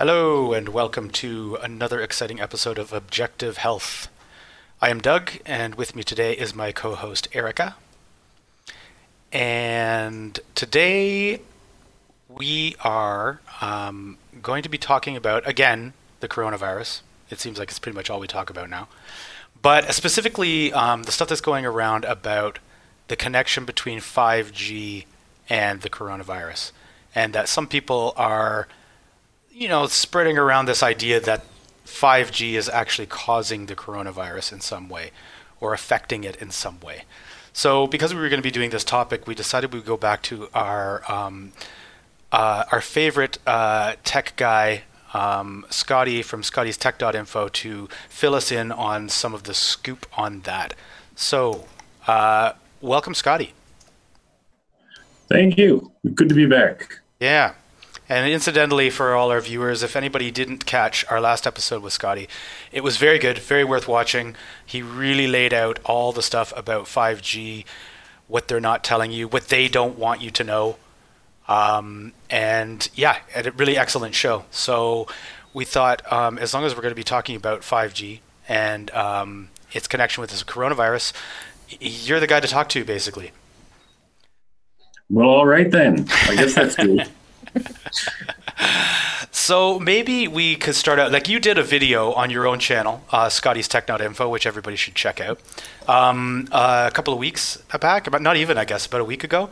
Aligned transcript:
Hello, 0.00 0.54
and 0.54 0.70
welcome 0.70 1.10
to 1.10 1.58
another 1.62 2.00
exciting 2.00 2.40
episode 2.40 2.78
of 2.78 2.90
Objective 2.90 3.58
Health. 3.58 4.08
I 4.80 4.88
am 4.88 4.98
Doug, 4.98 5.32
and 5.44 5.74
with 5.74 5.94
me 5.94 6.02
today 6.02 6.32
is 6.32 6.54
my 6.54 6.72
co 6.72 6.94
host 6.94 7.28
Erica. 7.34 7.76
And 9.30 10.40
today 10.54 11.42
we 12.30 12.76
are 12.80 13.42
um, 13.60 14.16
going 14.40 14.62
to 14.62 14.70
be 14.70 14.78
talking 14.78 15.18
about, 15.18 15.46
again, 15.46 15.92
the 16.20 16.28
coronavirus. 16.28 17.02
It 17.28 17.38
seems 17.38 17.58
like 17.58 17.68
it's 17.68 17.78
pretty 17.78 17.94
much 17.94 18.08
all 18.08 18.20
we 18.20 18.26
talk 18.26 18.48
about 18.48 18.70
now. 18.70 18.88
But 19.60 19.92
specifically, 19.92 20.72
um, 20.72 21.02
the 21.02 21.12
stuff 21.12 21.28
that's 21.28 21.42
going 21.42 21.66
around 21.66 22.06
about 22.06 22.58
the 23.08 23.16
connection 23.16 23.66
between 23.66 23.98
5G 23.98 25.04
and 25.50 25.82
the 25.82 25.90
coronavirus. 25.90 26.72
And 27.14 27.34
that 27.34 27.50
some 27.50 27.66
people 27.66 28.14
are 28.16 28.66
you 29.60 29.68
know, 29.68 29.86
spreading 29.86 30.38
around 30.38 30.64
this 30.64 30.82
idea 30.82 31.20
that 31.20 31.44
5G 31.84 32.54
is 32.54 32.66
actually 32.70 33.06
causing 33.06 33.66
the 33.66 33.76
coronavirus 33.76 34.54
in 34.54 34.60
some 34.62 34.88
way 34.88 35.10
or 35.60 35.74
affecting 35.74 36.24
it 36.24 36.34
in 36.36 36.50
some 36.50 36.80
way. 36.80 37.02
So, 37.52 37.86
because 37.86 38.14
we 38.14 38.20
were 38.20 38.30
going 38.30 38.40
to 38.40 38.46
be 38.46 38.50
doing 38.50 38.70
this 38.70 38.84
topic, 38.84 39.26
we 39.26 39.34
decided 39.34 39.74
we'd 39.74 39.84
go 39.84 39.98
back 39.98 40.22
to 40.22 40.48
our 40.54 41.02
um, 41.12 41.52
uh, 42.32 42.64
our 42.72 42.80
favorite 42.80 43.38
uh, 43.46 43.96
tech 44.02 44.32
guy, 44.36 44.84
um, 45.12 45.66
Scottie 45.68 46.22
from 46.22 46.42
Scottie's 46.42 46.78
Tech.info, 46.78 47.48
to 47.48 47.88
fill 48.08 48.34
us 48.34 48.50
in 48.50 48.72
on 48.72 49.10
some 49.10 49.34
of 49.34 49.42
the 49.42 49.52
scoop 49.52 50.06
on 50.16 50.40
that. 50.42 50.72
So, 51.16 51.66
uh, 52.06 52.52
welcome, 52.80 53.12
Scottie. 53.14 53.52
Thank 55.28 55.58
you. 55.58 55.90
Good 56.14 56.30
to 56.30 56.34
be 56.34 56.46
back. 56.46 57.00
Yeah. 57.18 57.54
And 58.10 58.28
incidentally, 58.28 58.90
for 58.90 59.14
all 59.14 59.30
our 59.30 59.40
viewers, 59.40 59.84
if 59.84 59.94
anybody 59.94 60.32
didn't 60.32 60.66
catch 60.66 61.08
our 61.08 61.20
last 61.20 61.46
episode 61.46 61.80
with 61.80 61.92
Scottie, 61.92 62.28
it 62.72 62.82
was 62.82 62.96
very 62.96 63.20
good, 63.20 63.38
very 63.38 63.62
worth 63.62 63.86
watching. 63.86 64.34
He 64.66 64.82
really 64.82 65.28
laid 65.28 65.54
out 65.54 65.78
all 65.84 66.10
the 66.10 66.20
stuff 66.20 66.52
about 66.56 66.86
5G, 66.86 67.64
what 68.26 68.48
they're 68.48 68.58
not 68.58 68.82
telling 68.82 69.12
you, 69.12 69.28
what 69.28 69.46
they 69.46 69.68
don't 69.68 69.96
want 69.96 70.22
you 70.22 70.32
to 70.32 70.42
know. 70.42 70.76
Um, 71.46 72.12
and 72.28 72.88
yeah, 72.96 73.18
a 73.32 73.52
really 73.52 73.78
excellent 73.78 74.16
show. 74.16 74.44
So 74.50 75.06
we 75.54 75.64
thought, 75.64 76.02
um, 76.12 76.36
as 76.36 76.52
long 76.52 76.64
as 76.64 76.74
we're 76.74 76.82
going 76.82 76.90
to 76.90 76.96
be 76.96 77.04
talking 77.04 77.36
about 77.36 77.60
5G 77.60 78.18
and 78.48 78.90
um, 78.90 79.50
its 79.70 79.86
connection 79.86 80.20
with 80.20 80.30
this 80.30 80.42
coronavirus, 80.42 81.12
you're 81.78 82.18
the 82.18 82.26
guy 82.26 82.40
to 82.40 82.48
talk 82.48 82.68
to, 82.70 82.84
basically. 82.84 83.30
Well, 85.08 85.28
all 85.28 85.46
right 85.46 85.70
then. 85.70 86.08
I 86.22 86.34
guess 86.34 86.56
that's 86.56 86.74
good. 86.74 87.08
so 89.30 89.78
maybe 89.78 90.28
we 90.28 90.56
could 90.56 90.74
start 90.74 90.98
out 90.98 91.12
like 91.12 91.28
you 91.28 91.40
did 91.40 91.58
a 91.58 91.62
video 91.62 92.12
on 92.12 92.30
your 92.30 92.46
own 92.46 92.58
channel, 92.58 93.02
uh, 93.10 93.28
Scottie's 93.28 93.68
Tech.info, 93.68 94.28
which 94.28 94.46
everybody 94.46 94.76
should 94.76 94.94
check 94.94 95.20
out. 95.20 95.40
Um, 95.88 96.48
uh, 96.52 96.88
a 96.90 96.94
couple 96.94 97.12
of 97.12 97.18
weeks 97.18 97.56
back, 97.80 98.06
about 98.06 98.22
not 98.22 98.36
even 98.36 98.58
I 98.58 98.64
guess 98.64 98.86
about 98.86 99.00
a 99.00 99.04
week 99.04 99.24
ago. 99.24 99.50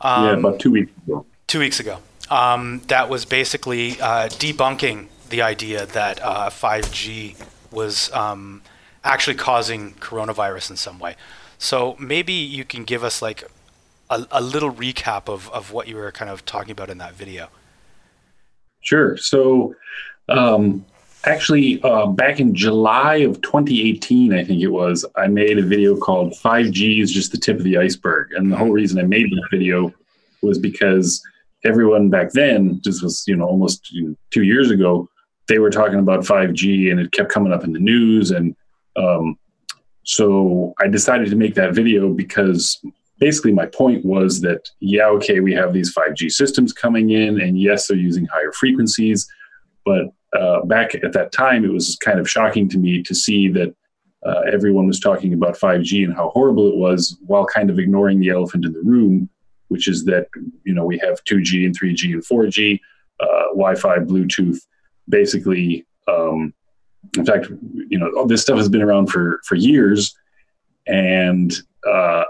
Um, 0.00 0.24
yeah, 0.24 0.32
about 0.32 0.60
two 0.60 0.70
weeks 0.70 0.92
ago. 1.06 1.26
Two 1.46 1.58
weeks 1.58 1.80
ago. 1.80 1.98
Um, 2.30 2.82
that 2.88 3.08
was 3.08 3.24
basically 3.24 4.00
uh, 4.00 4.28
debunking 4.28 5.08
the 5.28 5.42
idea 5.42 5.86
that 5.86 6.18
5G 6.18 7.40
uh, 7.40 7.44
was 7.70 8.12
um, 8.12 8.62
actually 9.02 9.36
causing 9.36 9.92
coronavirus 9.94 10.70
in 10.70 10.76
some 10.76 10.98
way. 10.98 11.16
So 11.58 11.96
maybe 11.98 12.32
you 12.32 12.64
can 12.64 12.84
give 12.84 13.04
us 13.04 13.22
like 13.22 13.44
a, 14.14 14.26
a 14.32 14.40
little 14.40 14.72
recap 14.72 15.28
of, 15.28 15.50
of 15.50 15.72
what 15.72 15.88
you 15.88 15.96
were 15.96 16.12
kind 16.12 16.30
of 16.30 16.44
talking 16.44 16.70
about 16.70 16.90
in 16.90 16.98
that 16.98 17.14
video. 17.14 17.48
Sure. 18.80 19.16
So, 19.16 19.74
um, 20.28 20.84
actually, 21.24 21.82
uh, 21.82 22.06
back 22.06 22.38
in 22.38 22.54
July 22.54 23.16
of 23.16 23.40
2018, 23.40 24.32
I 24.32 24.44
think 24.44 24.62
it 24.62 24.68
was, 24.68 25.04
I 25.16 25.26
made 25.26 25.58
a 25.58 25.62
video 25.62 25.96
called 25.96 26.32
5G 26.32 27.02
is 27.02 27.12
just 27.12 27.32
the 27.32 27.38
tip 27.38 27.56
of 27.56 27.64
the 27.64 27.78
iceberg. 27.78 28.32
And 28.32 28.52
the 28.52 28.56
whole 28.56 28.70
reason 28.70 28.98
I 28.98 29.04
made 29.04 29.30
that 29.30 29.48
video 29.50 29.92
was 30.42 30.58
because 30.58 31.22
everyone 31.64 32.10
back 32.10 32.32
then, 32.32 32.80
this 32.84 33.02
was, 33.02 33.24
you 33.26 33.36
know, 33.36 33.46
almost 33.46 33.90
you 33.90 34.08
know, 34.08 34.16
two 34.30 34.42
years 34.42 34.70
ago, 34.70 35.08
they 35.48 35.58
were 35.58 35.70
talking 35.70 35.98
about 35.98 36.20
5G 36.20 36.90
and 36.90 37.00
it 37.00 37.12
kept 37.12 37.32
coming 37.32 37.52
up 37.52 37.64
in 37.64 37.72
the 37.72 37.80
news. 37.80 38.30
And 38.30 38.54
um, 38.96 39.38
so 40.04 40.74
I 40.78 40.88
decided 40.88 41.30
to 41.30 41.36
make 41.36 41.54
that 41.54 41.74
video 41.74 42.12
because 42.12 42.80
basically 43.18 43.52
my 43.52 43.66
point 43.66 44.04
was 44.04 44.40
that 44.40 44.68
yeah 44.80 45.06
okay 45.06 45.40
we 45.40 45.52
have 45.52 45.72
these 45.72 45.94
5g 45.94 46.30
systems 46.30 46.72
coming 46.72 47.10
in 47.10 47.40
and 47.40 47.60
yes 47.60 47.86
they're 47.86 47.96
using 47.96 48.26
higher 48.26 48.52
frequencies 48.52 49.26
but 49.84 50.06
uh, 50.38 50.64
back 50.64 50.94
at 50.96 51.12
that 51.12 51.32
time 51.32 51.64
it 51.64 51.72
was 51.72 51.96
kind 52.02 52.18
of 52.18 52.28
shocking 52.28 52.68
to 52.68 52.78
me 52.78 53.02
to 53.02 53.14
see 53.14 53.48
that 53.48 53.74
uh, 54.26 54.40
everyone 54.50 54.86
was 54.86 54.98
talking 54.98 55.34
about 55.34 55.54
5g 55.58 56.04
and 56.04 56.14
how 56.14 56.30
horrible 56.30 56.68
it 56.68 56.76
was 56.76 57.18
while 57.26 57.44
kind 57.44 57.70
of 57.70 57.78
ignoring 57.78 58.20
the 58.20 58.30
elephant 58.30 58.64
in 58.64 58.72
the 58.72 58.82
room 58.82 59.28
which 59.68 59.88
is 59.88 60.04
that 60.04 60.26
you 60.64 60.74
know 60.74 60.84
we 60.84 60.98
have 60.98 61.22
2g 61.24 61.64
and 61.64 61.78
3g 61.78 62.12
and 62.12 62.24
4g 62.24 62.80
uh, 63.20 63.44
wi-fi 63.52 63.98
bluetooth 63.98 64.58
basically 65.08 65.86
um, 66.08 66.52
in 67.16 67.24
fact 67.24 67.48
you 67.88 67.98
know 67.98 68.10
all 68.16 68.26
this 68.26 68.42
stuff 68.42 68.56
has 68.56 68.68
been 68.68 68.82
around 68.82 69.06
for 69.06 69.40
for 69.44 69.54
years 69.54 70.16
and 70.86 71.54
uh, 71.86 72.24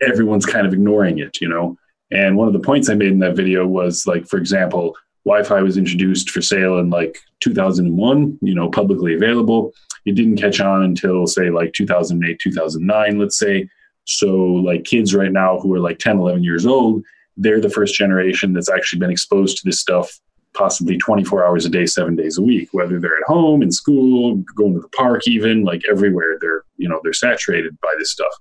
everyone's 0.00 0.46
kind 0.46 0.66
of 0.66 0.72
ignoring 0.72 1.18
it, 1.18 1.40
you 1.40 1.48
know. 1.48 1.76
And 2.10 2.36
one 2.36 2.46
of 2.46 2.52
the 2.52 2.60
points 2.60 2.88
I 2.88 2.94
made 2.94 3.12
in 3.12 3.18
that 3.20 3.36
video 3.36 3.66
was 3.66 4.06
like, 4.06 4.26
for 4.26 4.38
example, 4.38 4.96
Wi-Fi 5.24 5.60
was 5.60 5.76
introduced 5.76 6.30
for 6.30 6.40
sale 6.40 6.78
in 6.78 6.88
like 6.88 7.18
2001, 7.40 8.38
you 8.42 8.54
know, 8.54 8.70
publicly 8.70 9.14
available. 9.14 9.72
It 10.04 10.14
didn't 10.14 10.36
catch 10.36 10.60
on 10.60 10.84
until 10.84 11.26
say 11.26 11.50
like 11.50 11.72
2008, 11.72 12.38
2009, 12.38 13.18
let's 13.18 13.38
say. 13.38 13.68
So 14.04 14.36
like 14.36 14.84
kids 14.84 15.14
right 15.14 15.32
now 15.32 15.58
who 15.58 15.74
are 15.74 15.80
like 15.80 15.98
10, 15.98 16.18
11 16.18 16.44
years 16.44 16.64
old, 16.64 17.02
they're 17.36 17.60
the 17.60 17.68
first 17.68 17.96
generation 17.96 18.52
that's 18.52 18.70
actually 18.70 19.00
been 19.00 19.10
exposed 19.10 19.58
to 19.58 19.62
this 19.64 19.80
stuff 19.80 20.20
possibly 20.54 20.96
24 20.96 21.44
hours 21.44 21.66
a 21.66 21.68
day, 21.68 21.84
seven 21.84 22.16
days 22.16 22.38
a 22.38 22.42
week, 22.42 22.68
whether 22.72 22.98
they're 22.98 23.18
at 23.18 23.26
home, 23.26 23.62
in 23.62 23.70
school, 23.70 24.36
going 24.54 24.72
to 24.72 24.80
the 24.80 24.88
park, 24.96 25.26
even 25.26 25.64
like 25.64 25.82
everywhere, 25.90 26.38
they're, 26.40 26.62
you 26.78 26.88
know, 26.88 26.98
they're 27.02 27.12
saturated 27.12 27.78
by 27.82 27.92
this 27.98 28.12
stuff 28.12 28.32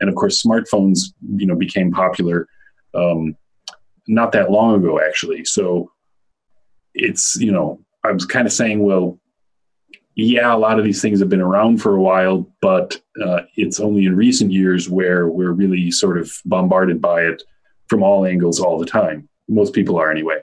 and 0.00 0.08
of 0.08 0.16
course 0.16 0.42
smartphones 0.42 1.12
you 1.36 1.46
know 1.46 1.56
became 1.56 1.90
popular 1.90 2.46
um, 2.94 3.36
not 4.06 4.32
that 4.32 4.50
long 4.50 4.76
ago 4.76 5.00
actually. 5.00 5.44
So 5.44 5.92
it's 6.98 7.36
you 7.36 7.52
know 7.52 7.80
i 8.04 8.10
was 8.10 8.24
kind 8.24 8.46
of 8.46 8.52
saying 8.52 8.80
well 8.80 9.18
yeah 10.14 10.54
a 10.54 10.56
lot 10.56 10.78
of 10.78 10.84
these 10.84 11.00
things 11.00 11.20
have 11.20 11.28
been 11.28 11.40
around 11.40 11.78
for 11.78 11.94
a 11.94 12.00
while 12.00 12.46
but 12.60 13.00
uh, 13.24 13.42
it's 13.56 13.80
only 13.80 14.04
in 14.04 14.16
recent 14.16 14.50
years 14.50 14.90
where 14.90 15.28
we're 15.28 15.52
really 15.52 15.90
sort 15.90 16.18
of 16.18 16.32
bombarded 16.44 17.00
by 17.00 17.22
it 17.22 17.42
from 17.88 18.02
all 18.02 18.26
angles 18.26 18.60
all 18.60 18.78
the 18.78 18.84
time. 18.84 19.26
Most 19.48 19.72
people 19.72 19.96
are 19.96 20.10
anyway. 20.10 20.40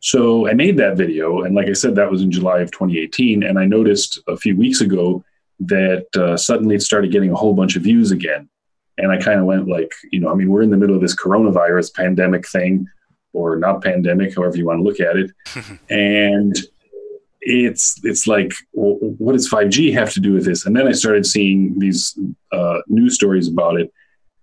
So 0.00 0.48
i 0.48 0.54
made 0.54 0.76
that 0.78 0.96
video 0.96 1.42
and 1.42 1.54
like 1.54 1.68
i 1.68 1.72
said 1.72 1.94
that 1.94 2.10
was 2.10 2.22
in 2.22 2.30
july 2.30 2.60
of 2.60 2.70
2018 2.70 3.42
and 3.42 3.58
i 3.58 3.64
noticed 3.64 4.20
a 4.28 4.36
few 4.36 4.56
weeks 4.56 4.80
ago 4.80 5.24
that 5.60 6.06
uh, 6.16 6.36
suddenly 6.36 6.76
it 6.76 6.82
started 6.82 7.12
getting 7.12 7.30
a 7.30 7.36
whole 7.36 7.54
bunch 7.54 7.76
of 7.76 7.82
views 7.82 8.10
again. 8.10 8.48
And 8.98 9.12
I 9.12 9.18
kind 9.18 9.38
of 9.38 9.46
went 9.46 9.68
like, 9.68 9.92
you 10.10 10.20
know, 10.20 10.30
I 10.30 10.34
mean, 10.34 10.48
we're 10.48 10.62
in 10.62 10.70
the 10.70 10.76
middle 10.76 10.94
of 10.94 11.02
this 11.02 11.14
coronavirus 11.14 11.94
pandemic 11.94 12.48
thing, 12.48 12.86
or 13.32 13.56
not 13.56 13.82
pandemic, 13.82 14.34
however 14.34 14.56
you 14.56 14.66
want 14.66 14.78
to 14.78 14.82
look 14.82 15.00
at 15.00 15.16
it. 15.16 15.30
and 15.90 16.56
it's 17.40 18.00
it's 18.02 18.26
like, 18.26 18.52
well, 18.72 18.94
what 19.18 19.32
does 19.32 19.48
5G 19.48 19.92
have 19.92 20.12
to 20.14 20.20
do 20.20 20.32
with 20.32 20.44
this? 20.44 20.66
And 20.66 20.74
then 20.74 20.88
I 20.88 20.92
started 20.92 21.26
seeing 21.26 21.78
these 21.78 22.18
uh, 22.52 22.78
news 22.88 23.14
stories 23.14 23.48
about 23.48 23.78
it. 23.78 23.92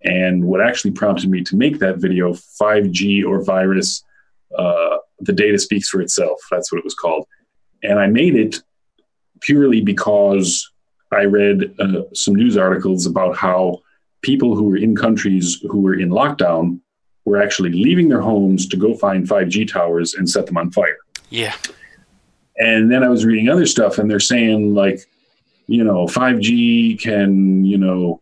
And 0.04 0.46
what 0.46 0.62
actually 0.62 0.92
prompted 0.92 1.30
me 1.30 1.44
to 1.44 1.56
make 1.56 1.80
that 1.80 1.98
video, 1.98 2.34
5G 2.34 3.26
or 3.26 3.44
virus, 3.44 4.04
uh, 4.58 4.98
the 5.20 5.34
data 5.34 5.58
speaks 5.58 5.90
for 5.90 6.02
itself. 6.02 6.40
That's 6.52 6.72
what 6.72 6.80
it 6.80 6.84
was 6.84 6.94
called. 6.94 7.26
And 7.82 8.00
I 8.00 8.08
made 8.08 8.36
it 8.36 8.62
purely 9.42 9.82
because 9.82 10.70
I 11.14 11.26
read 11.26 11.76
uh, 11.80 12.04
some 12.14 12.36
news 12.36 12.58
articles 12.58 13.06
about 13.06 13.36
how 13.36 13.82
people 14.22 14.56
who 14.56 14.66
were 14.66 14.78
in 14.78 14.96
countries 14.96 15.60
who 15.70 15.82
were 15.82 15.96
in 15.96 16.10
lockdown 16.10 16.80
were 17.26 17.42
actually 17.42 17.72
leaving 17.72 18.10
their 18.10 18.22
homes 18.22 18.68
to 18.68 18.78
go 18.78 18.96
find 18.96 19.28
5G 19.28 19.72
towers 19.72 20.14
and 20.14 20.30
set 20.30 20.46
them 20.46 20.58
on 20.58 20.72
fire. 20.72 20.98
Yeah. 21.30 21.56
And 22.58 22.92
then 22.92 23.04
I 23.04 23.10
was 23.10 23.26
reading 23.26 23.50
other 23.50 23.66
stuff, 23.66 23.98
and 23.98 24.10
they're 24.10 24.20
saying, 24.20 24.74
like, 24.74 25.00
you 25.68 25.84
know, 25.84 26.06
5G 26.06 27.02
can, 27.02 27.66
you 27.66 27.78
know, 27.78 28.22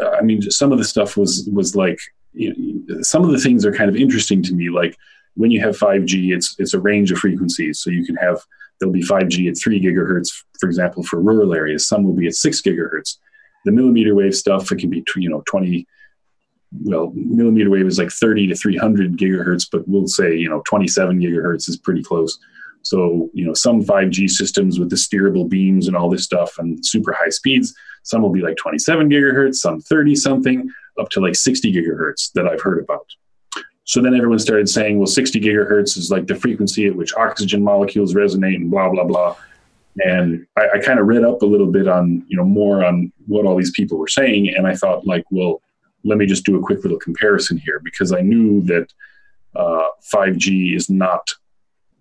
uh, 0.00 0.10
I 0.10 0.22
mean, 0.22 0.42
some 0.50 0.72
of 0.72 0.78
the 0.78 0.84
stuff 0.84 1.16
was 1.16 1.48
was 1.52 1.76
like, 1.76 1.98
you 2.32 2.54
know, 2.88 3.02
some 3.02 3.24
of 3.24 3.30
the 3.30 3.38
things 3.38 3.64
are 3.64 3.72
kind 3.72 3.90
of 3.90 3.96
interesting 3.96 4.42
to 4.44 4.54
me. 4.54 4.70
Like 4.70 4.96
when 5.34 5.50
you 5.50 5.60
have 5.60 5.78
5G, 5.78 6.34
it's 6.34 6.56
it's 6.58 6.74
a 6.74 6.80
range 6.80 7.12
of 7.12 7.18
frequencies, 7.18 7.80
so 7.80 7.90
you 7.90 8.04
can 8.04 8.16
have 8.16 8.40
There'll 8.82 8.92
be 8.92 9.04
5G 9.04 9.48
at 9.48 9.56
three 9.56 9.80
gigahertz, 9.80 10.42
for 10.58 10.66
example, 10.66 11.04
for 11.04 11.20
rural 11.20 11.54
areas. 11.54 11.86
Some 11.86 12.02
will 12.02 12.14
be 12.14 12.26
at 12.26 12.34
six 12.34 12.60
gigahertz. 12.60 13.16
The 13.64 13.70
millimeter 13.70 14.12
wave 14.12 14.34
stuff, 14.34 14.72
it 14.72 14.80
can 14.80 14.90
be, 14.90 15.04
you 15.14 15.30
know, 15.30 15.44
20, 15.46 15.86
well, 16.82 17.12
millimeter 17.14 17.70
wave 17.70 17.86
is 17.86 18.00
like 18.00 18.10
30 18.10 18.48
to 18.48 18.56
300 18.56 19.16
gigahertz, 19.16 19.68
but 19.70 19.86
we'll 19.86 20.08
say, 20.08 20.34
you 20.34 20.48
know, 20.48 20.64
27 20.66 21.20
gigahertz 21.20 21.68
is 21.68 21.76
pretty 21.76 22.02
close. 22.02 22.40
So, 22.82 23.30
you 23.32 23.46
know, 23.46 23.54
some 23.54 23.84
5G 23.84 24.28
systems 24.28 24.80
with 24.80 24.90
the 24.90 24.96
steerable 24.96 25.48
beams 25.48 25.86
and 25.86 25.96
all 25.96 26.10
this 26.10 26.24
stuff 26.24 26.58
and 26.58 26.84
super 26.84 27.12
high 27.12 27.28
speeds, 27.28 27.72
some 28.02 28.20
will 28.20 28.30
be 28.30 28.42
like 28.42 28.56
27 28.56 29.08
gigahertz, 29.08 29.54
some 29.56 29.80
30 29.80 30.16
something, 30.16 30.68
up 30.98 31.08
to 31.10 31.20
like 31.20 31.36
60 31.36 31.72
gigahertz 31.72 32.32
that 32.32 32.48
I've 32.48 32.62
heard 32.62 32.82
about. 32.82 33.06
So 33.92 34.00
then 34.00 34.14
everyone 34.14 34.38
started 34.38 34.70
saying, 34.70 34.96
well, 34.96 35.06
60 35.06 35.38
gigahertz 35.38 35.98
is 35.98 36.10
like 36.10 36.26
the 36.26 36.34
frequency 36.34 36.86
at 36.86 36.96
which 36.96 37.12
oxygen 37.14 37.62
molecules 37.62 38.14
resonate 38.14 38.56
and 38.56 38.70
blah, 38.70 38.88
blah, 38.88 39.04
blah. 39.04 39.36
And 40.02 40.46
I, 40.56 40.68
I 40.76 40.78
kind 40.78 40.98
of 40.98 41.06
read 41.06 41.24
up 41.24 41.42
a 41.42 41.44
little 41.44 41.66
bit 41.66 41.86
on, 41.86 42.24
you 42.26 42.38
know, 42.38 42.44
more 42.44 42.82
on 42.82 43.12
what 43.26 43.44
all 43.44 43.54
these 43.54 43.72
people 43.72 43.98
were 43.98 44.08
saying. 44.08 44.48
And 44.48 44.66
I 44.66 44.74
thought, 44.76 45.06
like, 45.06 45.24
well, 45.30 45.60
let 46.04 46.16
me 46.16 46.24
just 46.24 46.46
do 46.46 46.56
a 46.56 46.62
quick 46.62 46.82
little 46.82 46.98
comparison 46.98 47.58
here 47.58 47.82
because 47.84 48.14
I 48.14 48.22
knew 48.22 48.62
that 48.62 48.90
uh, 49.54 49.88
5G 50.10 50.74
is 50.74 50.88
not 50.88 51.28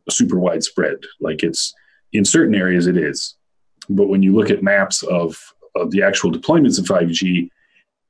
super 0.09 0.39
widespread. 0.39 0.95
Like 1.19 1.43
it's 1.43 1.73
in 2.13 2.23
certain 2.23 2.55
areas 2.55 2.87
it 2.87 2.95
is, 2.95 3.35
but 3.89 4.07
when 4.07 4.23
you 4.23 4.33
look 4.33 4.49
at 4.49 4.63
maps 4.63 5.03
of, 5.03 5.37
of 5.75 5.91
the 5.91 6.03
actual 6.03 6.31
deployments 6.31 6.79
of 6.79 6.85
5G, 6.85 7.49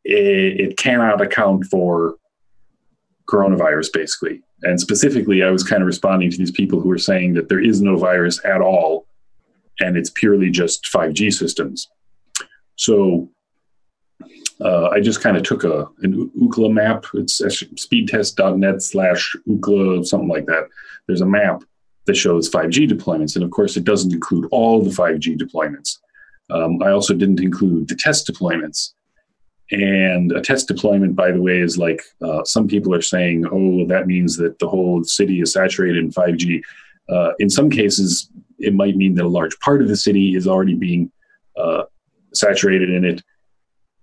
it, 0.06 0.13
it 0.13 0.78
cannot 0.78 1.19
account 1.19 1.66
for 1.66 2.18
coronavirus 3.31 3.94
basically. 3.94 4.42
And 4.63 4.80
specifically, 4.80 5.44
I 5.44 5.50
was 5.50 5.63
kind 5.63 5.81
of 5.81 5.88
responding 5.88 6.30
to 6.30 6.38
these 6.38 6.51
people 6.51 6.80
who 6.80 6.89
were 6.89 6.98
saying 6.98 7.33
that 7.33 7.50
there 7.50 7.63
is 7.63 7.81
no 7.81 7.98
virus 7.98 8.39
at 8.45 8.62
all, 8.62 9.07
and 9.80 9.98
it's 9.98 10.12
purely 10.12 10.51
just 10.51 10.83
5G 10.86 11.33
systems. 11.33 11.89
So 12.75 13.30
uh, 14.60 14.89
I 14.89 15.00
just 15.00 15.22
kind 15.22 15.36
of 15.38 15.44
took 15.44 15.63
a 15.63 15.88
an 16.04 16.30
Ookla 16.39 16.72
map. 16.72 17.06
It's 17.16 17.42
speedtest.net 17.42 18.81
slash 18.81 19.36
Ookla, 19.48 20.06
something 20.06 20.30
like 20.30 20.45
that. 20.45 20.68
There's 21.07 21.22
a 21.22 21.25
map 21.25 21.63
that 22.06 22.16
shows 22.16 22.50
5G 22.50 22.89
deployments. 22.89 23.36
And 23.36 23.44
of 23.44 23.51
course, 23.51 23.78
it 23.78 23.83
doesn't 23.83 24.13
include 24.13 24.48
all 24.51 24.81
the 24.83 24.89
5G 24.92 25.39
deployments. 25.39 25.98
Um, 26.50 26.81
I 26.83 26.92
also 26.92 27.13
didn't 27.13 27.39
include 27.39 27.88
the 27.88 27.95
test 27.95 28.28
deployments. 28.28 28.94
And 29.71 30.31
a 30.33 30.41
test 30.41 30.68
deployment, 30.68 31.15
by 31.15 31.31
the 31.31 31.41
way, 31.41 31.59
is 31.59 31.77
like 31.77 32.01
uh, 32.21 32.44
some 32.44 32.68
people 32.68 32.94
are 32.94 33.01
saying, 33.01 33.45
oh, 33.51 33.85
that 33.88 34.06
means 34.07 34.35
that 34.38 34.59
the 34.59 34.68
whole 34.68 35.03
city 35.03 35.39
is 35.41 35.53
saturated 35.53 36.03
in 36.03 36.12
5G. 36.12 36.62
Uh, 37.09 37.31
in 37.39 37.50
some 37.50 37.69
cases, 37.69 38.29
it 38.59 38.73
might 38.73 38.97
mean 38.97 39.15
that 39.15 39.25
a 39.25 39.29
large 39.29 39.57
part 39.59 39.81
of 39.81 39.88
the 39.88 39.95
city 39.95 40.35
is 40.35 40.47
already 40.47 40.75
being 40.75 41.12
uh, 41.57 41.83
saturated 42.33 42.89
in 42.89 43.06
it. 43.06 43.23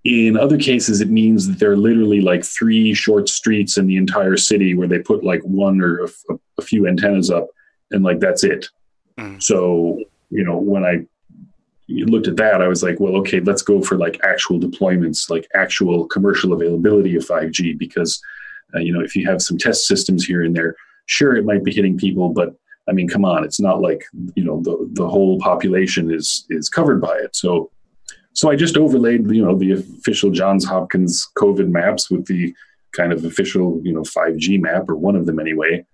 In 0.04 0.38
other 0.38 0.56
cases, 0.56 1.00
it 1.00 1.10
means 1.10 1.46
that 1.46 1.58
there 1.58 1.72
are 1.72 1.76
literally 1.76 2.20
like 2.20 2.44
three 2.44 2.94
short 2.94 3.28
streets 3.28 3.76
in 3.76 3.86
the 3.86 3.96
entire 3.96 4.36
city 4.36 4.74
where 4.74 4.88
they 4.88 5.00
put 5.00 5.22
like 5.22 5.42
one 5.42 5.80
or 5.82 6.04
a, 6.04 6.08
a 6.58 6.62
few 6.62 6.86
antennas 6.86 7.30
up 7.30 7.48
and 7.90 8.04
like 8.04 8.20
that's 8.20 8.44
it. 8.44 8.68
Mm. 9.18 9.42
So 9.42 9.98
you 10.30 10.44
know 10.44 10.56
when 10.56 10.84
I 10.84 11.06
looked 11.88 12.28
at 12.28 12.36
that, 12.36 12.60
I 12.60 12.68
was 12.68 12.82
like, 12.82 13.00
well, 13.00 13.16
okay, 13.16 13.40
let's 13.40 13.62
go 13.62 13.80
for 13.82 13.96
like 13.96 14.20
actual 14.22 14.60
deployments, 14.60 15.30
like 15.30 15.48
actual 15.54 16.06
commercial 16.06 16.52
availability 16.52 17.16
of 17.16 17.26
5G, 17.26 17.78
because 17.78 18.20
uh, 18.74 18.78
you 18.78 18.92
know 18.92 19.00
if 19.00 19.16
you 19.16 19.26
have 19.26 19.40
some 19.40 19.58
test 19.58 19.86
systems 19.86 20.24
here 20.24 20.42
and 20.42 20.54
there, 20.54 20.76
sure 21.06 21.36
it 21.36 21.44
might 21.44 21.64
be 21.64 21.72
hitting 21.72 21.96
people, 21.96 22.28
but 22.30 22.54
I 22.88 22.92
mean, 22.92 23.08
come 23.08 23.24
on, 23.24 23.44
it's 23.44 23.60
not 23.60 23.80
like 23.80 24.04
you 24.34 24.44
know 24.44 24.60
the 24.62 24.88
the 24.92 25.08
whole 25.08 25.38
population 25.40 26.12
is 26.12 26.46
is 26.50 26.68
covered 26.68 27.00
by 27.00 27.16
it. 27.16 27.34
So 27.34 27.70
so 28.34 28.50
I 28.50 28.56
just 28.56 28.76
overlaid 28.76 29.30
you 29.30 29.44
know 29.44 29.56
the 29.56 29.72
official 29.72 30.30
Johns 30.30 30.64
Hopkins 30.64 31.26
COVID 31.38 31.68
maps 31.68 32.10
with 32.10 32.26
the 32.26 32.54
kind 32.96 33.12
of 33.12 33.24
official 33.24 33.80
you 33.82 33.92
know 33.92 34.02
5G 34.02 34.60
map 34.60 34.88
or 34.88 34.96
one 34.96 35.16
of 35.16 35.26
them 35.26 35.38
anyway 35.38 35.84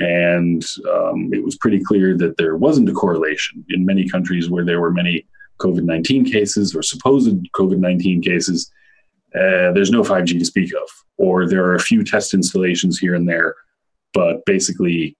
and 0.00 0.64
um, 0.90 1.30
it 1.32 1.44
was 1.44 1.56
pretty 1.56 1.78
clear 1.78 2.16
that 2.16 2.36
there 2.38 2.56
wasn't 2.56 2.88
a 2.88 2.92
correlation 2.92 3.64
in 3.68 3.84
many 3.84 4.08
countries 4.08 4.48
where 4.48 4.64
there 4.64 4.80
were 4.80 4.90
many 4.90 5.26
COVID 5.60 5.84
19 5.84 6.24
cases 6.24 6.74
or 6.74 6.82
supposed 6.82 7.36
COVID 7.54 7.78
19 7.78 8.22
cases. 8.22 8.70
Uh, 9.34 9.70
there's 9.72 9.92
no 9.92 10.02
5G 10.02 10.38
to 10.38 10.44
speak 10.44 10.72
of, 10.74 10.88
or 11.16 11.46
there 11.46 11.64
are 11.64 11.76
a 11.76 11.80
few 11.80 12.02
test 12.02 12.34
installations 12.34 12.98
here 12.98 13.14
and 13.14 13.28
there. 13.28 13.54
But 14.12 14.44
basically, 14.44 15.16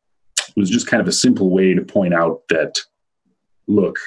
it 0.48 0.56
was 0.56 0.70
just 0.70 0.88
kind 0.88 1.00
of 1.00 1.06
a 1.06 1.12
simple 1.12 1.50
way 1.50 1.74
to 1.74 1.82
point 1.82 2.12
out 2.12 2.42
that, 2.48 2.74
look, 3.68 3.98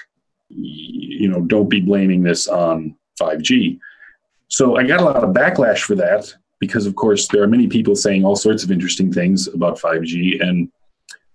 you 0.50 1.30
know, 1.30 1.41
don't 1.41 1.69
be 1.69 1.80
blaming 1.80 2.21
this 2.21 2.47
on 2.47 2.95
5G. 3.19 3.79
So 4.50 4.75
I 4.75 4.83
got 4.83 5.00
a 5.00 5.06
lot 5.06 5.24
of 5.24 5.29
backlash 5.31 5.79
for 5.79 5.95
that 5.95 6.31
because 6.59 6.86
of 6.86 6.95
course 6.95 7.27
there 7.27 7.44
are 7.44 7.47
many 7.47 7.68
people 7.68 7.95
saying 7.95 8.24
all 8.24 8.36
sorts 8.36 8.63
of 8.63 8.71
interesting 8.71 9.12
things 9.12 9.47
about 9.47 9.79
5G. 9.79 10.41
And 10.41 10.71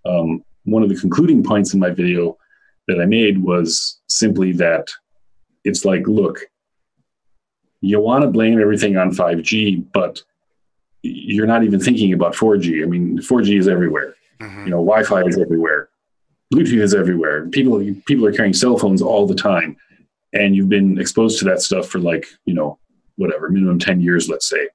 um, 0.07 0.45
one 0.65 0.83
of 0.83 0.89
the 0.89 1.01
concluding 1.01 1.43
points 1.43 1.75
in 1.75 1.81
my 1.81 1.91
video 1.91 2.39
that 2.89 3.01
I 3.01 3.07
made 3.07 3.43
was 3.43 4.01
simply 4.09 4.53
that 4.53 4.89
it's 5.65 5.85
like, 5.85 6.07
look, 6.07 6.41
you 7.81 8.01
want 8.01 8.23
to 8.23 8.29
blame 8.29 8.61
everything 8.61 8.97
on 8.97 9.13
5G, 9.13 9.87
but 9.93 10.23
you're 11.03 11.47
not 11.47 11.63
even 11.63 11.79
thinking 11.79 12.13
about 12.13 12.35
4G. 12.35 12.83
I 12.83 12.87
mean, 12.87 13.19
4G 13.19 13.59
is 13.59 13.69
everywhere. 13.69 14.15
Mm-hmm. 14.41 14.65
You 14.65 14.71
know, 14.71 14.85
Wi-Fi 14.85 15.23
is 15.23 15.39
everywhere. 15.39 15.89
Bluetooth 16.53 16.83
is 16.83 16.95
everywhere. 16.95 17.47
People 17.49 17.79
people 18.07 18.25
are 18.27 18.33
carrying 18.33 18.55
cell 18.55 18.79
phones 18.79 19.03
all 19.03 19.27
the 19.27 19.35
time, 19.35 19.77
and 20.33 20.57
you've 20.57 20.71
been 20.71 20.99
exposed 20.99 21.39
to 21.41 21.45
that 21.45 21.61
stuff 21.61 21.89
for 21.89 21.99
like 21.99 22.27
you 22.47 22.55
know 22.55 22.79
whatever 23.17 23.51
minimum 23.51 23.79
10 23.79 24.01
years 24.01 24.29
let's 24.29 24.49
say 24.49 24.69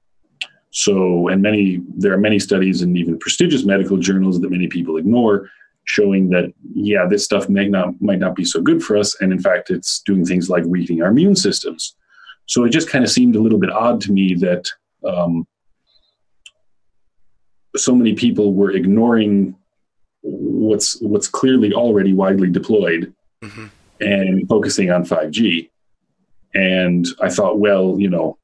so, 0.76 1.28
and 1.28 1.40
many, 1.40 1.80
there 1.96 2.12
are 2.12 2.18
many 2.18 2.40
studies 2.40 2.82
and 2.82 2.98
even 2.98 3.16
prestigious 3.16 3.64
medical 3.64 3.96
journals 3.96 4.40
that 4.40 4.50
many 4.50 4.66
people 4.66 4.96
ignore 4.96 5.48
showing 5.84 6.30
that, 6.30 6.52
yeah, 6.74 7.06
this 7.06 7.24
stuff 7.24 7.48
may 7.48 7.68
not, 7.68 8.00
might 8.00 8.18
not 8.18 8.34
be 8.34 8.44
so 8.44 8.60
good 8.60 8.82
for 8.82 8.96
us. 8.96 9.20
And 9.20 9.32
in 9.32 9.40
fact, 9.40 9.70
it's 9.70 10.00
doing 10.00 10.24
things 10.24 10.48
like 10.48 10.64
weakening 10.64 11.02
our 11.02 11.10
immune 11.10 11.36
systems. 11.36 11.94
So 12.46 12.64
it 12.64 12.70
just 12.70 12.88
kind 12.90 13.04
of 13.04 13.10
seemed 13.10 13.36
a 13.36 13.40
little 13.40 13.58
bit 13.58 13.70
odd 13.70 14.00
to 14.02 14.12
me 14.12 14.34
that 14.34 14.68
um, 15.06 15.46
so 17.76 17.94
many 17.94 18.14
people 18.14 18.54
were 18.54 18.70
ignoring 18.70 19.56
what's 20.22 21.00
what's 21.02 21.28
clearly 21.28 21.72
already 21.72 22.14
widely 22.14 22.48
deployed 22.48 23.12
mm-hmm. 23.42 23.66
and 24.00 24.48
focusing 24.48 24.90
on 24.90 25.04
5G. 25.04 25.70
And 26.54 27.06
I 27.20 27.28
thought, 27.28 27.58
well, 27.58 27.96
you 27.98 28.08
know, 28.08 28.38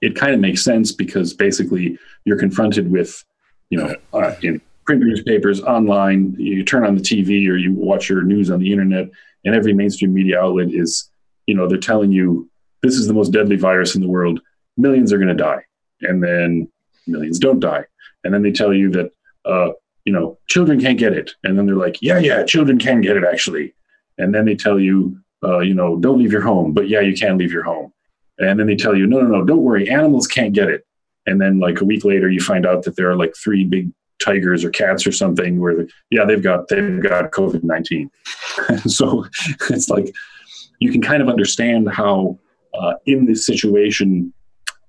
it 0.00 0.16
kind 0.16 0.32
of 0.32 0.40
makes 0.40 0.64
sense 0.64 0.92
because 0.92 1.34
basically 1.34 1.98
you're 2.24 2.38
confronted 2.38 2.90
with, 2.90 3.24
you 3.70 3.78
know, 3.78 3.94
uh, 4.12 4.34
in 4.42 4.60
print 4.88 5.02
newspapers, 5.02 5.60
online, 5.60 6.34
you 6.38 6.64
turn 6.64 6.86
on 6.86 6.94
the 6.94 7.02
TV 7.02 7.46
or 7.46 7.56
you 7.56 7.74
watch 7.74 8.08
your 8.08 8.22
news 8.22 8.50
on 8.50 8.58
the 8.58 8.72
internet, 8.72 9.10
and 9.44 9.54
every 9.54 9.74
mainstream 9.74 10.14
media 10.14 10.40
outlet 10.40 10.68
is, 10.70 11.10
you 11.46 11.54
know, 11.54 11.68
they're 11.68 11.76
telling 11.76 12.10
you 12.10 12.48
this 12.82 12.94
is 12.94 13.06
the 13.06 13.12
most 13.12 13.28
deadly 13.28 13.56
virus 13.56 13.94
in 13.94 14.00
the 14.00 14.08
world. 14.08 14.40
Millions 14.78 15.12
are 15.12 15.18
going 15.18 15.28
to 15.28 15.34
die, 15.34 15.62
and 16.00 16.22
then 16.22 16.72
millions 17.06 17.38
don't 17.38 17.60
die, 17.60 17.84
and 18.24 18.32
then 18.32 18.40
they 18.40 18.50
tell 18.50 18.72
you 18.72 18.90
that, 18.92 19.10
uh, 19.44 19.72
you 20.06 20.12
know, 20.14 20.38
children 20.48 20.80
can't 20.80 20.98
get 20.98 21.12
it, 21.12 21.32
and 21.44 21.58
then 21.58 21.66
they're 21.66 21.74
like, 21.74 22.00
yeah, 22.00 22.18
yeah, 22.18 22.42
children 22.44 22.78
can 22.78 23.02
get 23.02 23.18
it 23.18 23.24
actually, 23.30 23.74
and 24.16 24.34
then 24.34 24.46
they 24.46 24.56
tell 24.56 24.80
you, 24.80 25.18
uh, 25.44 25.58
you 25.58 25.74
know, 25.74 25.98
don't 25.98 26.18
leave 26.18 26.32
your 26.32 26.40
home, 26.40 26.72
but 26.72 26.88
yeah, 26.88 27.00
you 27.00 27.14
can 27.14 27.36
leave 27.36 27.52
your 27.52 27.64
home. 27.64 27.92
And 28.38 28.58
then 28.58 28.66
they 28.66 28.76
tell 28.76 28.96
you, 28.96 29.06
no, 29.06 29.20
no, 29.20 29.26
no, 29.26 29.44
don't 29.44 29.64
worry, 29.64 29.90
animals 29.90 30.26
can't 30.26 30.54
get 30.54 30.70
it. 30.70 30.86
And 31.26 31.38
then 31.38 31.60
like 31.60 31.82
a 31.82 31.84
week 31.84 32.06
later, 32.06 32.30
you 32.30 32.40
find 32.40 32.64
out 32.64 32.84
that 32.84 32.96
there 32.96 33.10
are 33.10 33.16
like 33.16 33.34
three 33.36 33.64
big 33.64 33.90
tigers 34.22 34.64
or 34.64 34.70
cats 34.70 35.06
or 35.06 35.12
something 35.12 35.60
where, 35.60 35.86
yeah, 36.10 36.24
they've 36.24 36.42
got 36.42 36.68
they've 36.68 37.02
got 37.02 37.30
COVID 37.32 37.64
nineteen. 37.64 38.10
so 38.86 39.26
it's 39.70 39.88
like 39.88 40.14
you 40.80 40.92
can 40.92 41.02
kind 41.02 41.22
of 41.22 41.28
understand 41.28 41.90
how 41.90 42.38
uh, 42.74 42.94
in 43.06 43.26
this 43.26 43.46
situation, 43.46 44.32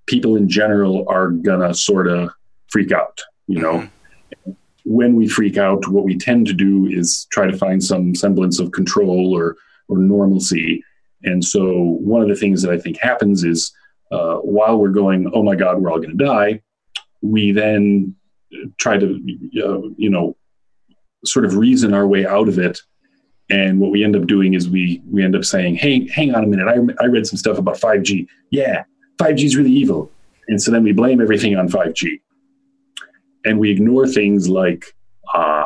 people 0.05 0.35
in 0.35 0.47
general 0.49 1.05
are 1.07 1.29
gonna 1.29 1.73
sort 1.73 2.07
of 2.07 2.31
freak 2.67 2.91
out. 2.91 3.21
You 3.47 3.61
know, 3.61 3.73
mm-hmm. 3.73 4.51
when 4.85 5.15
we 5.15 5.27
freak 5.27 5.57
out, 5.57 5.87
what 5.87 6.03
we 6.03 6.17
tend 6.17 6.47
to 6.47 6.53
do 6.53 6.85
is 6.85 7.27
try 7.31 7.49
to 7.49 7.57
find 7.57 7.83
some 7.83 8.15
semblance 8.15 8.59
of 8.59 8.71
control 8.71 9.35
or 9.35 9.55
or 9.87 9.97
normalcy 9.97 10.83
and 11.23 11.43
so 11.43 11.97
one 11.99 12.21
of 12.21 12.29
the 12.29 12.35
things 12.35 12.61
that 12.61 12.71
I 12.71 12.77
think 12.77 12.97
happens 12.97 13.43
is 13.43 13.71
uh, 14.11 14.35
while 14.35 14.77
we're 14.77 14.89
going, 14.89 15.29
oh 15.33 15.43
my 15.43 15.55
God, 15.55 15.79
we're 15.79 15.91
all 15.91 15.99
going 15.99 16.17
to 16.17 16.25
die, 16.25 16.61
we 17.21 17.51
then 17.51 18.15
try 18.77 18.97
to, 18.97 19.05
uh, 19.63 19.81
you 19.97 20.09
know, 20.09 20.35
sort 21.25 21.45
of 21.45 21.55
reason 21.55 21.93
our 21.93 22.07
way 22.07 22.25
out 22.25 22.47
of 22.47 22.57
it. 22.59 22.79
And 23.49 23.79
what 23.79 23.91
we 23.91 24.03
end 24.03 24.15
up 24.15 24.27
doing 24.27 24.53
is 24.53 24.69
we 24.69 25.01
we 25.11 25.23
end 25.23 25.35
up 25.35 25.43
saying, 25.43 25.75
hey, 25.75 26.07
hang 26.07 26.35
on 26.35 26.43
a 26.43 26.47
minute, 26.47 26.67
I, 26.67 27.03
I 27.03 27.07
read 27.07 27.25
some 27.25 27.37
stuff 27.37 27.57
about 27.57 27.79
5G. 27.79 28.27
Yeah, 28.51 28.83
5G 29.19 29.43
is 29.43 29.57
really 29.57 29.71
evil. 29.71 30.11
And 30.47 30.61
so 30.61 30.71
then 30.71 30.83
we 30.83 30.91
blame 30.91 31.21
everything 31.21 31.57
on 31.57 31.67
5G. 31.67 32.19
And 33.45 33.59
we 33.59 33.71
ignore 33.71 34.07
things 34.07 34.49
like, 34.49 34.85
uh, 35.33 35.63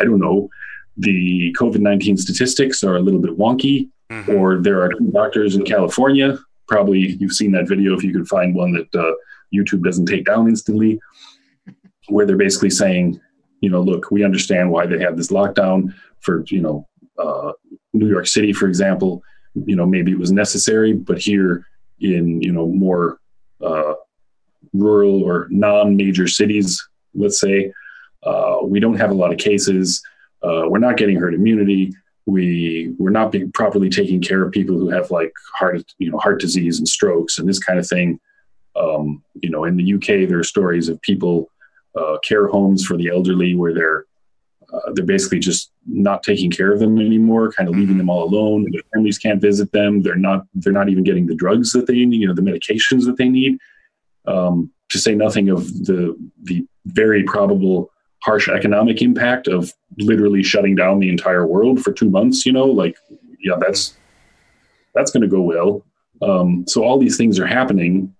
I 0.00 0.04
don't 0.04 0.20
know, 0.20 0.48
the 0.96 1.54
COVID 1.58 1.80
19 1.80 2.16
statistics 2.16 2.82
are 2.82 2.96
a 2.96 3.00
little 3.00 3.20
bit 3.20 3.36
wonky. 3.36 3.90
Mm-hmm. 4.10 4.34
Or 4.34 4.58
there 4.58 4.82
are 4.82 4.90
doctors 5.12 5.54
in 5.54 5.64
California. 5.64 6.38
Probably 6.66 7.16
you've 7.20 7.32
seen 7.32 7.52
that 7.52 7.68
video 7.68 7.94
if 7.94 8.02
you 8.02 8.12
could 8.12 8.26
find 8.26 8.54
one 8.54 8.72
that 8.72 8.94
uh, 8.94 9.12
YouTube 9.54 9.82
doesn't 9.82 10.06
take 10.06 10.24
down 10.24 10.48
instantly, 10.48 11.00
where 12.08 12.26
they're 12.26 12.36
basically 12.36 12.70
saying, 12.70 13.20
you 13.60 13.70
know, 13.70 13.80
look, 13.80 14.10
we 14.10 14.24
understand 14.24 14.70
why 14.70 14.86
they 14.86 14.98
have 15.00 15.16
this 15.16 15.28
lockdown. 15.28 15.94
for 16.20 16.44
you 16.48 16.60
know 16.60 16.86
uh, 17.18 17.52
New 17.92 18.08
York 18.08 18.26
City, 18.26 18.52
for 18.52 18.66
example, 18.66 19.22
you 19.54 19.76
know 19.76 19.86
maybe 19.86 20.12
it 20.12 20.18
was 20.18 20.32
necessary, 20.32 20.92
but 20.92 21.18
here 21.18 21.66
in 22.00 22.40
you 22.42 22.52
know 22.52 22.66
more 22.66 23.18
uh, 23.62 23.94
rural 24.72 25.22
or 25.22 25.48
non-major 25.50 26.26
cities, 26.28 26.86
let's 27.14 27.40
say, 27.40 27.72
uh, 28.22 28.58
we 28.62 28.80
don't 28.80 28.96
have 28.96 29.10
a 29.10 29.14
lot 29.14 29.32
of 29.32 29.38
cases. 29.38 30.02
Uh, 30.42 30.64
we're 30.68 30.78
not 30.78 30.96
getting 30.96 31.16
herd 31.16 31.34
immunity. 31.34 31.92
We 32.26 32.94
we're 32.98 33.10
not 33.10 33.32
being 33.32 33.50
properly 33.52 33.90
taking 33.90 34.20
care 34.20 34.42
of 34.42 34.52
people 34.52 34.78
who 34.78 34.90
have 34.90 35.10
like 35.10 35.32
heart 35.54 35.82
you 35.98 36.10
know 36.10 36.18
heart 36.18 36.40
disease 36.40 36.78
and 36.78 36.86
strokes 36.86 37.38
and 37.38 37.48
this 37.48 37.58
kind 37.58 37.78
of 37.78 37.86
thing. 37.86 38.20
Um, 38.76 39.24
you 39.40 39.50
know, 39.50 39.64
in 39.64 39.76
the 39.76 39.94
UK, 39.94 40.28
there 40.28 40.38
are 40.38 40.44
stories 40.44 40.88
of 40.88 41.00
people 41.02 41.50
uh, 41.98 42.18
care 42.18 42.46
homes 42.48 42.84
for 42.84 42.96
the 42.96 43.08
elderly 43.08 43.54
where 43.54 43.74
they're 43.74 44.04
uh, 44.72 44.92
they're 44.92 45.04
basically 45.04 45.38
just 45.38 45.72
not 45.86 46.22
taking 46.22 46.50
care 46.50 46.72
of 46.72 46.78
them 46.78 46.98
anymore, 46.98 47.50
kind 47.52 47.68
of 47.68 47.74
leaving 47.74 47.90
mm-hmm. 47.90 47.98
them 47.98 48.10
all 48.10 48.24
alone. 48.24 48.66
Their 48.70 48.82
families 48.94 49.18
can't 49.18 49.40
visit 49.40 49.72
them. 49.72 50.02
They're 50.02 50.16
not 50.16 50.44
they're 50.54 50.72
not 50.72 50.88
even 50.88 51.04
getting 51.04 51.26
the 51.26 51.34
drugs 51.34 51.72
that 51.72 51.86
they 51.86 52.04
need, 52.04 52.20
you 52.20 52.28
know, 52.28 52.34
the 52.34 52.42
medications 52.42 53.06
that 53.06 53.16
they 53.16 53.28
need. 53.28 53.58
Um, 54.26 54.70
to 54.90 54.98
say 54.98 55.14
nothing 55.14 55.48
of 55.48 55.66
the 55.86 56.16
the 56.42 56.66
very 56.86 57.22
probable 57.22 57.90
harsh 58.22 58.48
economic 58.48 59.00
impact 59.00 59.46
of 59.48 59.72
literally 59.98 60.42
shutting 60.42 60.74
down 60.74 60.98
the 60.98 61.08
entire 61.08 61.46
world 61.46 61.80
for 61.80 61.92
two 61.92 62.10
months. 62.10 62.44
You 62.44 62.52
know, 62.52 62.66
like 62.66 62.96
yeah, 63.40 63.56
that's 63.58 63.96
that's 64.94 65.10
going 65.10 65.22
to 65.22 65.28
go 65.28 65.40
well. 65.40 65.84
Um, 66.20 66.64
so 66.66 66.84
all 66.84 66.98
these 66.98 67.16
things 67.16 67.38
are 67.38 67.46
happening, 67.46 68.14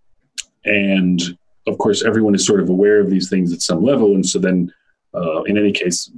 and 0.65 1.21
of 1.69 1.79
course, 1.79 2.05
everyone 2.05 2.35
is 2.35 2.47
sort 2.47 2.61
of 2.61 2.69
aware 2.69 3.01
of 3.01 3.11
these 3.11 3.29
things 3.29 3.53
at 3.53 3.63
some 3.63 3.83
level, 3.83 4.15
and 4.15 4.25
so 4.27 4.39
then, 4.39 4.73
uh, 5.15 5.43
in 5.43 5.57
any 5.57 5.73
case, 5.73 6.11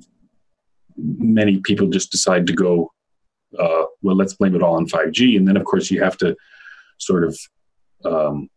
many 0.97 1.59
people 1.61 1.89
just 1.89 2.11
decide 2.11 2.47
to 2.47 2.53
go, 2.53 2.93
uh, 3.59 3.85
well, 4.03 4.17
let's 4.17 4.35
blame 4.35 4.55
it 4.55 4.63
all 4.63 4.77
on 4.77 4.87
5G. 4.87 5.37
And 5.37 5.47
then, 5.47 5.57
of 5.57 5.65
course, 5.65 5.91
you 5.91 6.03
have 6.03 6.17
to 6.19 6.37
sort 6.99 7.25
of, 7.25 7.39
um, 8.05 8.49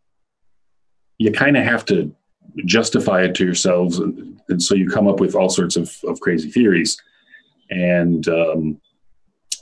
you 1.18 1.32
kind 1.32 1.58
of 1.58 1.64
have 1.64 1.86
to 1.86 2.14
justify 2.66 3.24
it 3.24 3.36
to 3.36 3.46
yourselves. 3.46 4.00
And, 4.00 4.40
and, 4.50 4.62
so 4.62 4.76
you 4.76 4.90
come 4.90 5.08
up 5.08 5.20
with 5.20 5.36
all 5.36 5.50
sorts 5.50 5.76
of, 5.76 5.96
of 6.06 6.20
crazy 6.20 6.52
theories. 6.52 7.02
And 7.70 8.28
um, 8.28 8.82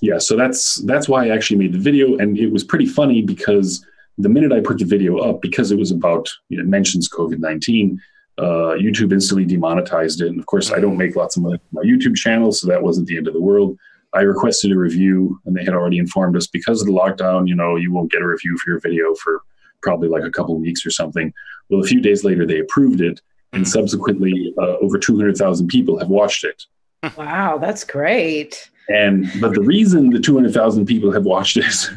yeah, 0.01 0.17
so 0.17 0.35
that's 0.35 0.75
that's 0.81 1.07
why 1.07 1.25
I 1.25 1.29
actually 1.29 1.57
made 1.57 1.73
the 1.73 1.79
video. 1.79 2.17
And 2.17 2.37
it 2.37 2.51
was 2.51 2.63
pretty 2.63 2.87
funny 2.87 3.21
because 3.21 3.85
the 4.17 4.29
minute 4.29 4.51
I 4.51 4.59
put 4.59 4.79
the 4.79 4.85
video 4.85 5.17
up, 5.17 5.41
because 5.41 5.71
it 5.71 5.79
was 5.79 5.91
about, 5.91 6.29
you 6.49 6.57
know, 6.57 6.63
it 6.63 6.67
mentions 6.67 7.09
COVID 7.09 7.39
19, 7.39 7.99
uh, 8.37 8.75
YouTube 8.75 9.11
instantly 9.11 9.45
demonetized 9.45 10.21
it. 10.21 10.27
And 10.27 10.39
of 10.39 10.45
course, 10.45 10.71
I 10.71 10.79
don't 10.79 10.97
make 10.97 11.15
lots 11.15 11.37
of 11.37 11.43
money 11.43 11.55
on 11.55 11.59
my 11.71 11.83
YouTube 11.83 12.15
channel, 12.15 12.51
so 12.51 12.67
that 12.67 12.81
wasn't 12.81 13.07
the 13.07 13.17
end 13.17 13.27
of 13.27 13.33
the 13.33 13.41
world. 13.41 13.77
I 14.13 14.21
requested 14.21 14.71
a 14.71 14.77
review, 14.77 15.39
and 15.45 15.55
they 15.55 15.63
had 15.63 15.73
already 15.73 15.97
informed 15.97 16.35
us 16.35 16.47
because 16.47 16.81
of 16.81 16.87
the 16.87 16.93
lockdown, 16.93 17.47
you 17.47 17.55
know, 17.55 17.75
you 17.75 17.91
won't 17.91 18.11
get 18.11 18.21
a 18.21 18.27
review 18.27 18.57
for 18.57 18.71
your 18.71 18.79
video 18.79 19.13
for 19.15 19.41
probably 19.81 20.09
like 20.09 20.23
a 20.23 20.31
couple 20.31 20.59
weeks 20.59 20.85
or 20.85 20.91
something. 20.91 21.33
Well, 21.69 21.81
a 21.81 21.87
few 21.87 22.01
days 22.01 22.23
later, 22.23 22.45
they 22.45 22.59
approved 22.59 23.01
it, 23.01 23.21
and 23.53 23.63
mm-hmm. 23.63 23.69
subsequently, 23.69 24.53
uh, 24.57 24.77
over 24.81 24.97
200,000 24.97 25.67
people 25.67 25.97
have 25.99 26.09
watched 26.09 26.43
it. 26.43 26.63
Wow, 27.17 27.57
that's 27.57 27.83
great. 27.83 28.69
And 28.87 29.27
but 29.39 29.55
the 29.55 29.61
reason 29.61 30.11
the 30.11 30.19
200,000 30.19 30.85
people 30.85 31.11
have 31.11 31.25
watched 31.25 31.57
it 31.57 31.89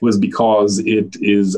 was 0.00 0.18
because 0.18 0.78
it 0.80 1.16
is 1.20 1.56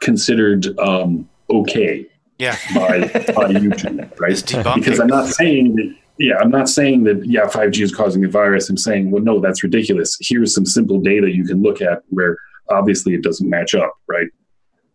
considered 0.00 0.78
um, 0.78 1.28
okay 1.50 2.06
yeah. 2.38 2.56
by 2.74 3.00
by 3.00 3.52
YouTube, 3.52 4.18
right? 4.20 4.74
Because 4.76 5.00
I'm 5.00 5.08
not 5.08 5.28
saying 5.28 5.74
that. 5.76 5.94
Yeah, 6.20 6.38
I'm 6.40 6.50
not 6.50 6.68
saying 6.68 7.04
that. 7.04 7.24
Yeah, 7.24 7.46
5G 7.46 7.80
is 7.80 7.94
causing 7.94 8.24
a 8.24 8.28
virus. 8.28 8.68
I'm 8.68 8.76
saying, 8.76 9.12
well, 9.12 9.22
no, 9.22 9.40
that's 9.40 9.62
ridiculous. 9.62 10.16
Here's 10.20 10.52
some 10.52 10.66
simple 10.66 11.00
data 11.00 11.30
you 11.30 11.44
can 11.44 11.62
look 11.62 11.80
at 11.80 12.02
where 12.08 12.36
obviously 12.70 13.14
it 13.14 13.22
doesn't 13.22 13.48
match 13.48 13.74
up, 13.74 13.92
right? 14.08 14.26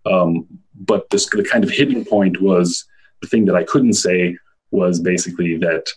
Um, 0.05 0.45
but 0.75 1.09
this 1.09 1.29
the 1.29 1.43
kind 1.43 1.63
of 1.63 1.69
hidden 1.69 2.03
point 2.03 2.41
was 2.41 2.85
the 3.21 3.27
thing 3.27 3.45
that 3.45 3.55
I 3.55 3.63
couldn't 3.63 3.93
say 3.93 4.37
was 4.71 4.99
basically 4.99 5.57
that 5.59 5.87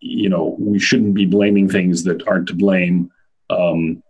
you 0.00 0.28
know 0.28 0.56
we 0.58 0.78
shouldn't 0.78 1.14
be 1.14 1.26
blaming 1.26 1.68
things 1.68 2.04
that 2.04 2.26
aren't 2.28 2.48
to 2.48 2.54
blame. 2.54 3.10
Um, 3.50 4.02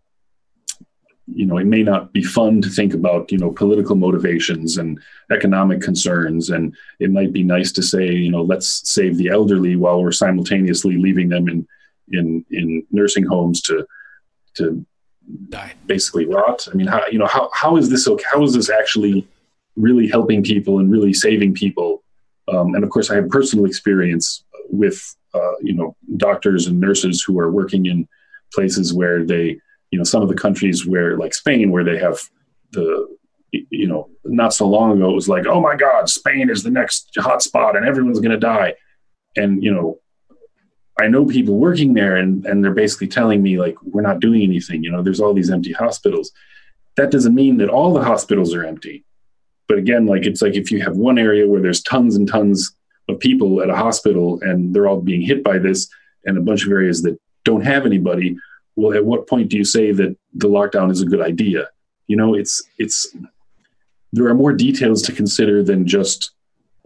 you 1.34 1.46
know, 1.46 1.58
it 1.58 1.66
may 1.66 1.82
not 1.82 2.12
be 2.12 2.22
fun 2.22 2.62
to 2.62 2.68
think 2.68 2.94
about, 2.94 3.30
you 3.30 3.38
know, 3.38 3.50
political 3.50 3.96
motivations 3.96 4.78
and 4.78 4.98
economic 5.30 5.80
concerns. 5.80 6.50
And 6.50 6.74
it 7.00 7.10
might 7.10 7.32
be 7.32 7.42
nice 7.42 7.72
to 7.72 7.82
say, 7.82 8.06
you 8.06 8.30
know, 8.30 8.42
let's 8.42 8.88
save 8.90 9.16
the 9.16 9.28
elderly 9.28 9.76
while 9.76 10.02
we're 10.02 10.12
simultaneously 10.12 10.96
leaving 10.96 11.28
them 11.28 11.48
in, 11.48 11.66
in, 12.12 12.44
in 12.50 12.86
nursing 12.90 13.24
homes 13.24 13.60
to, 13.62 13.86
to 14.54 14.84
Die. 15.50 15.74
basically 15.86 16.24
rot. 16.24 16.66
I 16.72 16.74
mean, 16.74 16.86
how, 16.86 17.06
you 17.10 17.18
know, 17.18 17.26
how, 17.26 17.50
how 17.52 17.76
is 17.76 17.90
this, 17.90 18.08
okay? 18.08 18.24
how 18.30 18.42
is 18.42 18.54
this 18.54 18.70
actually 18.70 19.26
really 19.76 20.08
helping 20.08 20.42
people 20.42 20.78
and 20.78 20.90
really 20.90 21.12
saving 21.12 21.54
people? 21.54 22.02
Um, 22.48 22.74
and 22.74 22.82
of 22.82 22.90
course 22.90 23.10
I 23.10 23.16
have 23.16 23.28
personal 23.28 23.66
experience 23.66 24.44
with, 24.70 25.14
uh, 25.34 25.58
you 25.60 25.74
know, 25.74 25.94
doctors 26.16 26.66
and 26.66 26.80
nurses 26.80 27.22
who 27.22 27.38
are 27.38 27.50
working 27.50 27.86
in 27.86 28.08
places 28.54 28.94
where 28.94 29.24
they, 29.24 29.60
you 29.90 29.98
know 29.98 30.04
some 30.04 30.22
of 30.22 30.28
the 30.28 30.34
countries 30.34 30.86
where 30.86 31.16
like 31.16 31.34
Spain 31.34 31.70
where 31.70 31.84
they 31.84 31.98
have 31.98 32.18
the 32.72 33.06
you 33.52 33.86
know 33.86 34.10
not 34.24 34.52
so 34.52 34.66
long 34.66 34.92
ago 34.92 35.10
it 35.10 35.14
was 35.14 35.28
like 35.28 35.46
oh 35.46 35.60
my 35.60 35.74
god 35.74 36.08
Spain 36.08 36.50
is 36.50 36.62
the 36.62 36.70
next 36.70 37.10
hot 37.16 37.42
spot 37.42 37.76
and 37.76 37.86
everyone's 37.86 38.20
going 38.20 38.30
to 38.30 38.38
die. 38.38 38.74
And 39.36 39.62
you 39.62 39.72
know 39.72 39.98
I 41.00 41.06
know 41.08 41.24
people 41.24 41.56
working 41.56 41.94
there 41.94 42.16
and 42.16 42.44
and 42.46 42.62
they're 42.62 42.72
basically 42.72 43.08
telling 43.08 43.42
me 43.42 43.58
like 43.58 43.76
we're 43.82 44.02
not 44.02 44.20
doing 44.20 44.42
anything 44.42 44.82
you 44.82 44.90
know 44.90 45.02
there's 45.02 45.20
all 45.20 45.34
these 45.34 45.50
empty 45.50 45.72
hospitals. 45.72 46.32
That 46.96 47.10
doesn't 47.10 47.34
mean 47.34 47.58
that 47.58 47.68
all 47.68 47.94
the 47.94 48.02
hospitals 48.02 48.54
are 48.54 48.64
empty. 48.64 49.04
But 49.68 49.78
again 49.78 50.06
like 50.06 50.26
it's 50.26 50.42
like 50.42 50.54
if 50.54 50.70
you 50.70 50.82
have 50.82 50.96
one 50.96 51.18
area 51.18 51.48
where 51.48 51.62
there's 51.62 51.82
tons 51.82 52.16
and 52.16 52.28
tons 52.28 52.74
of 53.08 53.18
people 53.20 53.62
at 53.62 53.70
a 53.70 53.76
hospital 53.76 54.38
and 54.42 54.74
they're 54.74 54.86
all 54.86 55.00
being 55.00 55.22
hit 55.22 55.42
by 55.42 55.58
this 55.58 55.88
and 56.26 56.36
a 56.36 56.42
bunch 56.42 56.66
of 56.66 56.72
areas 56.72 57.02
that 57.02 57.18
don't 57.44 57.64
have 57.64 57.86
anybody 57.86 58.36
well 58.78 58.96
at 58.96 59.04
what 59.04 59.26
point 59.26 59.48
do 59.48 59.56
you 59.56 59.64
say 59.64 59.90
that 59.90 60.16
the 60.34 60.48
lockdown 60.48 60.90
is 60.90 61.02
a 61.02 61.06
good 61.06 61.20
idea 61.20 61.68
you 62.06 62.16
know 62.16 62.34
it's 62.34 62.62
it's 62.78 63.14
there 64.12 64.28
are 64.28 64.34
more 64.34 64.52
details 64.52 65.02
to 65.02 65.12
consider 65.12 65.62
than 65.62 65.86
just 65.86 66.30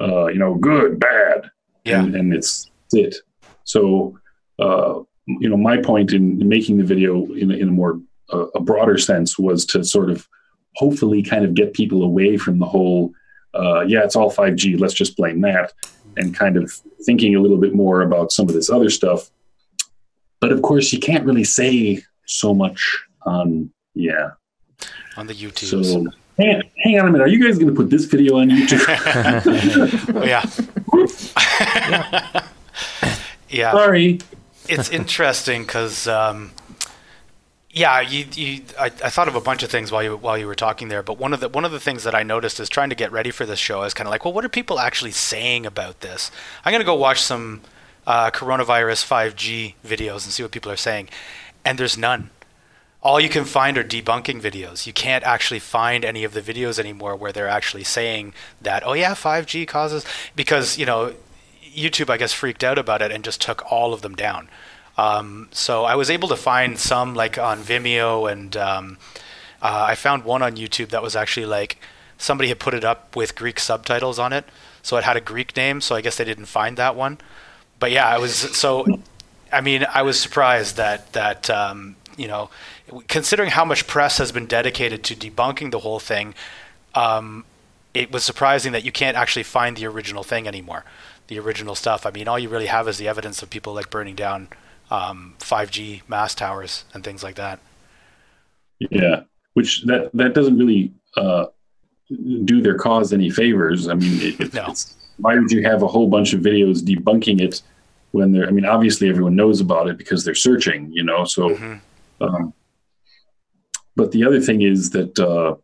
uh, 0.00 0.26
you 0.26 0.38
know 0.38 0.54
good 0.54 0.98
bad 0.98 1.50
yeah. 1.84 2.00
and, 2.00 2.16
and 2.16 2.34
it's 2.34 2.70
it 2.92 3.16
so 3.64 4.18
uh, 4.58 5.00
you 5.26 5.48
know 5.48 5.56
my 5.56 5.76
point 5.76 6.12
in 6.12 6.48
making 6.48 6.78
the 6.78 6.84
video 6.84 7.24
in, 7.34 7.50
in 7.50 7.68
a 7.68 7.72
more 7.72 8.00
uh, 8.32 8.46
a 8.54 8.60
broader 8.60 8.96
sense 8.96 9.38
was 9.38 9.66
to 9.66 9.84
sort 9.84 10.10
of 10.10 10.26
hopefully 10.76 11.22
kind 11.22 11.44
of 11.44 11.54
get 11.54 11.74
people 11.74 12.02
away 12.02 12.38
from 12.38 12.58
the 12.58 12.66
whole 12.66 13.12
uh, 13.54 13.80
yeah 13.80 14.02
it's 14.02 14.16
all 14.16 14.32
5g 14.32 14.80
let's 14.80 14.94
just 14.94 15.16
blame 15.16 15.42
that 15.42 15.72
and 16.16 16.34
kind 16.34 16.56
of 16.56 16.72
thinking 17.04 17.36
a 17.36 17.40
little 17.40 17.58
bit 17.58 17.74
more 17.74 18.00
about 18.02 18.32
some 18.32 18.48
of 18.48 18.54
this 18.54 18.70
other 18.70 18.88
stuff 18.88 19.30
but 20.42 20.50
of 20.50 20.60
course, 20.60 20.92
you 20.92 20.98
can't 20.98 21.24
really 21.24 21.44
say 21.44 22.02
so 22.26 22.52
much 22.52 23.04
on 23.24 23.70
yeah 23.94 24.32
on 25.16 25.28
the 25.28 25.34
YouTube. 25.34 25.84
So 25.84 26.04
hang, 26.36 26.62
hang 26.78 26.98
on 26.98 27.06
a 27.06 27.10
minute. 27.12 27.24
Are 27.24 27.28
you 27.28 27.42
guys 27.42 27.58
going 27.58 27.72
to 27.72 27.74
put 27.74 27.90
this 27.90 28.04
video 28.06 28.40
on 28.40 28.50
YouTube? 28.50 28.84
oh, 30.14 30.24
yeah. 30.24 30.44
yeah. 31.88 32.46
yeah. 33.48 33.72
Sorry. 33.72 34.20
It's 34.68 34.90
interesting 34.90 35.62
because. 35.62 36.06
Um, 36.06 36.50
yeah, 37.74 38.02
you, 38.02 38.26
you 38.34 38.62
I, 38.78 38.86
I, 38.86 39.08
thought 39.08 39.28
of 39.28 39.34
a 39.34 39.40
bunch 39.40 39.62
of 39.62 39.70
things 39.70 39.90
while 39.90 40.02
you 40.02 40.14
while 40.18 40.36
you 40.36 40.46
were 40.46 40.54
talking 40.54 40.88
there, 40.88 41.02
but 41.02 41.16
one 41.16 41.32
of 41.32 41.40
the 41.40 41.48
one 41.48 41.64
of 41.64 41.72
the 41.72 41.80
things 41.80 42.04
that 42.04 42.14
I 42.14 42.22
noticed 42.22 42.60
is 42.60 42.68
trying 42.68 42.90
to 42.90 42.94
get 42.94 43.10
ready 43.10 43.30
for 43.30 43.46
this 43.46 43.58
show. 43.58 43.80
I 43.80 43.84
was 43.84 43.94
kind 43.94 44.06
of 44.06 44.10
like, 44.10 44.26
well, 44.26 44.34
what 44.34 44.44
are 44.44 44.50
people 44.50 44.78
actually 44.78 45.12
saying 45.12 45.64
about 45.64 46.00
this? 46.00 46.30
I'm 46.66 46.72
gonna 46.72 46.84
go 46.84 46.94
watch 46.94 47.22
some 47.22 47.62
uh, 48.06 48.30
coronavirus 48.30 49.06
5G 49.06 49.74
videos 49.84 50.24
and 50.24 50.32
see 50.32 50.42
what 50.42 50.52
people 50.52 50.72
are 50.72 50.76
saying. 50.76 51.08
And 51.64 51.78
there's 51.78 51.96
none. 51.96 52.30
All 53.02 53.20
you 53.20 53.28
can 53.28 53.44
find 53.44 53.76
are 53.76 53.84
debunking 53.84 54.40
videos. 54.40 54.86
You 54.86 54.92
can't 54.92 55.24
actually 55.24 55.58
find 55.58 56.04
any 56.04 56.22
of 56.22 56.34
the 56.34 56.40
videos 56.40 56.78
anymore 56.78 57.16
where 57.16 57.32
they're 57.32 57.48
actually 57.48 57.84
saying 57.84 58.32
that, 58.60 58.82
oh 58.86 58.92
yeah, 58.92 59.14
5G 59.14 59.66
causes, 59.66 60.04
because, 60.36 60.78
you 60.78 60.86
know, 60.86 61.14
YouTube, 61.62 62.10
I 62.10 62.16
guess, 62.16 62.32
freaked 62.32 62.62
out 62.62 62.78
about 62.78 63.02
it 63.02 63.10
and 63.10 63.24
just 63.24 63.40
took 63.40 63.70
all 63.72 63.92
of 63.92 64.02
them 64.02 64.14
down. 64.14 64.48
Um, 64.98 65.48
so 65.52 65.84
I 65.84 65.94
was 65.96 66.10
able 66.10 66.28
to 66.28 66.36
find 66.36 66.78
some 66.78 67.14
like 67.14 67.38
on 67.38 67.62
Vimeo, 67.62 68.30
and 68.30 68.56
um, 68.56 68.98
uh, 69.62 69.86
I 69.88 69.94
found 69.94 70.24
one 70.24 70.42
on 70.42 70.56
YouTube 70.56 70.90
that 70.90 71.02
was 71.02 71.16
actually 71.16 71.46
like 71.46 71.78
somebody 72.18 72.50
had 72.50 72.58
put 72.58 72.74
it 72.74 72.84
up 72.84 73.16
with 73.16 73.34
Greek 73.34 73.58
subtitles 73.58 74.18
on 74.18 74.32
it, 74.32 74.44
so 74.82 74.96
it 74.98 75.04
had 75.04 75.16
a 75.16 75.20
Greek 75.20 75.56
name. 75.56 75.80
So 75.80 75.94
I 75.94 76.02
guess 76.02 76.18
they 76.18 76.24
didn't 76.24 76.44
find 76.44 76.76
that 76.76 76.94
one 76.94 77.18
but 77.82 77.90
yeah, 77.90 78.06
I 78.06 78.18
was 78.18 78.32
so. 78.56 78.86
I 79.52 79.60
mean, 79.60 79.84
I 79.92 80.02
was 80.02 80.16
surprised 80.16 80.76
that 80.76 81.12
that 81.14 81.50
um, 81.50 81.96
you 82.16 82.28
know, 82.28 82.48
considering 83.08 83.50
how 83.50 83.64
much 83.64 83.88
press 83.88 84.18
has 84.18 84.30
been 84.30 84.46
dedicated 84.46 85.02
to 85.02 85.16
debunking 85.16 85.72
the 85.72 85.80
whole 85.80 85.98
thing, 85.98 86.34
um, 86.94 87.44
it 87.92 88.12
was 88.12 88.22
surprising 88.22 88.70
that 88.70 88.84
you 88.84 88.92
can't 88.92 89.16
actually 89.16 89.42
find 89.42 89.76
the 89.76 89.86
original 89.86 90.22
thing 90.22 90.46
anymore, 90.46 90.84
the 91.26 91.40
original 91.40 91.74
stuff. 91.74 92.06
I 92.06 92.12
mean, 92.12 92.28
all 92.28 92.38
you 92.38 92.48
really 92.48 92.66
have 92.66 92.86
is 92.86 92.98
the 92.98 93.08
evidence 93.08 93.42
of 93.42 93.50
people 93.50 93.74
like 93.74 93.90
burning 93.90 94.14
down 94.14 94.46
um, 94.88 95.34
5G 95.40 96.02
mast 96.06 96.38
towers 96.38 96.84
and 96.94 97.02
things 97.02 97.24
like 97.24 97.34
that. 97.34 97.58
Yeah, 98.78 99.24
which 99.54 99.82
that 99.86 100.12
that 100.14 100.34
doesn't 100.34 100.56
really 100.56 100.92
uh, 101.16 101.46
do 102.44 102.60
their 102.60 102.76
cause 102.76 103.12
any 103.12 103.30
favors. 103.30 103.88
I 103.88 103.94
mean, 103.94 104.18
it, 104.20 104.54
no. 104.54 104.74
why 105.18 105.38
would 105.38 105.50
you 105.50 105.62
have 105.64 105.82
a 105.82 105.88
whole 105.88 106.08
bunch 106.08 106.32
of 106.32 106.40
videos 106.40 106.80
debunking 106.80 107.40
it 107.40 107.62
when 108.12 108.32
they're? 108.32 108.46
I 108.46 108.50
mean, 108.50 108.64
obviously 108.64 109.08
everyone 109.08 109.36
knows 109.36 109.60
about 109.60 109.88
it 109.88 109.98
because 109.98 110.24
they're 110.24 110.34
searching, 110.34 110.90
you 110.92 111.02
know. 111.02 111.24
So, 111.24 111.50
mm-hmm. 111.50 112.24
um, 112.24 112.54
but 113.96 114.12
the 114.12 114.24
other 114.24 114.40
thing 114.40 114.62
is 114.62 114.90
that 114.90 115.18
uh, 115.18 115.56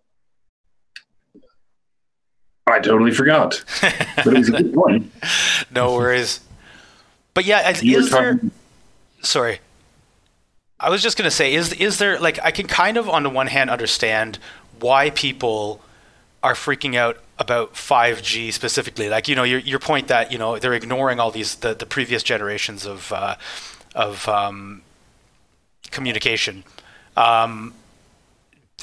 I 2.66 2.80
totally 2.80 3.12
forgot. 3.12 3.62
but 3.80 4.26
it 4.26 4.38
was 4.38 4.48
a 4.48 4.52
good 4.52 4.74
point. 4.74 5.12
no 5.70 5.94
worries. 5.94 6.40
But 7.34 7.44
yeah, 7.44 7.70
is 7.70 8.10
there? 8.10 8.40
Sorry. 9.22 9.60
I 10.80 10.90
was 10.90 11.02
just 11.02 11.16
gonna 11.16 11.30
say, 11.30 11.54
is 11.54 11.72
is 11.72 11.98
there 11.98 12.20
like 12.20 12.38
I 12.42 12.50
can 12.50 12.66
kind 12.66 12.96
of 12.96 13.08
on 13.08 13.22
the 13.24 13.30
one 13.30 13.48
hand 13.48 13.68
understand 13.68 14.38
why 14.78 15.10
people 15.10 15.80
are 16.48 16.54
freaking 16.54 16.94
out 16.94 17.18
about 17.38 17.74
5G 17.74 18.54
specifically. 18.54 19.10
Like 19.10 19.28
you 19.28 19.36
know 19.36 19.44
your 19.44 19.60
your 19.60 19.78
point 19.78 20.08
that 20.08 20.32
you 20.32 20.38
know 20.38 20.58
they're 20.58 20.72
ignoring 20.72 21.20
all 21.20 21.30
these 21.30 21.56
the, 21.56 21.74
the 21.74 21.84
previous 21.84 22.22
generations 22.22 22.86
of 22.86 23.12
uh, 23.12 23.36
of 23.94 24.26
um, 24.28 24.80
communication. 25.90 26.64
Um, 27.16 27.74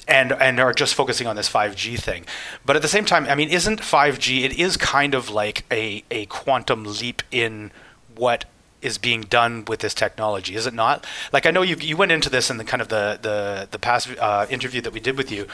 and 0.08 0.34
and 0.34 0.60
are 0.60 0.74
just 0.74 0.94
focusing 0.94 1.26
on 1.26 1.36
this 1.36 1.50
5G 1.50 1.98
thing. 2.00 2.26
But 2.64 2.76
at 2.76 2.84
the 2.84 2.88
same 2.88 3.06
time, 3.06 3.26
I 3.26 3.34
mean, 3.34 3.50
isn't 3.50 3.80
5G? 3.80 4.44
It 4.44 4.60
is 4.60 4.78
kind 4.78 5.16
of 5.16 5.32
like 5.32 5.66
a 5.72 6.04
a 6.12 6.28
quantum 6.28 6.84
leap 6.84 7.24
in 7.32 7.72
what 8.16 8.46
is 8.86 8.98
being 8.98 9.22
done 9.22 9.66
with 9.66 9.80
this 9.80 9.94
technology, 9.94 10.56
is 10.56 10.68
it 10.68 10.74
not? 10.74 11.06
Like 11.34 11.46
I 11.46 11.52
know 11.52 11.62
you 11.62 11.76
you 11.78 11.98
went 11.98 12.12
into 12.12 12.30
this 12.30 12.50
in 12.50 12.58
the 12.58 12.64
kind 12.64 12.82
of 12.82 12.90
the 12.90 13.20
the 13.22 13.68
the 13.72 13.80
past 13.80 14.10
uh, 14.20 14.46
interview 14.50 14.82
that 14.82 14.94
we 14.94 15.00
did 15.00 15.18
with 15.18 15.32
you, 15.32 15.48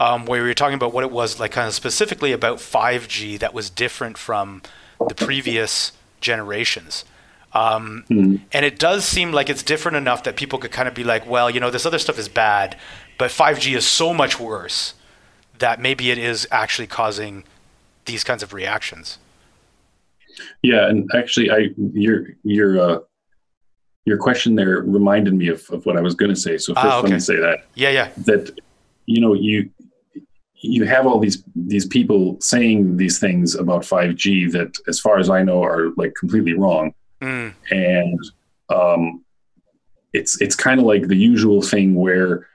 um, 0.00 0.26
where 0.26 0.42
we 0.42 0.48
were 0.48 0.54
talking 0.54 0.74
about 0.74 0.92
what 0.92 1.04
it 1.04 1.10
was 1.10 1.38
like, 1.38 1.52
kind 1.52 1.68
of 1.68 1.74
specifically 1.74 2.32
about 2.32 2.58
5G 2.58 3.38
that 3.38 3.54
was 3.54 3.70
different 3.70 4.18
from 4.18 4.62
the 5.08 5.14
previous 5.14 5.92
generations. 6.20 7.04
Um, 7.52 8.04
mm-hmm. 8.10 8.36
And 8.52 8.66
it 8.66 8.78
does 8.78 9.04
seem 9.04 9.32
like 9.32 9.48
it's 9.48 9.62
different 9.62 9.96
enough 9.96 10.24
that 10.24 10.36
people 10.36 10.58
could 10.58 10.70
kind 10.72 10.88
of 10.88 10.94
be 10.94 11.04
like, 11.04 11.26
well, 11.26 11.48
you 11.48 11.60
know, 11.60 11.70
this 11.70 11.86
other 11.86 11.98
stuff 11.98 12.18
is 12.18 12.28
bad, 12.28 12.76
but 13.16 13.30
5G 13.30 13.76
is 13.76 13.86
so 13.86 14.12
much 14.12 14.38
worse 14.38 14.94
that 15.58 15.80
maybe 15.80 16.10
it 16.10 16.18
is 16.18 16.46
actually 16.50 16.86
causing 16.86 17.44
these 18.04 18.22
kinds 18.22 18.42
of 18.42 18.52
reactions. 18.52 19.18
Yeah, 20.62 20.88
and 20.88 21.08
actually, 21.14 21.50
I 21.50 21.70
your 21.76 22.26
your 22.42 22.80
uh, 22.80 22.98
your 24.04 24.18
question 24.18 24.54
there 24.54 24.80
reminded 24.80 25.34
me 25.34 25.48
of, 25.48 25.68
of 25.70 25.86
what 25.86 25.96
I 25.96 26.00
was 26.00 26.14
going 26.14 26.34
to 26.34 26.40
say. 26.40 26.58
So 26.58 26.74
first, 26.74 26.86
ah, 26.86 26.98
okay. 26.98 27.08
let 27.08 27.14
me 27.14 27.20
say 27.20 27.36
that. 27.36 27.66
Yeah, 27.74 27.90
yeah. 27.90 28.10
That 28.18 28.58
you 29.06 29.20
know 29.20 29.34
you 29.34 29.70
you 30.60 30.84
have 30.84 31.06
all 31.06 31.20
these 31.20 31.42
these 31.54 31.86
people 31.86 32.38
saying 32.40 32.96
these 32.96 33.18
things 33.18 33.54
about 33.54 33.82
5G 33.82 34.50
that, 34.52 34.74
as 34.88 34.98
far 34.98 35.18
as 35.18 35.30
I 35.30 35.42
know, 35.42 35.62
are 35.62 35.90
like 35.96 36.14
completely 36.18 36.54
wrong. 36.54 36.94
Mm. 37.20 37.54
And 37.70 38.20
um, 38.68 39.24
it's 40.12 40.40
it's 40.40 40.56
kind 40.56 40.80
of 40.80 40.86
like 40.86 41.08
the 41.08 41.16
usual 41.16 41.62
thing 41.62 41.94
where 41.94 42.48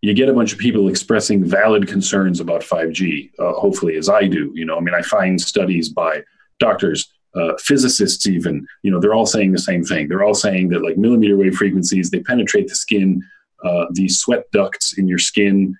you 0.00 0.14
get 0.14 0.28
a 0.28 0.34
bunch 0.34 0.52
of 0.52 0.58
people 0.58 0.88
expressing 0.88 1.44
valid 1.44 1.86
concerns 1.86 2.40
about 2.40 2.62
5G. 2.62 3.30
Uh, 3.38 3.52
hopefully, 3.52 3.96
as 3.96 4.08
I 4.08 4.26
do, 4.26 4.52
you 4.54 4.64
know, 4.64 4.76
I 4.76 4.80
mean, 4.80 4.94
I 4.94 5.02
find 5.02 5.40
studies 5.40 5.88
by 5.88 6.22
doctors, 6.58 7.12
uh, 7.34 7.52
physicists, 7.58 8.26
even, 8.26 8.66
you 8.82 8.90
know, 8.90 9.00
they're 9.00 9.14
all 9.14 9.26
saying 9.26 9.52
the 9.52 9.58
same 9.58 9.84
thing. 9.84 10.08
They're 10.08 10.22
all 10.22 10.34
saying 10.34 10.68
that 10.70 10.82
like 10.82 10.96
millimeter 10.96 11.36
wave 11.36 11.54
frequencies, 11.54 12.10
they 12.10 12.20
penetrate 12.20 12.68
the 12.68 12.74
skin. 12.74 13.22
Uh, 13.64 13.86
the 13.92 14.08
sweat 14.08 14.50
ducts 14.50 14.98
in 14.98 15.06
your 15.06 15.18
skin 15.20 15.76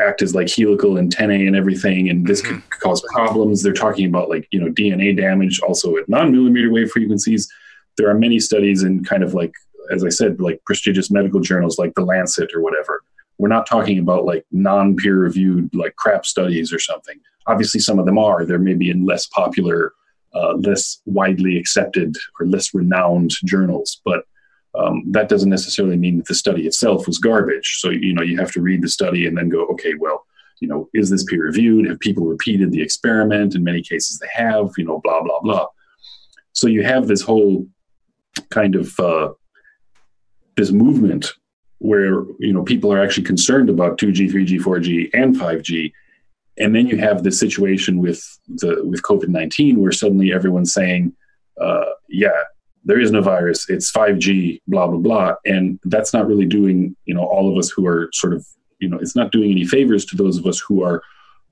act 0.00 0.22
as 0.22 0.34
like 0.34 0.50
helical 0.50 0.98
antennae 0.98 1.46
and 1.46 1.54
everything, 1.54 2.08
and 2.08 2.26
this 2.26 2.42
mm-hmm. 2.42 2.58
could 2.68 2.80
cause 2.80 3.04
problems. 3.12 3.62
They're 3.62 3.72
talking 3.72 4.06
about 4.06 4.28
like 4.28 4.48
you 4.50 4.60
know 4.60 4.72
DNA 4.72 5.16
damage 5.16 5.60
also 5.60 5.96
at 5.96 6.08
non-millimeter 6.08 6.72
wave 6.72 6.90
frequencies. 6.90 7.48
There 7.96 8.10
are 8.10 8.14
many 8.14 8.40
studies 8.40 8.82
in 8.82 9.04
kind 9.04 9.22
of 9.22 9.34
like 9.34 9.52
as 9.90 10.04
I 10.04 10.08
said, 10.08 10.40
like 10.40 10.62
prestigious 10.64 11.10
medical 11.10 11.40
journals 11.40 11.78
like 11.78 11.94
the 11.94 12.04
Lancet 12.04 12.50
or 12.54 12.62
whatever. 12.62 13.02
We're 13.38 13.48
not 13.48 13.66
talking 13.66 13.98
about 13.98 14.24
like 14.24 14.44
non-peer 14.52 15.16
reviewed 15.16 15.74
like 15.74 15.96
crap 15.96 16.26
studies 16.26 16.72
or 16.72 16.78
something. 16.78 17.18
Obviously, 17.46 17.80
some 17.80 17.98
of 17.98 18.06
them 18.06 18.18
are. 18.18 18.44
They're 18.44 18.58
maybe 18.58 18.90
in 18.90 19.06
less 19.06 19.26
popular 19.26 19.92
uh, 20.34 20.54
less 20.54 21.00
widely 21.06 21.58
accepted 21.58 22.16
or 22.38 22.46
less 22.46 22.74
renowned 22.74 23.32
journals. 23.44 24.00
But 24.04 24.24
um, 24.74 25.02
that 25.10 25.28
doesn't 25.28 25.50
necessarily 25.50 25.96
mean 25.96 26.18
that 26.18 26.26
the 26.26 26.34
study 26.34 26.66
itself 26.66 27.06
was 27.06 27.18
garbage. 27.18 27.78
So, 27.80 27.90
you 27.90 28.14
know, 28.14 28.22
you 28.22 28.38
have 28.38 28.52
to 28.52 28.60
read 28.60 28.82
the 28.82 28.88
study 28.88 29.26
and 29.26 29.36
then 29.36 29.48
go, 29.48 29.66
okay, 29.66 29.94
well, 29.98 30.24
you 30.60 30.68
know, 30.68 30.88
is 30.94 31.10
this 31.10 31.24
peer 31.24 31.44
reviewed? 31.44 31.88
Have 31.88 31.98
people 32.00 32.26
repeated 32.26 32.70
the 32.70 32.82
experiment? 32.82 33.54
In 33.54 33.64
many 33.64 33.82
cases, 33.82 34.18
they 34.18 34.28
have, 34.32 34.70
you 34.76 34.84
know, 34.84 35.00
blah, 35.02 35.22
blah, 35.22 35.40
blah. 35.40 35.66
So 36.52 36.66
you 36.66 36.84
have 36.84 37.08
this 37.08 37.22
whole 37.22 37.66
kind 38.50 38.76
of 38.76 38.98
uh, 39.00 39.30
this 40.56 40.70
movement 40.70 41.32
where, 41.78 42.24
you 42.38 42.52
know, 42.52 42.62
people 42.62 42.92
are 42.92 43.02
actually 43.02 43.24
concerned 43.24 43.70
about 43.70 43.98
2G, 43.98 44.30
3G, 44.30 44.60
4G, 44.60 45.10
and 45.14 45.34
5G 45.34 45.92
and 46.60 46.74
then 46.74 46.86
you 46.86 46.98
have 46.98 47.22
the 47.22 47.32
situation 47.32 47.98
with 47.98 48.22
the 48.46 48.84
with 48.84 49.02
COVID 49.02 49.28
nineteen, 49.28 49.80
where 49.80 49.92
suddenly 49.92 50.32
everyone's 50.32 50.72
saying, 50.72 51.12
uh, 51.60 51.86
"Yeah, 52.08 52.42
there 52.84 53.00
is 53.00 53.10
no 53.10 53.22
virus. 53.22 53.68
It's 53.68 53.90
five 53.90 54.18
G, 54.18 54.60
blah 54.68 54.86
blah 54.86 54.98
blah," 54.98 55.34
and 55.44 55.80
that's 55.84 56.12
not 56.12 56.28
really 56.28 56.46
doing 56.46 56.94
you 57.06 57.14
know 57.14 57.24
all 57.24 57.50
of 57.50 57.58
us 57.58 57.70
who 57.70 57.86
are 57.86 58.10
sort 58.12 58.34
of 58.34 58.46
you 58.78 58.88
know 58.88 58.98
it's 58.98 59.16
not 59.16 59.32
doing 59.32 59.50
any 59.50 59.64
favors 59.64 60.04
to 60.06 60.16
those 60.16 60.38
of 60.38 60.46
us 60.46 60.60
who 60.60 60.82
are 60.82 61.02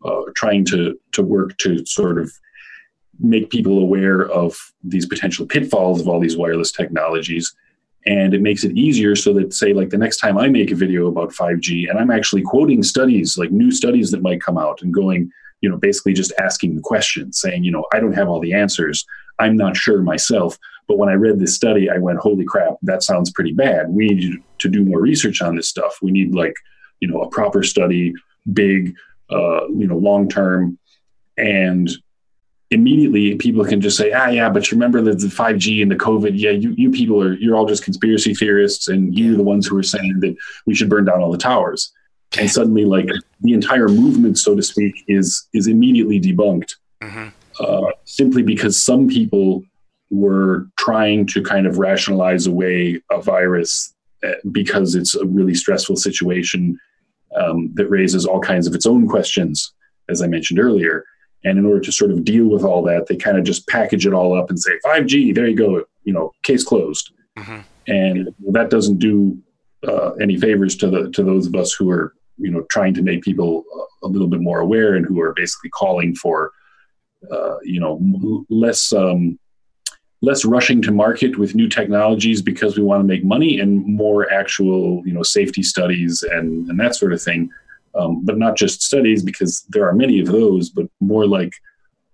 uh, 0.05 0.23
trying 0.37 0.64
to 0.66 0.99
to 1.12 1.23
work 1.23 1.57
to 1.59 1.85
sort 1.87 2.18
of 2.18 2.31
make 3.21 3.51
people 3.51 3.81
aware 3.81 4.29
of 4.31 4.57
these 4.85 5.07
potential 5.07 5.44
pitfalls 5.44 6.01
of 6.01 6.07
all 6.07 6.21
these 6.21 6.37
wireless 6.37 6.71
technologies 6.71 7.53
and 8.07 8.33
it 8.35 8.41
makes 8.41 8.65
it 8.65 8.77
easier 8.77 9.17
so 9.17 9.33
that 9.33 9.53
say 9.53 9.73
like 9.73 9.91
the 9.91 9.99
next 9.99 10.19
time 10.19 10.39
i 10.39 10.49
make 10.49 10.71
a 10.71 10.77
video 10.77 11.09
about 11.09 11.31
5g 11.31 11.91
and 11.91 11.99
i'm 11.99 12.11
actually 12.11 12.43
quoting 12.43 12.83
studies 12.83 13.37
like 13.37 13.51
new 13.51 13.71
studies 13.71 14.11
that 14.11 14.23
might 14.23 14.41
come 14.41 14.59
out 14.59 14.83
and 14.83 14.95
going 14.95 15.31
you 15.61 15.69
know 15.69 15.77
basically 15.77 16.13
just 16.13 16.33
asking 16.39 16.75
the 16.75 16.83
question 16.83 17.33
saying 17.33 17.65
you 17.65 17.71
know 17.71 17.85
i 17.93 18.01
don't 18.01 18.13
have 18.13 18.29
all 18.29 18.41
the 18.41 18.55
answers. 18.55 19.05
I'm 19.41 19.57
not 19.57 19.77
sure 19.77 20.03
myself. 20.03 20.59
But 20.89 20.99
when 20.99 21.09
i 21.09 21.13
read 21.13 21.39
this 21.39 21.55
study 21.55 21.91
i 21.91 21.99
went 21.99 22.19
holy 22.19 22.45
crap 22.45 22.75
that 22.83 23.03
sounds 23.03 23.31
pretty 23.31 23.53
bad. 23.53 23.89
We 23.91 24.07
need 24.07 24.43
to 24.59 24.69
do 24.69 24.85
more 24.85 25.01
research 25.01 25.43
on 25.43 25.57
this 25.57 25.69
stuff. 25.69 25.99
We 26.03 26.11
need 26.11 26.35
like 26.35 26.55
you 27.01 27.09
know 27.09 27.23
a 27.23 27.29
proper 27.29 27.63
study 27.63 28.15
big 28.53 28.95
uh, 29.31 29.69
you 29.69 29.87
know 29.87 29.97
long 29.97 30.29
term. 30.29 30.79
And 31.37 31.89
immediately 32.71 33.35
people 33.37 33.65
can 33.65 33.81
just 33.81 33.97
say, 33.97 34.13
ah, 34.13 34.29
yeah, 34.29 34.51
but 34.51 34.71
you 34.71 34.77
remember 34.77 35.01
the, 35.01 35.13
the 35.13 35.27
5G 35.27 35.83
and 35.83 35.91
the 35.91 35.97
COVID. 35.97 36.33
Yeah, 36.35 36.51
you, 36.51 36.75
you 36.77 36.91
people 36.91 37.23
are, 37.23 37.35
you're 37.35 37.57
all 37.57 37.67
just 37.67 37.85
conspiracy 37.85 38.35
theorists 38.35 38.89
and 38.89 39.17
you're 39.17 39.37
the 39.37 39.43
ones 39.43 39.67
who 39.67 39.77
are 39.79 39.83
saying 39.83 40.21
that 40.21 40.37
we 40.67 40.75
should 40.75 40.91
burn 40.91 41.05
down 41.05 41.21
all 41.21 41.33
the 41.33 41.39
towers. 41.39 41.93
And 42.39 42.51
suddenly, 42.51 42.85
like 42.85 43.09
the 43.41 43.55
entire 43.55 43.89
movement, 43.89 44.39
so 44.39 44.55
to 44.55 44.63
speak, 44.63 44.95
is 45.09 45.49
is 45.55 45.67
immediately 45.67 46.21
debunked, 46.21 46.75
mm-hmm. 47.03 47.29
uh, 47.59 47.91
simply 48.05 48.43
because 48.43 48.79
some 48.79 49.09
people 49.09 49.63
were 50.11 50.67
trying 50.79 51.27
to 51.29 51.43
kind 51.43 51.67
of 51.67 51.79
rationalize 51.79 52.47
away 52.47 53.01
a 53.11 53.21
virus 53.23 53.95
eh, 54.23 54.35
because 54.53 54.95
it's 54.95 55.15
a 55.15 55.25
really 55.25 55.55
stressful 55.55 55.97
situation 55.97 56.79
um, 57.35 57.71
that 57.75 57.89
raises 57.89 58.27
all 58.27 58.41
kinds 58.41 58.67
of 58.67 58.75
its 58.75 58.85
own 58.85 59.09
questions, 59.09 59.73
as 60.11 60.21
I 60.21 60.27
mentioned 60.27 60.61
earlier. 60.61 61.05
And 61.49 61.59
in 61.59 61.65
order 61.65 61.81
to 61.81 61.93
sort 61.93 62.11
of 62.11 62.25
deal 62.25 62.49
with 62.49 62.63
all 62.63 62.83
that, 62.85 63.07
they 63.07 63.17
kind 63.17 63.39
of 63.39 63.45
just 63.45 63.67
package 63.69 64.07
it 64.07 64.13
all 64.13 64.39
up 64.39 64.51
and 64.51 64.59
say 64.59 64.73
5G. 64.85 65.35
There 65.35 65.47
you 65.47 65.57
go. 65.57 65.85
You 66.05 66.13
know, 66.13 66.33
case 66.43 66.65
closed. 66.65 67.13
Mm-hmm. 67.39 67.61
And 67.87 68.29
that 68.53 68.71
doesn't 68.71 68.99
do 68.99 69.39
uh, 69.87 70.13
any 70.15 70.39
favors 70.39 70.77
to 70.77 70.91
the 70.91 71.11
to 71.11 71.23
those 71.23 71.47
of 71.47 71.55
us 71.55 71.73
who 71.73 71.91
are 71.91 72.15
you 72.37 72.51
know 72.51 72.65
trying 72.71 72.95
to 72.95 73.03
make 73.03 73.23
people 73.23 73.65
a 74.03 74.09
little 74.09 74.29
bit 74.29 74.41
more 74.41 74.61
aware 74.61 74.95
and 74.95 75.07
who 75.07 75.21
are 75.21 75.33
basically 75.35 75.71
calling 75.71 76.15
for 76.15 76.53
uh, 77.31 77.57
you 77.63 77.81
know 77.81 78.45
less 78.51 78.93
um, 78.93 79.39
less 80.21 80.45
rushing 80.45 80.83
to 80.83 80.91
market 80.91 81.39
with 81.39 81.55
new 81.55 81.69
technologies 81.69 82.43
because 82.43 82.77
we 82.77 82.83
want 82.83 83.01
to 83.01 83.07
make 83.07 83.25
money 83.25 83.61
and 83.61 83.87
more 83.87 84.31
actual 84.33 85.03
you 85.07 85.13
know 85.13 85.23
safety 85.23 85.63
studies 85.63 86.23
and 86.23 86.69
and 86.69 86.81
that 86.81 86.95
sort 86.95 87.13
of 87.13 87.23
thing 87.23 87.51
um, 87.94 88.24
but 88.24 88.38
not 88.38 88.57
just 88.57 88.83
studies 88.83 89.22
because 89.22 89.64
there 89.68 89.88
are 89.88 89.94
many 89.94 90.20
of 90.20 90.27
those, 90.27 90.70
but 90.70 90.87
more 91.01 91.27
like 91.27 91.53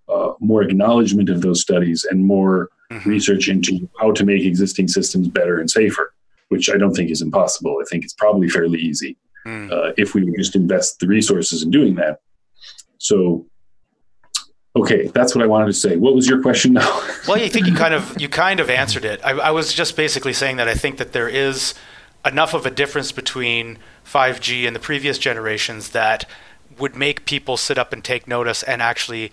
uh, 0.09 0.33
more 0.41 0.63
acknowledgement 0.63 1.29
of 1.31 1.43
those 1.43 1.61
studies 1.61 2.05
and 2.05 2.25
more 2.25 2.69
mm-hmm. 2.91 3.09
research 3.09 3.49
into 3.49 3.89
how 3.99 4.13
to 4.13 4.25
make 4.25 4.45
existing 4.45 4.89
systems 4.89 5.29
better 5.29 5.61
and 5.61 5.71
safer, 5.71 6.13
which 6.49 6.71
I 6.71 6.77
don't 6.77 6.95
think 6.95 7.11
is 7.11 7.23
impossible. 7.23 7.79
I 7.81 7.85
think 7.89 8.05
it's 8.05 8.15
probably 8.15 8.49
fairly 8.49 8.79
easy 8.79 9.17
mm. 9.47 9.71
uh, 9.73 9.93
if 9.97 10.15
we 10.15 10.31
just 10.37 10.57
invest 10.57 11.01
the 11.01 11.07
resources 11.07 11.63
in 11.63 11.71
doing 11.71 11.95
that. 11.97 12.21
So, 12.99 13.47
Okay, 14.77 15.07
that's 15.07 15.37
what 15.37 15.45
I 15.45 15.47
wanted 15.47 15.67
to 15.67 15.73
say. 15.73 15.97
What 15.97 16.17
was 16.17 16.29
your 16.29 16.43
question 16.43 16.73
now? 16.73 16.89
well, 17.29 17.41
I 17.41 17.49
think 17.49 17.69
you 17.69 17.75
kind 17.75 17.95
of 17.95 18.21
you 18.21 18.29
kind 18.29 18.59
of 18.59 18.69
answered 18.69 19.05
it. 19.05 19.21
I, 19.25 19.31
I, 19.31 19.51
was 19.53 19.73
just 19.73 19.97
basically 19.97 20.33
saying 20.33 20.57
that 20.57 20.67
I 20.67 20.75
think 20.75 20.97
that 20.97 21.13
there 21.13 21.29
is 21.29 21.75
enough 22.25 22.55
of 22.55 22.67
a 22.67 22.71
difference 22.71 23.13
between 23.13 23.79
5G 24.07 24.67
and 24.67 24.75
the 24.75 24.81
previous 24.81 25.19
generations 25.19 25.91
that 25.91 26.25
would 26.79 26.97
make 26.97 27.25
people 27.25 27.57
sit 27.57 27.79
up 27.79 27.93
and 27.93 28.03
take 28.03 28.27
notice 28.27 28.63
and 28.63 28.83
actually 28.83 29.31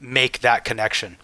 make 0.00 0.40
that 0.40 0.64
connection. 0.64 1.16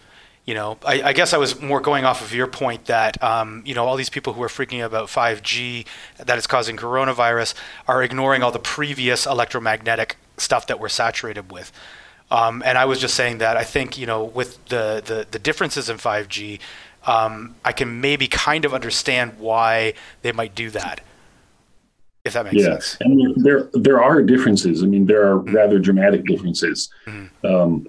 You 0.44 0.54
know, 0.54 0.78
I, 0.86 1.02
I 1.02 1.12
guess 1.12 1.32
I 1.32 1.38
was 1.38 1.60
more 1.60 1.80
going 1.80 2.04
off 2.04 2.22
of 2.22 2.32
your 2.32 2.46
point 2.46 2.86
that 2.86 3.20
um, 3.22 3.62
you 3.66 3.74
know 3.74 3.84
all 3.84 3.96
these 3.96 4.10
people 4.10 4.34
who 4.34 4.42
are 4.42 4.48
freaking 4.48 4.80
out 4.80 4.86
about 4.86 5.08
5G 5.08 5.86
that 6.18 6.38
is 6.38 6.46
causing 6.46 6.76
coronavirus 6.76 7.54
are 7.88 8.02
ignoring 8.02 8.44
all 8.44 8.52
the 8.52 8.60
previous 8.60 9.26
electromagnetic 9.26 10.16
stuff 10.36 10.68
that 10.68 10.78
we're 10.78 10.88
saturated 10.88 11.50
with. 11.50 11.72
Um, 12.30 12.62
and 12.64 12.78
I 12.78 12.84
was 12.84 13.00
just 13.00 13.14
saying 13.14 13.38
that 13.38 13.56
I 13.56 13.64
think 13.64 13.98
you 13.98 14.06
know 14.06 14.22
with 14.22 14.64
the 14.66 15.02
the, 15.04 15.26
the 15.28 15.40
differences 15.40 15.88
in 15.88 15.96
5G, 15.96 16.60
um, 17.06 17.54
I 17.64 17.72
can 17.72 18.00
maybe 18.00 18.26
kind 18.26 18.64
of 18.64 18.74
understand 18.74 19.38
why 19.38 19.94
they 20.22 20.32
might 20.32 20.54
do 20.54 20.70
that. 20.70 21.00
If 22.24 22.32
that 22.32 22.44
makes 22.44 22.56
yes. 22.56 22.86
sense. 22.86 22.98
I 23.04 23.08
mean, 23.08 23.34
there 23.36 23.68
there 23.72 24.02
are 24.02 24.20
differences. 24.20 24.82
I 24.82 24.86
mean, 24.86 25.06
there 25.06 25.30
are 25.30 25.38
mm-hmm. 25.38 25.54
rather 25.54 25.78
dramatic 25.78 26.24
differences. 26.24 26.90
Mm-hmm. 27.06 27.46
Um, 27.46 27.88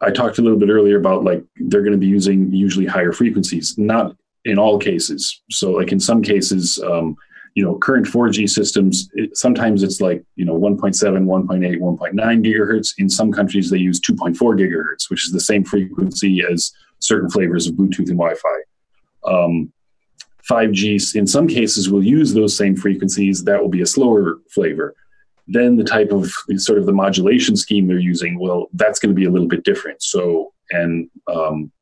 I 0.00 0.10
talked 0.10 0.38
a 0.38 0.42
little 0.42 0.58
bit 0.58 0.68
earlier 0.68 0.98
about 0.98 1.22
like 1.22 1.44
they're 1.56 1.82
going 1.82 1.92
to 1.92 1.98
be 1.98 2.08
using 2.08 2.52
usually 2.52 2.86
higher 2.86 3.12
frequencies, 3.12 3.78
not 3.78 4.16
in 4.44 4.58
all 4.58 4.78
cases. 4.78 5.42
So, 5.50 5.70
like 5.70 5.92
in 5.92 6.00
some 6.00 6.22
cases, 6.22 6.82
um, 6.82 7.16
you 7.54 7.64
know, 7.64 7.78
current 7.78 8.06
4G 8.06 8.48
systems, 8.48 9.08
it, 9.14 9.36
sometimes 9.36 9.82
it's 9.82 10.00
like, 10.00 10.24
you 10.36 10.44
know, 10.44 10.58
1.7, 10.58 10.94
1.8, 10.96 11.78
1.9 11.78 12.44
gigahertz. 12.44 12.94
In 12.98 13.08
some 13.08 13.32
countries, 13.32 13.70
they 13.70 13.78
use 13.78 14.00
2.4 14.00 14.36
gigahertz, 14.36 15.10
which 15.10 15.26
is 15.26 15.32
the 15.32 15.40
same 15.40 15.64
frequency 15.64 16.42
as 16.50 16.72
certain 17.00 17.30
flavors 17.30 17.66
of 17.66 17.74
Bluetooth 17.74 18.08
and 18.08 18.18
Wi 18.18 18.34
Fi. 18.34 19.30
Um, 19.30 19.72
5G, 20.50 21.14
in 21.14 21.26
some 21.26 21.46
cases, 21.46 21.90
will 21.90 22.02
use 22.02 22.32
those 22.32 22.56
same 22.56 22.76
frequencies. 22.76 23.44
That 23.44 23.60
will 23.60 23.68
be 23.68 23.82
a 23.82 23.86
slower 23.86 24.38
flavor. 24.50 24.94
Then 25.46 25.76
the 25.76 25.84
type 25.84 26.12
of 26.12 26.30
sort 26.56 26.78
of 26.78 26.86
the 26.86 26.92
modulation 26.92 27.56
scheme 27.56 27.86
they're 27.86 27.98
using, 27.98 28.38
well, 28.38 28.68
that's 28.72 28.98
going 28.98 29.14
to 29.14 29.18
be 29.18 29.26
a 29.26 29.30
little 29.30 29.48
bit 29.48 29.64
different. 29.64 30.02
So, 30.02 30.52
and 30.70 31.10
um, 31.26 31.72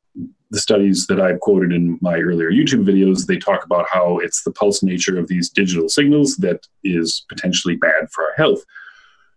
the 0.51 0.59
studies 0.59 1.05
that 1.07 1.19
I've 1.19 1.39
quoted 1.39 1.71
in 1.71 1.99
my 2.01 2.17
earlier 2.17 2.51
YouTube 2.51 2.83
videos, 2.83 3.25
they 3.25 3.37
talk 3.37 3.63
about 3.63 3.87
how 3.91 4.17
it's 4.17 4.43
the 4.43 4.51
pulse 4.51 4.81
nature 4.81 5.19
of 5.19 5.27
these 5.27 5.49
digital 5.49 5.87
signals 5.87 6.35
that 6.37 6.67
is 6.83 7.25
potentially 7.29 7.75
bad 7.75 8.09
for 8.11 8.23
our 8.23 8.33
health. 8.37 8.63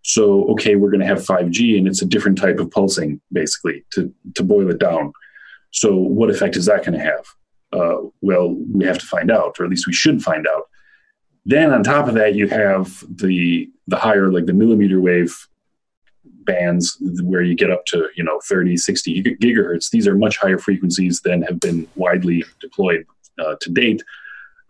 So, 0.03 0.45
okay, 0.53 0.77
we're 0.77 0.91
going 0.91 1.01
to 1.01 1.07
have 1.07 1.19
5G 1.19 1.79
and 1.79 1.87
it's 1.87 2.03
a 2.03 2.07
different 2.07 2.39
type 2.39 2.59
of 2.59 2.71
pulsing, 2.71 3.21
basically, 3.33 3.85
to, 3.93 4.13
to 4.35 4.43
boil 4.43 4.71
it 4.71 4.79
down. 4.79 5.13
So, 5.73 5.97
what 5.97 6.31
effect 6.31 6.57
is 6.57 6.67
that 6.67 6.85
going 6.85 6.99
to 6.99 7.05
have? 7.05 7.27
Uh, 7.73 8.09
well, 8.21 8.55
we 8.73 8.85
have 8.85 8.99
to 8.99 9.07
find 9.07 9.31
out, 9.31 9.57
or 9.59 9.65
at 9.65 9.71
least 9.71 9.87
we 9.87 9.93
should 9.93 10.23
find 10.23 10.47
out. 10.47 10.69
Then, 11.45 11.73
on 11.73 11.83
top 11.83 12.07
of 12.07 12.15
that, 12.15 12.35
you 12.35 12.49
have 12.49 13.03
the 13.09 13.69
the 13.89 13.97
higher, 13.97 14.31
like 14.31 14.47
the 14.47 14.53
millimeter 14.53 15.01
wave 15.01 15.37
bands 16.45 16.97
where 17.23 17.43
you 17.43 17.55
get 17.55 17.71
up 17.71 17.85
to 17.87 18.09
you 18.17 18.25
know 18.25 18.41
30 18.49 18.77
60 18.77 19.23
gigahertz 19.23 19.91
these 19.91 20.07
are 20.07 20.17
much 20.17 20.37
higher 20.37 20.59
frequencies 20.59 21.21
than 21.21 21.43
have 21.43 21.61
been 21.61 21.87
widely 21.95 22.45
deployed 22.61 23.07
uh, 23.39 23.55
to 23.61 23.71
date 23.71 24.03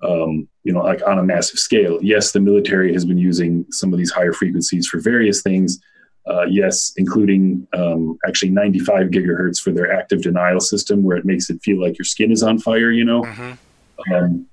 um, 0.02 0.48
you 0.64 0.72
know 0.72 0.82
like 0.82 1.00
on 1.06 1.18
a 1.18 1.22
massive 1.22 1.58
scale 1.58 1.98
yes 2.02 2.32
the 2.32 2.40
military 2.40 2.92
has 2.92 3.04
been 3.04 3.18
using 3.18 3.64
some 3.70 3.92
of 3.92 3.98
these 3.98 4.10
higher 4.10 4.32
frequencies 4.32 4.86
for 4.86 5.00
various 5.00 5.42
things 5.42 5.80
uh, 6.26 6.44
yes 6.44 6.92
including 6.96 7.66
um, 7.72 8.18
actually 8.26 8.50
95 8.50 9.08
gigahertz 9.08 9.61
for 9.61 9.72
their 9.72 9.92
active 9.92 10.22
denial 10.22 10.61
system 10.61 11.02
where 11.02 11.16
it 11.16 11.24
makes 11.24 11.50
it 11.50 11.61
feel 11.62 11.80
like 11.80 11.98
your 11.98 12.04
skin 12.04 12.30
is 12.30 12.42
on 12.42 12.58
fire 12.58 12.90
you 12.90 13.04
know 13.04 13.22
mm-hmm. 13.22 14.14
um, 14.14 14.46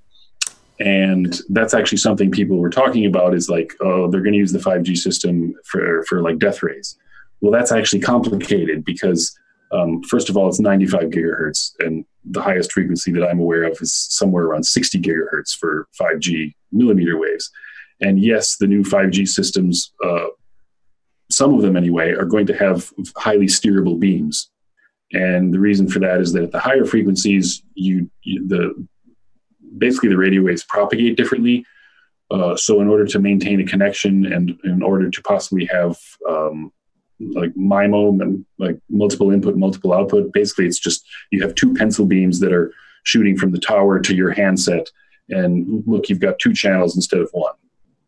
and 0.80 1.42
that's 1.50 1.74
actually 1.74 1.98
something 1.98 2.32
people 2.32 2.58
were 2.58 2.70
talking 2.70 3.06
about 3.06 3.34
is 3.34 3.50
like 3.50 3.74
oh 3.82 4.10
they're 4.10 4.22
going 4.22 4.34
to 4.34 4.40
use 4.40 4.52
the 4.52 4.60
5g 4.60 4.98
system 4.98 5.54
for 5.66 6.04
for 6.06 6.22
like 6.22 6.40
death 6.40 6.64
rays 6.64 6.98
well, 7.42 7.52
that's 7.52 7.72
actually 7.72 8.02
complicated 8.02 8.84
because, 8.84 9.38
um, 9.72 10.04
first 10.04 10.30
of 10.30 10.38
all, 10.38 10.50
it's 10.50 10.60
95 10.60 11.04
gigahertz, 11.10 11.72
and 11.80 12.06
the 12.26 12.42
highest 12.42 12.72
frequency 12.72 13.12
that 13.14 13.28
I'm 13.28 13.40
aware 13.40 13.64
of 13.64 13.78
is 13.82 13.94
somewhere 13.94 14.46
around 14.46 14.64
60 14.64 15.00
gigahertz 15.00 15.56
for 15.58 15.88
5G 16.00 16.54
millimeter 16.72 17.18
waves. 17.18 17.50
And 18.02 18.20
yes, 18.20 18.58
the 18.58 18.68
new 18.68 18.84
5G 18.84 19.28
systems, 19.28 19.92
uh, 20.04 20.28
some 21.40 21.54
of 21.54 21.62
them 21.62 21.78
anyway, 21.78 22.12
are 22.12 22.26
going 22.26 22.46
to 22.48 22.58
have 22.66 22.92
highly 23.16 23.48
steerable 23.48 23.98
beams. 23.98 24.52
And 25.14 25.54
the 25.54 25.60
reason 25.68 25.88
for 25.88 26.00
that 26.00 26.20
is 26.20 26.34
that 26.34 26.44
at 26.44 26.52
the 26.52 26.60
higher 26.60 26.86
frequencies, 26.86 27.64
you, 27.74 28.12
you 28.24 28.48
the 28.54 28.62
basically 29.78 30.10
the 30.10 30.24
radio 30.26 30.42
waves 30.44 30.66
propagate 30.76 31.16
differently. 31.16 31.66
Uh, 32.30 32.56
so 32.58 32.82
in 32.82 32.88
order 32.88 33.06
to 33.06 33.20
maintain 33.20 33.62
a 33.62 33.66
connection 33.74 34.14
and 34.34 34.60
in 34.66 34.84
order 34.84 35.10
to 35.10 35.22
possibly 35.22 35.66
have 35.66 35.98
um, 36.28 36.72
like 37.20 37.54
MIMO 37.56 38.44
like 38.58 38.78
multiple 38.90 39.32
input, 39.32 39.56
multiple 39.56 39.94
output. 39.94 40.34
Basically, 40.34 40.66
it's 40.66 40.80
just 40.88 41.08
you 41.32 41.42
have 41.42 41.56
two 41.56 41.74
pencil 41.74 42.06
beams 42.06 42.40
that 42.42 42.54
are 42.54 42.72
shooting 43.04 43.38
from 43.38 43.52
the 43.52 43.60
tower 43.60 44.00
to 44.00 44.14
your 44.14 44.32
handset, 44.32 44.86
and 45.30 45.84
look, 45.88 46.10
you've 46.10 46.26
got 46.28 46.40
two 46.40 46.54
channels 46.54 46.96
instead 46.96 47.22
of 47.22 47.30
one. 47.32 47.54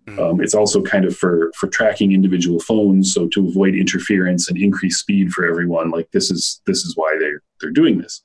Mm-hmm. 0.08 0.20
Um, 0.20 0.42
it's 0.42 0.56
also 0.56 0.82
kind 0.82 1.06
of 1.06 1.16
for 1.16 1.52
for 1.56 1.68
tracking 1.68 2.12
individual 2.12 2.60
phones, 2.60 3.14
so 3.14 3.28
to 3.30 3.48
avoid 3.48 3.76
interference 3.76 4.50
and 4.50 4.58
increase 4.58 4.98
speed 4.98 5.32
for 5.32 5.46
everyone. 5.46 5.92
Like 5.92 6.10
this 6.12 6.32
is 6.32 6.62
this 6.66 6.80
is 6.80 6.96
why 6.98 7.16
they're 7.20 7.42
they're 7.60 7.72
doing 7.72 8.00
this. 8.00 8.22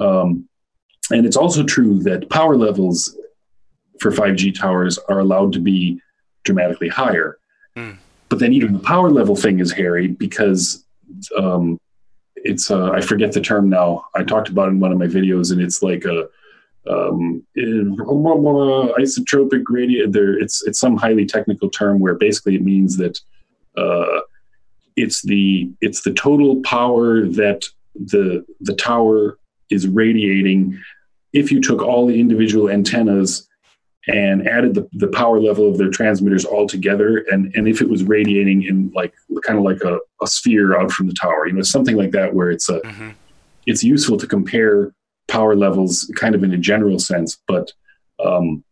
Um, 0.00 0.48
and 1.10 1.26
it's 1.26 1.36
also 1.36 1.62
true 1.62 1.98
that 2.04 2.30
power 2.30 2.56
levels 2.56 3.16
for 4.00 4.10
5G 4.10 4.58
towers 4.58 4.98
are 5.08 5.20
allowed 5.20 5.52
to 5.52 5.60
be 5.60 6.00
dramatically 6.44 6.88
higher. 6.88 7.38
Mm. 7.76 7.98
But 8.28 8.38
then 8.38 8.52
even 8.52 8.72
the 8.72 8.78
power 8.78 9.10
level 9.10 9.36
thing 9.36 9.60
is 9.60 9.72
hairy 9.72 10.08
because 10.08 10.86
um, 11.36 11.78
it's 12.36 12.70
uh, 12.70 12.90
I 12.90 13.00
forget 13.00 13.32
the 13.32 13.40
term 13.40 13.68
now. 13.68 14.06
I 14.14 14.24
talked 14.24 14.48
about 14.48 14.68
it 14.68 14.72
in 14.72 14.80
one 14.80 14.92
of 14.92 14.98
my 14.98 15.06
videos, 15.06 15.52
and 15.52 15.60
it's 15.60 15.82
like 15.82 16.04
a 16.04 16.28
um, 16.88 17.44
isotropic 18.98 19.62
gradient. 19.62 20.12
There, 20.12 20.38
it's 20.38 20.62
it's 20.66 20.80
some 20.80 20.96
highly 20.96 21.26
technical 21.26 21.70
term 21.70 22.00
where 22.00 22.14
basically 22.14 22.56
it 22.56 22.62
means 22.62 22.96
that 22.96 23.20
uh, 23.76 24.20
it's 24.96 25.22
the 25.22 25.70
it's 25.80 26.02
the 26.02 26.12
total 26.12 26.60
power 26.62 27.26
that 27.26 27.64
the 27.94 28.44
the 28.60 28.74
tower 28.74 29.38
is 29.70 29.86
radiating 29.86 30.78
if 31.32 31.50
you 31.50 31.60
took 31.60 31.82
all 31.82 32.06
the 32.06 32.18
individual 32.18 32.68
antennas 32.68 33.48
and 34.08 34.48
added 34.48 34.74
the, 34.74 34.88
the 34.94 35.06
power 35.06 35.40
level 35.40 35.70
of 35.70 35.78
their 35.78 35.90
transmitters 35.90 36.44
all 36.44 36.66
together 36.66 37.18
and 37.30 37.54
and 37.54 37.68
if 37.68 37.80
it 37.80 37.88
was 37.88 38.02
radiating 38.04 38.64
in 38.64 38.90
like 38.94 39.14
kind 39.42 39.58
of 39.58 39.64
like 39.64 39.82
a, 39.82 39.98
a 40.22 40.26
sphere 40.26 40.78
out 40.78 40.90
from 40.90 41.06
the 41.06 41.14
tower 41.14 41.46
you 41.46 41.52
know 41.52 41.62
something 41.62 41.96
like 41.96 42.10
that 42.10 42.34
where 42.34 42.50
it's 42.50 42.68
a 42.68 42.80
mm-hmm. 42.80 43.10
it's 43.66 43.84
useful 43.84 44.16
to 44.16 44.26
compare 44.26 44.92
power 45.28 45.54
levels 45.54 46.10
kind 46.16 46.34
of 46.34 46.42
in 46.42 46.52
a 46.52 46.58
general 46.58 46.98
sense 46.98 47.38
but 47.46 47.72
um 48.24 48.62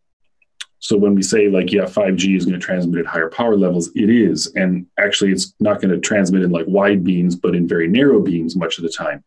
so 0.79 0.97
when 0.97 1.15
we 1.15 1.23
say 1.23 1.49
like 1.49 1.73
yeah 1.73 1.85
5g 1.85 2.37
is 2.37 2.45
going 2.45 2.59
to 2.59 2.65
transmit 2.65 3.01
at 3.01 3.07
higher 3.07 3.31
power 3.31 3.57
levels 3.57 3.91
it 3.95 4.11
is 4.11 4.53
and 4.55 4.87
actually 4.99 5.33
it's 5.33 5.55
not 5.61 5.81
going 5.81 5.93
to 5.93 6.01
transmit 6.01 6.43
in 6.43 6.51
like 6.51 6.67
wide 6.69 7.05
beams 7.05 7.37
but 7.37 7.55
in 7.55 7.69
very 7.69 7.89
narrow 7.89 8.21
beams 8.21 8.57
much 8.57 8.79
of 8.79 8.85
the 8.85 8.91
time 8.91 9.23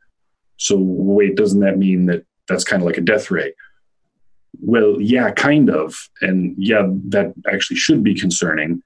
so 0.57 0.77
wait 0.77 1.35
doesn't 1.35 1.61
that 1.61 1.77
mean 1.77 2.05
that 2.05 2.25
that's 2.47 2.63
kind 2.63 2.81
of 2.81 2.85
like 2.85 2.97
a 2.97 3.01
death 3.01 3.31
ray 3.31 3.53
well, 4.61 4.97
yeah, 4.99 5.31
kind 5.31 5.69
of. 5.69 6.09
And 6.21 6.55
yeah, 6.57 6.87
that 7.09 7.33
actually 7.51 7.77
should 7.77 8.03
be 8.03 8.15
concerning. 8.15 8.81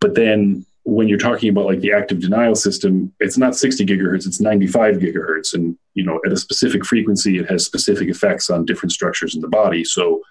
But 0.00 0.14
then 0.14 0.64
when 0.84 1.08
you're 1.08 1.18
talking 1.18 1.50
about 1.50 1.66
like 1.66 1.80
the 1.80 1.92
active 1.92 2.20
denial 2.20 2.54
system, 2.54 3.12
it's 3.20 3.36
not 3.36 3.56
60 3.56 3.84
gigahertz, 3.84 4.26
it's 4.26 4.40
95 4.40 4.96
gigahertz. 4.96 5.54
And, 5.54 5.76
you 5.98 6.04
know, 6.04 6.20
at 6.24 6.32
a 6.32 6.36
specific 6.36 6.84
frequency, 6.86 7.38
it 7.38 7.50
has 7.50 7.64
specific 7.64 8.08
effects 8.08 8.48
on 8.50 8.64
different 8.64 8.92
structures 8.92 9.34
in 9.34 9.40
the 9.40 9.48
body. 9.48 9.82
So 9.82 10.22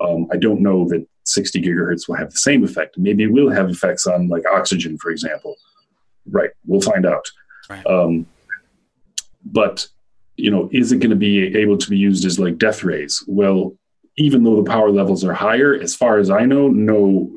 um, 0.00 0.28
I 0.30 0.36
don't 0.36 0.60
know 0.60 0.86
that 0.88 1.06
60 1.24 1.62
gigahertz 1.62 2.06
will 2.06 2.16
have 2.16 2.30
the 2.30 2.36
same 2.36 2.62
effect. 2.62 2.98
Maybe 2.98 3.22
it 3.22 3.32
will 3.32 3.50
have 3.50 3.70
effects 3.70 4.06
on 4.06 4.28
like 4.28 4.42
oxygen, 4.52 4.98
for 4.98 5.10
example. 5.10 5.56
Right. 6.30 6.50
We'll 6.66 6.82
find 6.82 7.06
out. 7.06 7.24
Right. 7.70 7.86
Um, 7.86 8.26
but, 9.46 9.88
you 10.36 10.50
know, 10.50 10.68
is 10.72 10.92
it 10.92 10.98
going 10.98 11.08
to 11.08 11.16
be 11.16 11.56
able 11.56 11.78
to 11.78 11.88
be 11.88 11.96
used 11.96 12.26
as 12.26 12.38
like 12.38 12.58
death 12.58 12.84
rays? 12.84 13.24
Well, 13.26 13.74
even 14.18 14.44
though 14.44 14.56
the 14.56 14.70
power 14.70 14.90
levels 14.90 15.24
are 15.24 15.32
higher, 15.32 15.74
as 15.74 15.94
far 15.94 16.18
as 16.18 16.28
I 16.28 16.44
know, 16.44 16.68
no, 16.68 17.30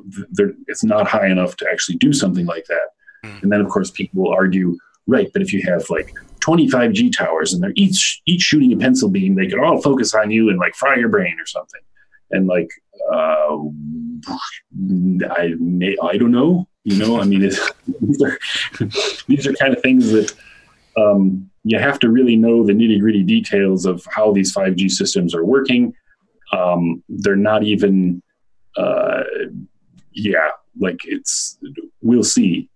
it's 0.68 0.84
not 0.84 1.08
high 1.08 1.28
enough 1.28 1.56
to 1.58 1.68
actually 1.72 2.00
do 2.00 2.12
something 2.12 2.46
like 2.46 2.66
that. 2.66 2.90
Mm. 3.24 3.44
And 3.44 3.52
then, 3.54 3.62
of 3.62 3.70
course, 3.70 3.92
people 3.92 4.24
will 4.24 4.34
argue, 4.34 4.78
right? 5.08 5.30
But 5.32 5.42
if 5.42 5.54
you 5.54 5.64
have 5.64 5.90
like 5.90 6.14
25 6.48 6.94
G 6.94 7.10
towers 7.10 7.54
and 7.54 7.62
they're 7.62 7.74
each 7.76 8.22
each 8.26 8.42
shooting 8.42 8.72
a 8.72 8.78
pencil 8.78 9.10
beam, 9.10 9.36
they 9.36 9.48
could 9.48 9.60
all 9.60 9.82
focus 9.82 10.16
on 10.16 10.32
you 10.32 10.50
and 10.50 10.58
like 10.58 10.76
fry 10.76 10.96
your 10.96 11.10
brain 11.10 11.38
or 11.38 11.46
something. 11.46 11.82
And 12.32 12.48
like, 12.48 12.70
uh, 13.12 13.58
I 15.30 15.56
may, 15.60 15.98
I 16.02 16.16
don't 16.16 16.32
know. 16.32 16.66
You 16.86 17.00
know, 17.00 17.20
I 17.20 17.26
mean, 17.26 17.42
these 17.42 18.22
are 18.22 18.40
these 19.28 19.46
are 19.46 19.52
kind 19.56 19.74
of 19.74 19.82
things 19.82 20.10
that 20.12 20.34
um, 20.96 21.50
you 21.66 21.78
have 21.80 22.00
to 22.00 22.10
really 22.10 22.38
know 22.38 22.66
the 22.66 22.72
nitty 22.72 23.02
gritty 23.02 23.24
details 23.24 23.86
of 23.86 24.08
how 24.10 24.32
these 24.32 24.56
5G 24.56 24.90
systems 24.90 25.36
are 25.36 25.44
working. 25.44 25.94
Um, 26.54 27.04
they're 27.10 27.36
not 27.36 27.64
even, 27.64 28.24
uh, 28.78 29.24
yeah, 30.14 30.52
like 30.80 31.02
it's, 31.04 31.58
we'll 32.02 32.24
see. 32.24 32.70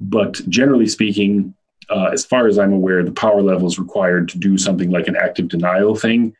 But 0.00 0.34
generally 0.48 0.86
speaking, 0.86 1.54
uh, 1.90 2.10
as 2.12 2.24
far 2.24 2.46
as 2.46 2.58
I'm 2.58 2.72
aware, 2.72 3.02
the 3.02 3.12
power 3.12 3.42
levels 3.42 3.78
required 3.78 4.28
to 4.30 4.38
do 4.38 4.56
something 4.58 4.90
like 4.90 5.08
an 5.08 5.16
active 5.16 5.48
denial 5.48 5.94
thing 5.94 6.34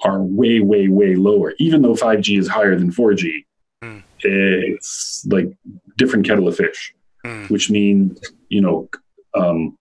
are 0.00 0.22
way, 0.22 0.60
way, 0.60 0.88
way 0.88 1.14
lower. 1.14 1.54
Even 1.58 1.82
though 1.82 1.94
5G 1.94 2.38
is 2.38 2.48
higher 2.48 2.76
than 2.76 2.92
4G, 2.92 3.44
mm. 3.82 4.02
it's 4.20 5.26
like 5.30 5.50
different 5.96 6.26
kettle 6.26 6.48
of 6.48 6.56
fish, 6.56 6.94
mm. 7.24 7.48
which 7.50 7.70
means, 7.70 8.20
you 8.48 8.60
know, 8.60 8.88
um, 9.34 9.76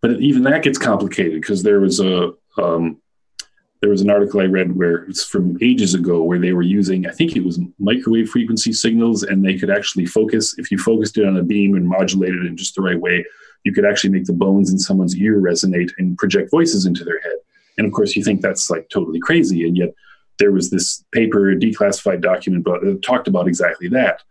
but 0.00 0.20
even 0.20 0.44
that 0.44 0.62
gets 0.62 0.78
complicated 0.78 1.40
because 1.40 1.62
there 1.62 1.80
was 1.80 2.00
a 2.00 2.32
um, 2.56 3.00
there 3.80 3.90
was 3.90 4.00
an 4.00 4.10
article 4.10 4.40
I 4.40 4.44
read 4.44 4.76
where 4.76 5.04
it's 5.04 5.24
from 5.24 5.56
ages 5.62 5.94
ago 5.94 6.22
where 6.22 6.38
they 6.38 6.52
were 6.52 6.62
using 6.62 7.06
I 7.06 7.10
think 7.10 7.36
it 7.36 7.44
was 7.44 7.60
microwave 7.78 8.28
frequency 8.28 8.72
signals 8.72 9.22
and 9.22 9.44
they 9.44 9.58
could 9.58 9.70
actually 9.70 10.06
focus 10.06 10.58
if 10.58 10.70
you 10.70 10.78
focused 10.78 11.18
it 11.18 11.26
on 11.26 11.36
a 11.36 11.42
beam 11.42 11.74
and 11.74 11.86
modulated 11.86 12.44
it 12.44 12.46
in 12.46 12.56
just 12.56 12.74
the 12.74 12.82
right 12.82 13.00
way 13.00 13.24
you 13.64 13.72
could 13.72 13.84
actually 13.84 14.10
make 14.10 14.24
the 14.24 14.32
bones 14.32 14.72
in 14.72 14.78
someone's 14.78 15.16
ear 15.16 15.40
resonate 15.40 15.90
and 15.98 16.16
project 16.18 16.50
voices 16.50 16.86
into 16.86 17.04
their 17.04 17.20
head 17.20 17.36
and 17.76 17.86
of 17.86 17.92
course 17.92 18.16
you 18.16 18.24
think 18.24 18.40
that's 18.40 18.70
like 18.70 18.88
totally 18.88 19.20
crazy 19.20 19.66
and 19.66 19.76
yet 19.76 19.94
there 20.38 20.52
was 20.52 20.70
this 20.70 21.04
paper 21.12 21.50
a 21.50 21.56
declassified 21.56 22.20
document 22.20 22.64
but 22.64 22.80
that 22.82 23.02
talked 23.02 23.28
about 23.28 23.48
exactly 23.48 23.88
that 23.88 24.22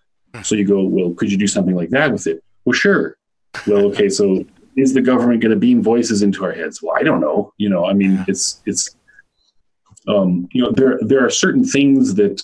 so 0.43 0.55
you 0.55 0.65
go 0.65 0.83
well 0.83 1.13
could 1.13 1.31
you 1.31 1.37
do 1.37 1.47
something 1.47 1.75
like 1.75 1.89
that 1.89 2.11
with 2.11 2.27
it 2.27 2.43
well 2.65 2.73
sure 2.73 3.17
well 3.65 3.85
okay 3.85 4.09
so 4.09 4.45
is 4.77 4.93
the 4.93 5.01
government 5.01 5.41
going 5.41 5.51
to 5.51 5.57
beam 5.57 5.81
voices 5.81 6.21
into 6.21 6.45
our 6.45 6.51
heads? 6.51 6.81
Well, 6.81 6.95
I 6.95 7.01
don't 7.01 7.19
know. 7.19 7.51
You 7.57 7.69
know, 7.69 7.85
I 7.85 7.93
mean, 7.93 8.23
it's 8.27 8.61
it's 8.65 8.95
um, 10.07 10.47
you 10.51 10.61
know 10.63 10.71
there 10.71 10.99
there 11.01 11.25
are 11.25 11.29
certain 11.29 11.63
things 11.63 12.15
that 12.15 12.41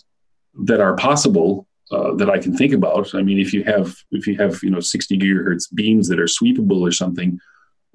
that 0.65 0.79
are 0.79 0.95
possible 0.95 1.67
uh, 1.91 2.13
that 2.15 2.29
I 2.29 2.39
can 2.39 2.55
think 2.55 2.73
about. 2.73 3.13
I 3.15 3.21
mean, 3.21 3.39
if 3.39 3.53
you 3.53 3.63
have 3.63 3.95
if 4.11 4.27
you 4.27 4.37
have 4.37 4.61
you 4.63 4.69
know 4.69 4.79
60 4.79 5.17
gigahertz 5.17 5.73
beams 5.73 6.07
that 6.09 6.19
are 6.19 6.25
sweepable 6.25 6.81
or 6.81 6.91
something, 6.91 7.39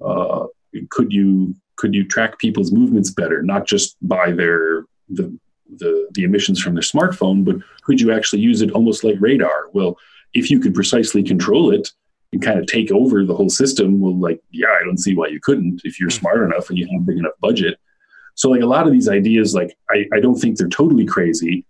uh, 0.03 0.45
could 0.89 1.11
you 1.11 1.55
could 1.75 1.93
you 1.93 2.05
track 2.05 2.39
people's 2.39 2.71
movements 2.71 3.11
better, 3.11 3.41
not 3.41 3.67
just 3.67 3.95
by 4.01 4.31
their 4.31 4.85
the 5.09 5.37
the 5.77 6.09
the 6.13 6.23
emissions 6.23 6.61
from 6.61 6.73
their 6.73 6.81
smartphone, 6.81 7.45
but 7.45 7.57
could 7.83 8.01
you 8.01 8.11
actually 8.11 8.41
use 8.41 8.61
it 8.61 8.71
almost 8.71 9.03
like 9.03 9.15
radar? 9.19 9.69
Well, 9.73 9.97
if 10.33 10.51
you 10.51 10.59
could 10.59 10.75
precisely 10.75 11.23
control 11.23 11.71
it, 11.71 11.91
and 12.31 12.41
kind 12.41 12.59
of 12.59 12.67
take 12.67 12.91
over 12.91 13.25
the 13.25 13.35
whole 13.35 13.49
system, 13.49 13.99
well, 13.99 14.17
like, 14.17 14.41
yeah, 14.51 14.67
I 14.67 14.83
don't 14.83 14.99
see 14.99 15.15
why 15.15 15.27
you 15.27 15.39
couldn't 15.41 15.81
if 15.83 15.99
you're 15.99 16.09
hmm. 16.09 16.19
smart 16.19 16.43
enough 16.43 16.69
and 16.69 16.77
you 16.77 16.87
have 16.91 17.01
a 17.01 17.05
big 17.05 17.17
enough 17.17 17.33
budget. 17.39 17.79
So, 18.39 18.49
like, 18.49 18.61
a 18.61 18.65
lot 18.65 18.87
of 18.87 18.93
these 18.93 19.09
ideas, 19.09 19.53
like, 19.53 19.77
I, 19.89 20.05
I 20.13 20.21
don't 20.21 20.37
think 20.37 20.57
they're 20.57 20.69
totally 20.69 21.05
crazy, 21.05 21.65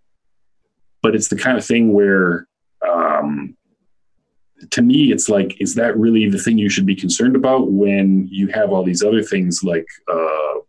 but 1.02 1.16
it's 1.16 1.26
the 1.26 1.36
kind 1.36 1.58
of 1.58 1.66
thing 1.66 1.92
where, 1.92 2.46
um, 2.88 3.56
to 4.70 4.80
me, 4.80 5.10
it's 5.10 5.28
like, 5.28 5.60
is 5.60 5.74
that 5.74 5.98
really 5.98 6.30
the 6.30 6.38
thing 6.38 6.58
you 6.58 6.68
should 6.68 6.86
be 6.86 6.94
concerned 6.94 7.34
about 7.34 7.72
when 7.72 8.28
you 8.30 8.46
have 8.54 8.70
all 8.70 8.84
these 8.84 9.02
other 9.02 9.20
things 9.20 9.64
like, 9.64 9.84
uh, 10.08 10.60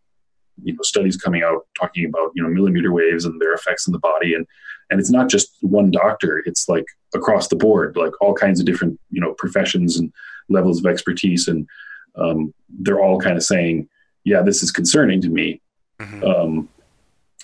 you 0.64 0.74
know, 0.74 0.82
studies 0.82 1.18
coming 1.18 1.44
out 1.44 1.68
talking 1.80 2.06
about, 2.06 2.32
you 2.34 2.42
know, 2.42 2.50
millimeter 2.50 2.92
waves 2.92 3.26
and 3.26 3.40
their 3.40 3.54
effects 3.54 3.88
on 3.88 3.92
the 3.92 4.00
body? 4.00 4.34
And 4.34 4.48
and 4.90 5.00
it's 5.00 5.12
not 5.12 5.30
just 5.30 5.56
one 5.62 5.92
doctor. 5.92 6.42
It's 6.48 6.68
like 6.68 6.86
across 7.14 7.48
the 7.48 7.56
board 7.56 7.96
like 7.96 8.20
all 8.22 8.34
kinds 8.34 8.60
of 8.60 8.66
different 8.66 9.00
you 9.12 9.22
know 9.22 9.36
professions 9.36 10.00
and 10.00 10.12
levels 10.50 10.80
of 10.80 10.88
expertise. 10.88 11.48
And 11.48 11.68
um, 12.16 12.56
they're 12.80 13.00
all 13.00 13.20
kind 13.20 13.38
of 13.38 13.44
saying 13.44 13.88
yeah 14.24 14.42
this 14.42 14.64
is 14.64 14.72
concerning 14.72 15.22
to 15.22 15.30
me 15.30 15.62
mm-hmm. 16.02 16.24
um, 16.24 16.70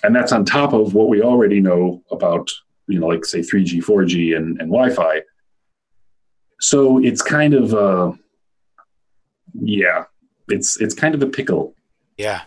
and 0.02 0.14
that's 0.14 0.32
on 0.32 0.44
top 0.44 0.72
of 0.72 0.94
what 0.94 1.08
we 1.08 1.22
already 1.22 1.60
know 1.60 2.02
about 2.10 2.50
you 2.86 2.98
know 2.98 3.06
like 3.06 3.24
say 3.24 3.40
3g 3.40 3.82
4g 3.82 4.36
and, 4.36 4.60
and 4.60 4.70
wi-fi. 4.70 5.22
So 6.60 6.98
it's 6.98 7.22
kind 7.22 7.54
of 7.54 7.74
uh 7.74 8.12
yeah 9.54 10.04
it's 10.48 10.80
it's 10.80 10.94
kind 10.94 11.14
of 11.14 11.22
a 11.22 11.26
pickle. 11.26 11.74
Yeah. 12.16 12.42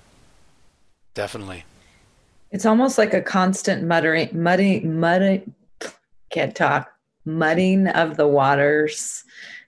Definitely. 1.13 1.63
It's 2.51 2.65
almost 2.65 2.97
like 2.97 3.13
a 3.13 3.21
constant 3.21 3.83
muttering, 3.83 4.29
mudding, 4.33 4.99
mudding, 4.99 5.53
can't 6.29 6.55
talk, 6.55 6.91
mudding 7.25 7.87
of 7.87 8.17
the 8.17 8.27
waters 8.27 9.23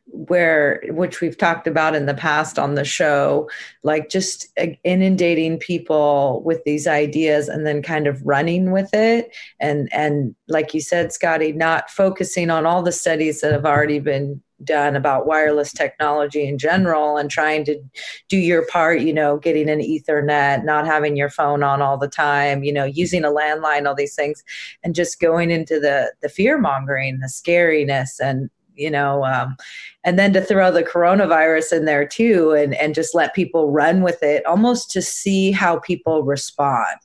where 0.07 0.83
which 0.89 1.21
we've 1.21 1.37
talked 1.37 1.65
about 1.65 1.95
in 1.95 2.05
the 2.05 2.13
past 2.13 2.59
on 2.59 2.75
the 2.75 2.83
show 2.83 3.49
like 3.83 4.09
just 4.09 4.47
uh, 4.59 4.67
inundating 4.83 5.57
people 5.57 6.41
with 6.45 6.63
these 6.65 6.87
ideas 6.87 7.47
and 7.47 7.65
then 7.65 7.81
kind 7.81 8.05
of 8.05 8.21
running 8.25 8.71
with 8.71 8.93
it. 8.93 9.35
And 9.59 9.91
and 9.93 10.35
like 10.47 10.73
you 10.73 10.81
said 10.81 11.13
Scottie 11.13 11.53
not 11.53 11.89
focusing 11.89 12.49
on 12.49 12.65
all 12.65 12.83
the 12.83 12.91
studies 12.91 13.41
that 13.41 13.53
have 13.53 13.65
already 13.65 13.99
been 13.99 14.41
done 14.63 14.95
about 14.95 15.25
wireless 15.25 15.73
technology 15.73 16.47
in 16.47 16.57
general 16.57 17.17
and 17.17 17.29
trying 17.29 17.65
to 17.65 17.81
do 18.29 18.37
your 18.37 18.65
part, 18.67 19.01
you 19.01 19.13
know, 19.13 19.37
getting 19.37 19.69
an 19.69 19.79
ethernet, 19.79 20.63
not 20.63 20.85
having 20.85 21.17
your 21.17 21.29
phone 21.29 21.63
on 21.63 21.81
all 21.81 21.97
the 21.97 22.07
time, 22.07 22.63
you 22.63 22.71
know, 22.71 22.85
using 22.85 23.25
a 23.25 23.29
landline, 23.29 23.87
all 23.87 23.95
these 23.95 24.15
things, 24.15 24.43
and 24.83 24.95
just 24.95 25.19
going 25.19 25.51
into 25.51 25.79
the 25.79 26.13
the 26.21 26.29
fear 26.29 26.57
mongering, 26.57 27.19
the 27.19 27.27
scariness 27.27 28.19
and 28.21 28.49
you 28.75 28.89
know 28.89 29.23
um, 29.25 29.55
and 30.03 30.17
then 30.17 30.33
to 30.33 30.41
throw 30.41 30.71
the 30.71 30.83
coronavirus 30.83 31.77
in 31.77 31.85
there 31.85 32.07
too 32.07 32.51
and 32.51 32.73
and 32.75 32.95
just 32.95 33.15
let 33.15 33.33
people 33.33 33.71
run 33.71 34.01
with 34.01 34.21
it 34.23 34.45
almost 34.45 34.91
to 34.91 35.01
see 35.01 35.51
how 35.51 35.79
people 35.79 36.23
respond 36.23 36.99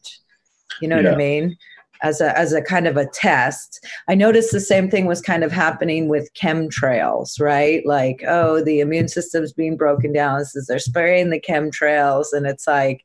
you 0.80 0.88
know 0.88 0.98
yeah. 0.98 1.04
what 1.04 1.14
i 1.14 1.16
mean 1.16 1.56
as 2.02 2.20
a 2.20 2.36
as 2.38 2.52
a 2.52 2.62
kind 2.62 2.86
of 2.86 2.96
a 2.96 3.06
test. 3.06 3.84
I 4.08 4.14
noticed 4.14 4.52
the 4.52 4.60
same 4.60 4.90
thing 4.90 5.06
was 5.06 5.20
kind 5.20 5.44
of 5.44 5.52
happening 5.52 6.08
with 6.08 6.32
chemtrails, 6.34 7.40
right? 7.40 7.84
Like, 7.84 8.22
oh, 8.26 8.62
the 8.62 8.80
immune 8.80 9.08
system's 9.08 9.52
being 9.52 9.76
broken 9.76 10.12
down. 10.12 10.38
This 10.38 10.54
is 10.54 10.66
they're 10.66 10.78
spraying 10.78 11.30
the 11.30 11.40
chemtrails, 11.40 12.26
and 12.32 12.46
it's 12.46 12.66
like, 12.66 13.04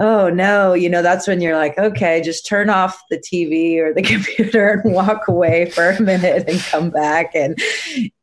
oh 0.00 0.28
no, 0.28 0.74
you 0.74 0.88
know, 0.88 1.02
that's 1.02 1.26
when 1.26 1.40
you're 1.40 1.56
like, 1.56 1.78
okay, 1.78 2.22
just 2.22 2.46
turn 2.46 2.70
off 2.70 3.00
the 3.10 3.18
TV 3.18 3.78
or 3.78 3.92
the 3.92 4.02
computer 4.14 4.80
and 4.84 4.94
walk 4.94 5.28
away 5.28 5.70
for 5.70 5.90
a 5.90 6.00
minute 6.00 6.48
and 6.48 6.60
come 6.60 6.90
back, 6.90 7.34
and 7.34 7.58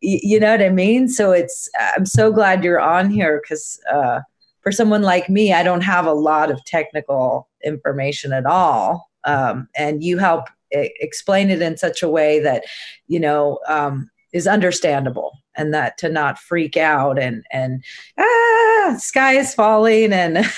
you 0.01 0.39
know 0.39 0.51
what 0.51 0.61
I 0.61 0.69
mean. 0.69 1.07
So 1.07 1.31
it's 1.31 1.69
I'm 1.79 2.05
so 2.05 2.31
glad 2.31 2.63
you're 2.63 2.81
on 2.81 3.09
here 3.09 3.41
because. 3.41 3.79
Uh, 3.91 4.21
for 4.61 4.71
someone 4.71 5.01
like 5.01 5.27
me, 5.27 5.51
I 5.53 5.63
don't 5.63 5.81
have 5.81 6.05
a 6.05 6.13
lot 6.13 6.51
of 6.51 6.63
technical 6.65 7.49
information 7.63 8.31
at 8.31 8.45
all 8.45 9.11
um, 9.23 9.67
and 9.75 10.03
you 10.03 10.17
help 10.17 10.45
explain 10.71 11.49
it 11.49 11.61
in 11.61 11.77
such 11.77 12.01
a 12.01 12.07
way 12.09 12.39
that 12.39 12.63
you 13.07 13.19
know 13.19 13.59
um, 13.67 14.09
is 14.33 14.47
understandable 14.47 15.37
and 15.57 15.73
that 15.73 15.97
to 15.97 16.09
not 16.09 16.39
freak 16.39 16.77
out 16.77 17.19
and 17.19 17.43
and 17.51 17.83
ah 18.17 18.95
sky 18.97 19.33
is 19.33 19.53
falling 19.53 20.13
and 20.13 20.35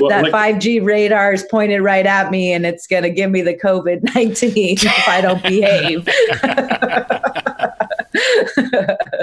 well, 0.00 0.08
that 0.08 0.30
like, 0.30 0.32
5g 0.32 0.84
radar 0.84 1.32
is 1.32 1.42
pointed 1.44 1.80
right 1.80 2.06
at 2.06 2.30
me 2.30 2.52
and 2.52 2.64
it's 2.64 2.86
going 2.86 3.02
to 3.02 3.10
give 3.10 3.30
me 3.30 3.42
the 3.42 3.54
covid-19 3.54 4.84
if 4.84 5.08
i 5.08 5.20
don't 5.20 5.42
behave. 5.42 6.08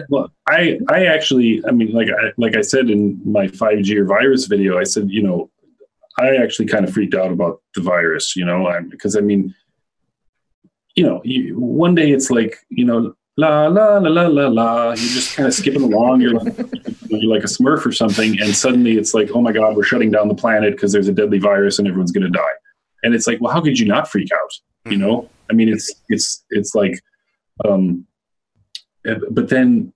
Well 0.10 0.31
i 0.47 0.79
i 0.89 1.05
actually 1.05 1.62
i 1.67 1.71
mean 1.71 1.91
like 1.91 2.07
i 2.07 2.31
like 2.38 2.55
i 2.55 2.62
said 2.62 2.89
in 2.89 3.19
my 3.25 3.47
5g 3.47 3.97
or 3.97 4.05
virus 4.05 4.45
video 4.45 4.77
i 4.79 4.83
said 4.83 5.12
you 5.12 5.21
know 5.21 5.51
I 6.19 6.36
actually 6.36 6.65
kind 6.65 6.83
of 6.86 6.93
freaked 6.93 7.13
out 7.13 7.31
about 7.31 7.62
the 7.75 7.81
virus, 7.81 8.36
you 8.36 8.43
know, 8.43 8.67
because 8.89 9.15
I 9.15 9.21
mean, 9.21 9.53
you 10.95 11.05
know, 11.05 11.21
you, 11.23 11.60
one 11.60 11.93
day 11.93 12.12
it's 12.12 12.31
like, 12.31 12.57
you 12.69 12.86
know, 12.86 13.13
la 13.38 13.67
la 13.67 13.97
la 13.97 14.10
la 14.10 14.28
la 14.28 14.47
la. 14.47 14.88
You're 14.88 14.95
just 14.95 15.36
kind 15.36 15.47
of 15.47 15.54
skipping 15.54 15.84
along. 15.84 16.21
You're 16.21 16.34
like, 16.34 16.58
you're 17.08 17.34
like 17.34 17.43
a 17.43 17.47
Smurf 17.47 17.86
or 17.86 17.91
something, 17.91 18.41
and 18.41 18.56
suddenly 18.56 18.97
it's 18.97 19.13
like, 19.13 19.32
oh 19.34 19.41
my 19.41 19.52
god, 19.52 19.76
we're 19.76 19.84
shutting 19.84 20.12
down 20.12 20.28
the 20.28 20.36
planet 20.36 20.73
because 20.73 20.91
there's 20.91 21.08
a 21.08 21.13
deadly 21.13 21.39
virus 21.39 21.80
and 21.80 21.88
everyone's 21.88 22.12
going 22.12 22.32
to 22.32 22.38
die. 22.38 22.56
And 23.04 23.13
it's 23.13 23.28
like, 23.28 23.39
well, 23.39 23.54
how 23.54 23.62
could 23.62 23.80
you 23.80 23.86
not 23.86 24.10
freak 24.10 24.30
out? 24.34 24.52
You 24.86 24.91
mm-hmm. 24.91 25.02
know, 25.02 25.30
I 25.50 25.54
mean, 25.54 25.69
it's 25.69 25.93
it's 26.10 26.43
it's 26.50 26.76
like, 26.76 27.00
um, 27.65 28.06
eh, 29.06 29.15
but 29.32 29.50
then 29.50 29.93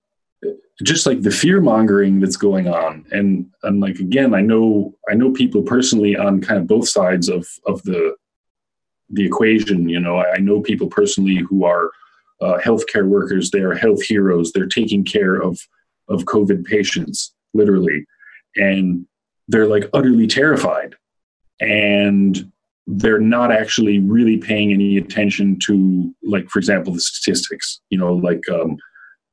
just 0.82 1.06
like 1.06 1.22
the 1.22 1.30
fear 1.30 1.60
mongering 1.60 2.20
that's 2.20 2.36
going 2.36 2.68
on 2.68 3.04
and 3.12 3.48
and 3.62 3.80
like 3.80 3.96
again 3.96 4.34
i 4.34 4.40
know 4.40 4.94
i 5.08 5.14
know 5.14 5.30
people 5.30 5.62
personally 5.62 6.16
on 6.16 6.40
kind 6.40 6.58
of 6.58 6.66
both 6.66 6.88
sides 6.88 7.28
of 7.28 7.46
of 7.66 7.82
the 7.82 8.16
the 9.10 9.24
equation 9.24 9.88
you 9.88 10.00
know 10.00 10.18
i, 10.18 10.38
know 10.38 10.60
people 10.60 10.88
personally 10.88 11.36
who 11.36 11.64
are 11.64 11.90
uh, 12.42 12.58
healthcare 12.58 13.06
workers 13.06 13.50
they 13.50 13.60
are 13.60 13.74
health 13.74 14.02
heroes. 14.02 14.52
They're 14.52 14.66
taking 14.66 15.04
care 15.04 15.36
of 15.36 15.58
of 16.08 16.24
covid 16.24 16.64
patients 16.64 17.32
literally. 17.54 18.04
And 18.56 19.06
they're 19.48 19.66
like 19.66 19.88
utterly 19.94 20.26
terrified. 20.26 20.94
And 21.60 22.50
they're 22.86 23.20
not 23.20 23.52
actually 23.52 24.00
really 24.00 24.36
paying 24.36 24.72
any 24.72 24.96
attention 24.96 25.58
to 25.66 26.12
like 26.22 26.48
for 26.50 26.58
example 26.58 26.92
the 26.92 27.00
statistics. 27.00 27.80
You 27.90 27.98
know 27.98 28.14
like 28.14 28.42
um 28.50 28.76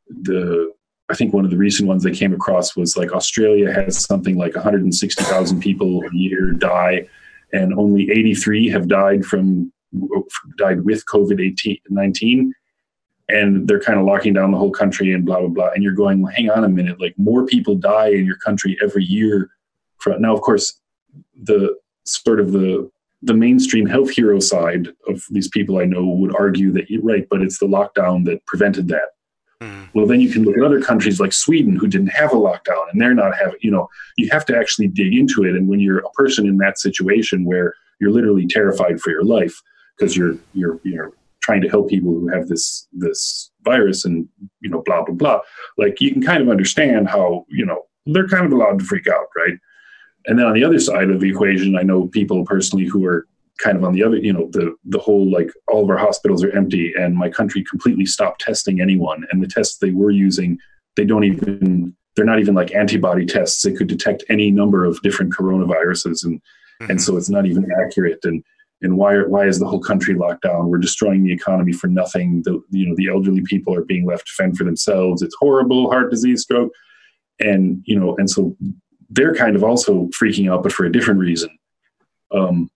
the 0.08 0.72
I 1.12 1.16
think 1.16 1.34
one 1.34 1.44
of 1.44 1.50
the 1.50 1.58
recent 1.58 1.88
ones 1.88 2.04
they 2.04 2.12
came 2.12 2.34
across 2.34 2.76
was 2.76 2.96
like 2.96 3.12
Australia 3.14 3.74
has 3.74 3.98
something 3.98 4.38
like 4.38 4.54
160,000 4.54 5.60
people 5.60 6.04
a 6.04 6.16
year 6.16 6.52
die, 6.52 7.08
and 7.52 7.74
only 7.74 8.12
83 8.12 8.70
have 8.70 8.88
died 8.88 9.26
from 9.26 9.74
died 10.60 10.86
with 10.86 11.04
COVID 11.08 11.40
19 11.90 12.54
and 13.30 13.68
they're 13.68 13.80
kind 13.80 14.00
of 14.00 14.06
locking 14.06 14.34
down 14.34 14.52
the 14.52 14.58
whole 14.58 14.72
country 14.72 15.14
and 15.14 15.26
blah 15.26 15.40
blah 15.40 15.48
blah. 15.48 15.70
And 15.74 15.84
you're 15.84 15.94
going 15.94 16.26
hang 16.28 16.50
on 16.50 16.64
a 16.64 16.70
minute 16.70 17.00
like 17.00 17.16
more 17.18 17.46
people 17.46 17.76
die 17.76 18.10
in 18.10 18.26
your 18.26 18.38
country 18.38 18.78
every 18.84 19.04
year 19.04 19.50
from 19.98 20.22
now 20.22 20.36
of 20.36 20.42
course 20.42 20.80
the 21.44 21.76
sort 22.06 22.40
of 22.40 22.52
the 22.52 22.90
the 23.22 23.34
mainstream 23.34 23.86
health 23.86 24.10
hero 24.10 24.40
side 24.40 24.88
of 25.08 25.24
these 25.30 25.50
people 25.50 25.78
i 25.78 25.86
know 25.86 26.06
would 26.06 26.34
argue 26.36 26.72
that 26.72 26.90
you're 26.90 27.02
right 27.02 27.28
but 27.30 27.42
it's 27.42 27.60
the 27.60 27.68
lockdown 27.68 28.26
that 28.26 28.46
prevented 28.46 28.88
that. 28.88 29.10
Mm. 29.62 29.90
well 29.94 30.08
then 30.08 30.22
you 30.22 30.30
can 30.32 30.44
look 30.44 30.58
at 30.58 30.64
other 30.64 30.82
countries 30.82 31.20
like 31.20 31.34
sweden 31.34 31.76
who 31.76 31.88
didn't 31.88 32.08
have 32.08 32.32
a 32.32 32.36
lockdown 32.36 32.90
and 32.92 33.02
they're 33.02 33.14
not 33.14 33.36
having 33.36 33.60
you 33.62 33.70
know 33.70 33.90
you 34.20 34.30
have 34.32 34.46
to 34.46 34.58
actually 34.58 34.88
dig 34.88 35.14
into 35.14 35.44
it. 35.44 35.56
And 35.56 35.68
when 35.68 35.80
you're 35.80 36.00
a 36.00 36.10
person 36.12 36.46
in 36.46 36.58
that 36.58 36.78
situation 36.78 37.46
where 37.46 37.74
you're 38.00 38.12
literally 38.12 38.46
terrified 38.46 39.00
for 39.00 39.12
your 39.12 39.24
life 39.24 39.62
because 39.98 40.16
you're 40.16 40.36
you're 40.54 40.80
you're 40.84 41.12
trying 41.50 41.62
to 41.62 41.70
help 41.70 41.90
people 41.90 42.12
who 42.12 42.28
have 42.28 42.48
this 42.48 42.88
this 42.94 43.52
virus 43.64 44.06
and 44.06 44.28
you 44.62 44.70
know 44.70 44.82
blah 44.86 45.04
blah 45.04 45.16
blah 45.16 45.40
like 45.78 46.00
you 46.00 46.12
can 46.12 46.22
kind 46.22 46.42
of 46.44 46.50
understand 46.50 47.10
how 47.10 47.46
you 47.50 47.66
know 47.66 47.82
they're 48.06 48.28
kind 48.28 48.46
of 48.46 48.52
allowed 48.52 48.80
to 48.80 48.86
freak 48.86 49.08
out 49.08 49.28
right? 49.36 49.58
And 50.26 50.38
then 50.38 50.46
on 50.46 50.54
the 50.54 50.64
other 50.64 50.80
side 50.80 51.10
of 51.10 51.20
the 51.20 51.30
equation 51.30 51.78
i 51.78 51.84
know 51.90 52.08
people 52.08 52.46
personally 52.46 52.86
who 52.86 53.06
are 53.06 53.26
kind 53.60 53.78
of 53.78 53.84
on 53.84 53.94
the 53.94 54.04
other 54.04 54.18
you 54.18 54.34
know 54.34 54.50
the 54.52 54.76
the 54.86 55.00
whole 55.00 55.30
like 55.30 55.52
all 55.68 55.84
of 55.84 55.90
our 55.90 55.98
hospitals 55.98 56.44
are 56.44 56.56
empty 56.56 56.94
and 56.98 57.16
my 57.16 57.30
country 57.30 57.64
completely 57.70 58.06
stopped 58.06 58.42
testing 58.42 58.82
anyone. 58.82 59.26
And 59.32 59.44
the 59.44 59.48
tests 59.48 59.78
they 59.78 59.92
were 59.92 60.12
using 60.12 60.58
they 60.96 61.06
don't 61.06 61.24
even 61.24 61.96
they're 62.16 62.26
not 62.26 62.40
even 62.40 62.56
like 62.56 62.74
antibody 62.74 63.26
tests. 63.26 63.62
They 63.62 63.74
could 63.74 63.88
detect 63.88 64.24
any 64.30 64.52
number 64.52 64.84
of 64.86 65.02
different 65.02 65.34
coronaviruses 65.34 66.24
and 66.24 66.40
mm-hmm. 66.40 66.92
and 66.92 67.02
so 67.02 67.18
it's 67.18 67.30
not 67.30 67.46
even 67.46 67.70
accurate. 67.84 68.20
And 68.24 68.44
and 68.82 68.98
why 68.98 69.18
why 69.24 69.46
is 69.46 69.60
the 69.60 69.68
whole 69.68 69.82
country 69.82 70.16
locked 70.16 70.44
down? 70.44 70.70
We're 70.70 70.78
destroying 70.78 71.24
the 71.24 71.34
economy 71.34 71.74
for 71.74 71.88
nothing. 71.88 72.42
The 72.44 72.62
you 72.70 72.88
know 72.88 72.96
the 72.96 73.10
elderly 73.10 73.42
people 73.42 73.76
are 73.76 73.84
being 73.84 74.06
left 74.06 74.28
to 74.28 74.34
fend 74.34 74.58
for 74.58 74.64
themselves. 74.64 75.22
It's 75.22 75.36
horrible, 75.40 75.90
heart 75.90 76.12
disease, 76.12 76.44
stroke, 76.44 76.72
and 77.40 77.82
you 77.86 78.00
know, 78.00 78.16
and 78.18 78.30
so 78.30 78.56
they're 79.10 79.36
kind 79.36 79.56
of 79.56 79.64
also 79.64 80.08
freaking 80.08 80.52
out, 80.52 80.64
but 80.64 80.72
for 80.72 80.86
a 80.86 80.92
different 80.92 81.20
reason. 81.20 81.50
Um, 82.32 82.70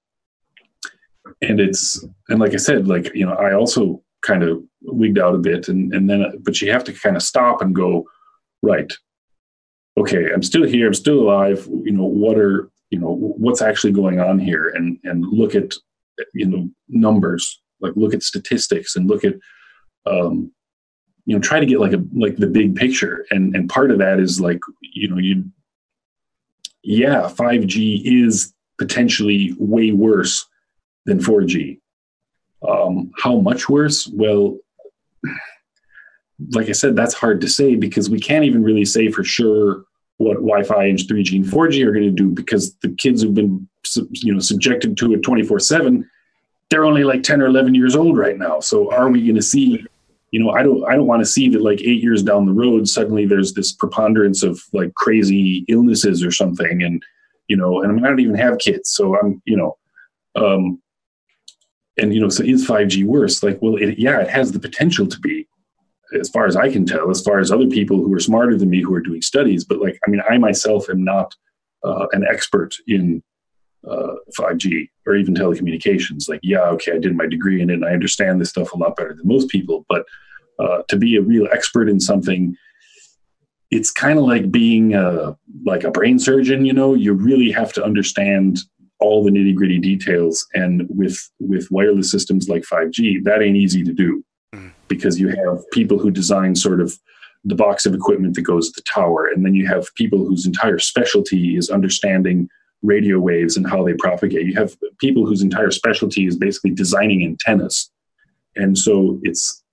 and 1.42 1.60
it's 1.60 2.04
and 2.30 2.40
like 2.40 2.54
I 2.54 2.58
said, 2.58 2.88
like 2.88 3.14
you 3.14 3.26
know, 3.26 3.34
I 3.34 3.54
also 3.54 4.02
kind 4.24 4.44
of 4.44 4.62
wigged 4.82 5.22
out 5.22 5.36
a 5.36 5.40
bit, 5.40 5.68
and 5.68 5.94
and 5.94 6.10
then 6.10 6.26
but 6.42 6.62
you 6.62 6.72
have 6.72 6.84
to 6.86 6.94
kind 6.94 7.16
of 7.16 7.24
stop 7.24 7.62
and 7.62 7.74
go, 7.74 8.06
right, 8.62 8.92
okay, 9.98 10.32
I'm 10.34 10.44
still 10.44 10.64
here, 10.64 10.88
I'm 10.88 10.94
still 10.94 11.20
alive. 11.20 11.68
You 11.84 11.92
know, 11.92 12.06
what 12.06 12.38
are 12.38 12.70
you 12.90 13.00
know 13.00 13.16
what's 13.16 13.62
actually 13.62 13.94
going 13.94 14.20
on 14.20 14.40
here, 14.40 14.70
and 14.70 14.98
and 15.04 15.26
look 15.26 15.56
at 15.56 15.74
you 16.34 16.46
know 16.46 16.70
numbers 16.88 17.62
like 17.82 17.94
look 17.96 18.14
at 18.14 18.24
statistics 18.24 18.96
and 18.96 19.10
look 19.10 19.24
at 19.24 19.36
um, 20.06 20.52
you 21.26 21.36
know 21.36 21.42
try 21.42 21.60
to 21.60 21.66
get 21.66 21.80
like 21.80 21.94
a 21.94 22.04
like 22.14 22.38
the 22.38 22.48
big 22.48 22.76
picture. 22.76 23.26
And 23.32 23.56
and 23.56 23.70
part 23.70 23.92
of 23.92 24.00
that 24.00 24.20
is 24.20 24.40
like 24.40 24.60
you 24.82 25.10
know 25.10 25.18
you 25.18 25.46
yeah 26.84 27.24
5g 27.24 28.02
is 28.06 28.54
potentially 28.78 29.56
way 29.58 29.92
worse 29.92 30.46
than 31.06 31.20
4g 31.20 31.80
um, 32.68 33.12
how 33.18 33.40
much 33.40 33.70
worse? 33.70 34.08
Well 34.08 34.58
like 36.52 36.68
i 36.68 36.74
said 36.74 36.96
that's 36.96 37.14
hard 37.14 37.40
to 37.40 37.48
say 37.48 37.76
because 37.76 38.10
we 38.10 38.20
can't 38.20 38.44
even 38.44 38.64
really 38.64 38.84
say 38.84 39.10
for 39.10 39.24
sure 39.24 39.86
what 40.24 40.36
wi-fi 40.36 40.86
and 40.86 40.98
3g 40.98 41.36
and 41.36 41.46
4g 41.46 41.86
are 41.86 41.92
going 41.92 42.04
to 42.04 42.12
do 42.12 42.30
because 42.30 42.76
the 42.78 42.90
kids 42.96 43.22
who've 43.22 43.34
been 43.34 43.68
you 44.12 44.34
know 44.34 44.40
subjected 44.40 44.98
to 44.98 45.14
it 45.14 45.22
24 45.24 45.60
7 45.60 46.10
they're 46.70 46.86
only 46.86 47.04
like 47.04 47.22
10 47.22 47.42
or 47.42 47.46
11 47.46 47.76
years 47.76 47.96
old 47.96 48.18
right 48.18 48.38
now. 48.38 48.60
So 48.60 48.92
are 48.92 49.10
we 49.10 49.22
going 49.22 49.36
to 49.36 49.42
see 49.44 49.86
you 50.32 50.44
know 50.44 50.50
i 50.50 50.64
don't 50.64 50.84
i 50.90 50.96
don't 50.96 51.06
want 51.06 51.22
to 51.22 51.26
see 51.26 51.48
that 51.48 51.62
like 51.62 51.80
eight 51.82 52.02
years 52.02 52.24
down 52.24 52.48
the 52.48 52.52
road 52.52 52.88
suddenly 52.88 53.28
there's 53.28 53.54
this 53.54 53.72
preponderance 53.72 54.42
of 54.42 54.60
like 54.74 54.92
crazy 54.96 55.64
illnesses 55.68 56.24
or 56.24 56.32
something 56.32 56.82
and 56.82 57.04
you 57.48 57.56
know 57.56 57.84
and 57.84 57.92
I, 57.92 57.94
mean, 57.94 58.04
I 58.04 58.08
don't 58.08 58.20
even 58.20 58.36
have 58.36 58.58
kids 58.58 58.90
so 58.90 59.16
i'm 59.16 59.44
you 59.46 59.56
know 59.56 59.78
um 60.36 60.82
and 61.98 62.16
you 62.16 62.20
know 62.20 62.30
so 62.30 62.44
is 62.44 62.68
5g 62.68 63.06
worse? 63.06 63.44
Like 63.44 63.62
well 63.62 63.76
it, 63.76 64.00
yeah 64.00 64.22
it 64.22 64.30
has 64.30 64.52
the 64.52 64.60
potential 64.60 65.06
to 65.06 65.20
be 65.20 65.48
as 66.16 66.30
far 66.30 66.46
as 66.46 66.56
i 66.56 66.70
can 66.72 66.86
tell 66.86 67.10
as 67.10 67.22
far 67.22 67.40
as 67.40 67.52
other 67.52 67.68
people 67.68 67.98
who 67.98 68.14
are 68.14 68.20
smarter 68.20 68.58
than 68.58 68.70
me 68.70 68.82
who 68.82 68.94
are 68.94 69.02
doing 69.02 69.22
studies 69.22 69.64
but 69.64 69.80
like 69.80 70.00
i 70.06 70.10
mean 70.10 70.22
i 70.30 70.38
myself 70.38 70.90
am 70.90 71.04
not 71.04 71.34
uh, 71.84 72.08
an 72.14 72.26
expert 72.30 72.76
in 72.88 73.22
uh, 73.90 74.16
5G 74.38 74.90
or 75.06 75.16
even 75.16 75.34
telecommunications. 75.34 76.30
Like, 76.30 76.40
yeah, 76.44 76.62
okay, 76.62 76.94
I 76.94 77.00
did 77.00 77.16
my 77.16 77.28
degree 77.28 77.62
in 77.62 77.70
it 77.70 77.76
and 77.76 77.86
I 77.86 77.92
understand 77.92 78.40
this 78.40 78.50
stuff 78.50 78.74
a 78.74 78.78
lot 78.78 78.96
better 78.96 79.14
than 79.14 79.28
most 79.28 79.50
people. 79.50 79.86
But 79.90 80.06
uh, 80.60 80.84
to 80.90 80.98
be 80.98 81.16
a 81.16 81.22
real 81.22 81.48
expert 81.52 81.90
in 81.90 82.00
something, 82.00 82.56
it's 83.72 83.92
kind 83.92 84.20
of 84.20 84.26
like 84.26 84.52
being 84.52 84.94
a, 84.94 85.36
like 85.66 85.84
a 85.84 85.92
brain 85.92 86.20
surgeon. 86.20 86.66
You 86.66 86.74
know, 86.74 86.94
you 86.94 87.14
really 87.14 87.52
have 87.52 87.74
to 87.74 87.84
understand 87.84 88.60
all 89.00 89.24
the 89.24 89.32
nitty 89.32 89.56
gritty 89.56 89.80
details. 89.80 90.46
And 90.54 90.84
with 90.90 91.18
with 91.40 91.68
wireless 91.72 92.12
systems 92.12 92.48
like 92.48 92.64
5G, 92.64 93.24
that 93.24 93.42
ain't 93.42 93.58
easy 93.58 93.84
to 93.84 93.92
do 93.92 94.24
mm. 94.54 94.72
because 94.88 95.20
you 95.20 95.30
have 95.30 95.70
people 95.72 96.00
who 96.00 96.12
design 96.12 96.56
sort 96.56 96.80
of 96.80 96.98
the 97.44 97.56
box 97.56 97.86
of 97.86 97.94
equipment 97.94 98.36
that 98.36 98.44
goes 98.44 98.70
at 98.70 98.76
the 98.76 98.82
tower, 98.84 99.26
and 99.28 99.46
then 99.46 99.54
you 99.54 99.68
have 99.68 99.94
people 99.96 100.20
whose 100.20 100.46
entire 100.46 100.80
specialty 100.80 101.58
is 101.58 101.70
understanding 101.70 102.48
radio 102.82 103.20
waves 103.20 103.58
and 103.58 103.70
how 103.70 103.84
they 103.84 103.94
propagate. 103.94 104.46
You 104.46 104.56
have 104.56 104.76
people 105.00 105.26
whose 105.26 105.42
entire 105.42 105.72
specialty 105.72 106.26
is 106.26 106.38
basically 106.38 106.72
designing 106.72 107.24
antennas. 107.24 107.92
And 108.56 108.78
so 108.78 109.20
it's, 109.24 109.64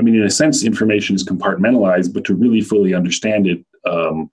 I 0.00 0.02
mean, 0.02 0.14
in 0.14 0.22
a 0.22 0.30
sense, 0.30 0.64
information 0.64 1.16
is 1.16 1.24
compartmentalized, 1.24 2.14
but 2.14 2.24
to 2.24 2.34
really 2.34 2.60
fully 2.60 2.94
understand 2.94 3.46
it, 3.46 3.64
um, 3.84 4.30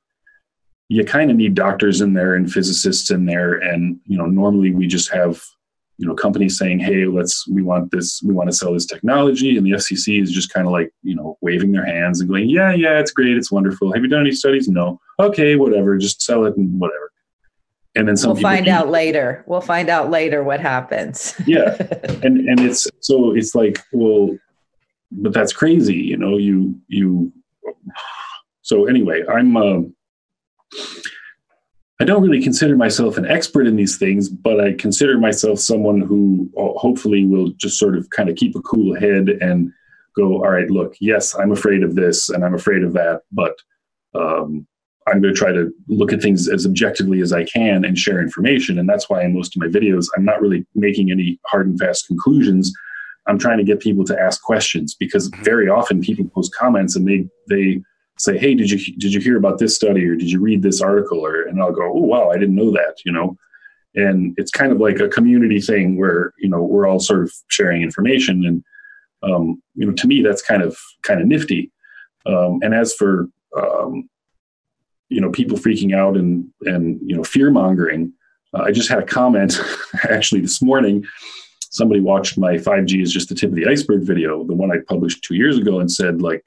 you 0.89 1.03
kind 1.03 1.31
of 1.31 1.37
need 1.37 1.55
doctors 1.55 2.01
in 2.01 2.13
there 2.13 2.35
and 2.35 2.51
physicists 2.51 3.09
in 3.09 3.25
there. 3.25 3.55
And, 3.55 3.99
you 4.05 4.17
know, 4.17 4.27
normally 4.27 4.71
we 4.71 4.85
just 4.85 5.11
have, 5.11 5.43
you 5.97 6.07
know, 6.07 6.13
companies 6.13 6.57
saying, 6.57 6.79
hey, 6.79 7.05
let's, 7.05 7.47
we 7.47 7.61
want 7.61 7.91
this, 7.91 8.21
we 8.23 8.33
want 8.33 8.49
to 8.49 8.55
sell 8.55 8.73
this 8.73 8.85
technology. 8.85 9.57
And 9.57 9.65
the 9.65 9.71
FCC 9.71 10.21
is 10.21 10.31
just 10.31 10.53
kind 10.53 10.67
of 10.67 10.73
like, 10.73 10.91
you 11.03 11.15
know, 11.15 11.37
waving 11.41 11.71
their 11.71 11.85
hands 11.85 12.19
and 12.19 12.29
going, 12.29 12.49
yeah, 12.49 12.73
yeah, 12.73 12.99
it's 12.99 13.11
great. 13.11 13.37
It's 13.37 13.51
wonderful. 13.51 13.93
Have 13.93 14.03
you 14.03 14.09
done 14.09 14.21
any 14.21 14.33
studies? 14.33 14.67
No. 14.67 14.99
Okay, 15.19 15.55
whatever. 15.55 15.97
Just 15.97 16.21
sell 16.21 16.45
it 16.45 16.57
and 16.57 16.79
whatever 16.79 17.11
and 17.95 18.07
then 18.07 18.17
some 18.17 18.33
we'll 18.33 18.41
find 18.41 18.67
out 18.67 18.89
later 18.89 19.43
we'll 19.47 19.61
find 19.61 19.89
out 19.89 20.09
later 20.09 20.43
what 20.43 20.59
happens 20.59 21.33
yeah 21.45 21.75
and 22.23 22.47
and 22.47 22.59
it's 22.59 22.87
so 22.99 23.35
it's 23.35 23.55
like 23.55 23.79
well 23.93 24.37
but 25.11 25.33
that's 25.33 25.53
crazy 25.53 25.95
you 25.95 26.17
know 26.17 26.37
you 26.37 26.79
you 26.87 27.31
so 28.61 28.85
anyway 28.85 29.23
i'm 29.27 29.55
uh, 29.55 29.81
i 31.99 32.03
don't 32.03 32.21
really 32.21 32.41
consider 32.41 32.75
myself 32.75 33.17
an 33.17 33.25
expert 33.25 33.67
in 33.67 33.75
these 33.75 33.97
things 33.97 34.29
but 34.29 34.59
i 34.59 34.73
consider 34.73 35.17
myself 35.17 35.59
someone 35.59 36.01
who 36.01 36.49
uh, 36.57 36.77
hopefully 36.79 37.25
will 37.25 37.49
just 37.57 37.77
sort 37.77 37.97
of 37.97 38.09
kind 38.09 38.29
of 38.29 38.35
keep 38.35 38.55
a 38.55 38.61
cool 38.61 38.95
head 38.99 39.29
and 39.41 39.71
go 40.15 40.35
all 40.35 40.49
right 40.49 40.69
look 40.69 40.95
yes 40.99 41.35
i'm 41.35 41.51
afraid 41.51 41.83
of 41.83 41.95
this 41.95 42.29
and 42.29 42.43
i'm 42.45 42.55
afraid 42.55 42.83
of 42.83 42.93
that 42.93 43.21
but 43.31 43.55
um, 44.13 44.65
I'm 45.07 45.21
going 45.21 45.33
to 45.33 45.37
try 45.37 45.51
to 45.51 45.71
look 45.87 46.11
at 46.11 46.21
things 46.21 46.49
as 46.49 46.65
objectively 46.65 47.21
as 47.21 47.31
I 47.31 47.43
can 47.43 47.85
and 47.85 47.97
share 47.97 48.19
information. 48.19 48.79
And 48.79 48.89
that's 48.89 49.09
why 49.09 49.23
in 49.23 49.35
most 49.35 49.55
of 49.55 49.61
my 49.61 49.67
videos, 49.67 50.07
I'm 50.17 50.25
not 50.25 50.41
really 50.41 50.65
making 50.73 51.11
any 51.11 51.39
hard 51.45 51.67
and 51.67 51.79
fast 51.79 52.07
conclusions. 52.07 52.73
I'm 53.27 53.37
trying 53.37 53.57
to 53.59 53.63
get 53.63 53.79
people 53.79 54.03
to 54.05 54.19
ask 54.19 54.41
questions 54.41 54.95
because 54.95 55.29
mm-hmm. 55.29 55.43
very 55.43 55.69
often 55.69 56.01
people 56.01 56.27
post 56.33 56.55
comments 56.55 56.95
and 56.95 57.07
they 57.07 57.27
they 57.49 57.81
say, 58.17 58.37
"Hey, 58.37 58.55
did 58.55 58.69
you 58.69 58.77
did 58.97 59.13
you 59.13 59.19
hear 59.19 59.37
about 59.37 59.59
this 59.59 59.75
study 59.75 60.05
or 60.05 60.15
did 60.15 60.31
you 60.31 60.39
read 60.39 60.61
this 60.61 60.81
article?" 60.81 61.25
Or 61.25 61.43
and 61.43 61.61
I'll 61.61 61.71
go, 61.71 61.83
"Oh, 61.83 62.01
wow, 62.01 62.29
I 62.29 62.37
didn't 62.37 62.55
know 62.55 62.71
that," 62.71 62.97
you 63.05 63.11
know. 63.11 63.37
And 63.95 64.33
it's 64.37 64.51
kind 64.51 64.71
of 64.71 64.79
like 64.79 64.99
a 64.99 65.07
community 65.07 65.61
thing 65.61 65.97
where 65.97 66.33
you 66.37 66.49
know 66.49 66.61
we're 66.63 66.87
all 66.87 66.99
sort 66.99 67.23
of 67.23 67.33
sharing 67.47 67.81
information, 67.81 68.45
and 68.45 68.63
um, 69.23 69.61
you 69.73 69.85
know, 69.85 69.93
to 69.93 70.07
me, 70.07 70.21
that's 70.21 70.41
kind 70.41 70.61
of 70.61 70.77
kind 71.03 71.21
of 71.21 71.27
nifty. 71.27 71.71
Um, 72.25 72.59
and 72.61 72.73
as 72.73 72.93
for 72.93 73.27
um, 73.57 74.09
you 75.09 75.21
know 75.21 75.31
people 75.31 75.57
freaking 75.57 75.95
out 75.95 76.17
and 76.17 76.47
and 76.61 76.99
you 77.03 77.15
know 77.15 77.23
fear 77.23 77.51
mongering. 77.51 78.13
Uh, 78.53 78.63
I 78.63 78.71
just 78.71 78.89
had 78.89 78.99
a 78.99 79.05
comment 79.05 79.59
actually 80.09 80.41
this 80.41 80.61
morning. 80.61 81.05
Somebody 81.69 81.99
watched 81.99 82.37
my 82.37 82.53
5G 82.53 83.01
is 83.01 83.11
just 83.11 83.27
the 83.27 83.35
tip 83.35 83.49
of 83.49 83.55
the 83.55 83.67
iceberg 83.67 84.03
video, 84.03 84.45
the 84.45 84.53
one 84.53 84.71
I 84.71 84.77
published 84.87 85.23
two 85.23 85.35
years 85.35 85.57
ago, 85.57 85.79
and 85.79 85.91
said 85.91 86.21
like 86.21 86.43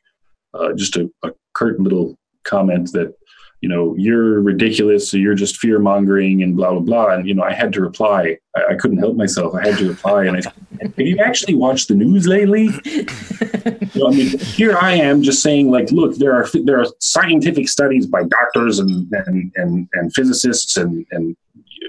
uh, 0.55 0.73
just 0.73 0.97
a, 0.97 1.11
a 1.23 1.33
curt 1.59 1.81
little 1.81 2.17
comment 2.45 2.93
that 2.93 3.15
you 3.61 3.69
know, 3.69 3.95
you're 3.99 4.41
ridiculous, 4.41 5.11
so 5.11 5.17
you're 5.17 5.35
just 5.35 5.57
fear 5.57 5.81
mongering 5.81 6.43
and 6.45 6.57
blah 6.57 6.71
blah 6.71 6.81
blah. 6.81 7.09
And 7.15 7.27
you 7.27 7.35
know, 7.35 7.43
I 7.43 7.53
had 7.53 7.73
to 7.73 7.81
reply. 7.81 8.39
I, 8.57 8.73
I, 8.73 8.75
couldn't 8.77 8.99
help 8.99 9.17
myself. 9.17 9.53
I 9.55 9.67
had 9.67 9.79
to 9.79 9.89
reply, 9.89 10.27
and 10.27 10.37
I 10.37 10.41
said, 10.41 10.53
"Have 10.81 10.95
you 10.99 11.19
actually 11.19 11.57
watched 11.57 11.89
the 11.89 11.95
news 11.95 12.29
lately?" 12.29 12.67
you 12.85 13.91
know, 13.97 14.09
I 14.09 14.11
mean, 14.11 14.39
here 14.39 14.77
I 14.77 14.93
am 14.93 15.23
just 15.23 15.43
saying, 15.43 15.73
like, 15.73 15.91
look, 15.91 16.17
there 16.17 16.35
are 16.35 16.47
there 16.63 16.81
are 16.81 16.87
scientific 17.01 17.69
studies 17.69 18.07
by 18.07 18.23
doctors 18.23 18.79
and 18.79 19.13
and 19.27 19.53
and, 19.57 19.89
and 19.93 20.15
physicists 20.15 20.77
and 20.77 21.05
and 21.11 21.37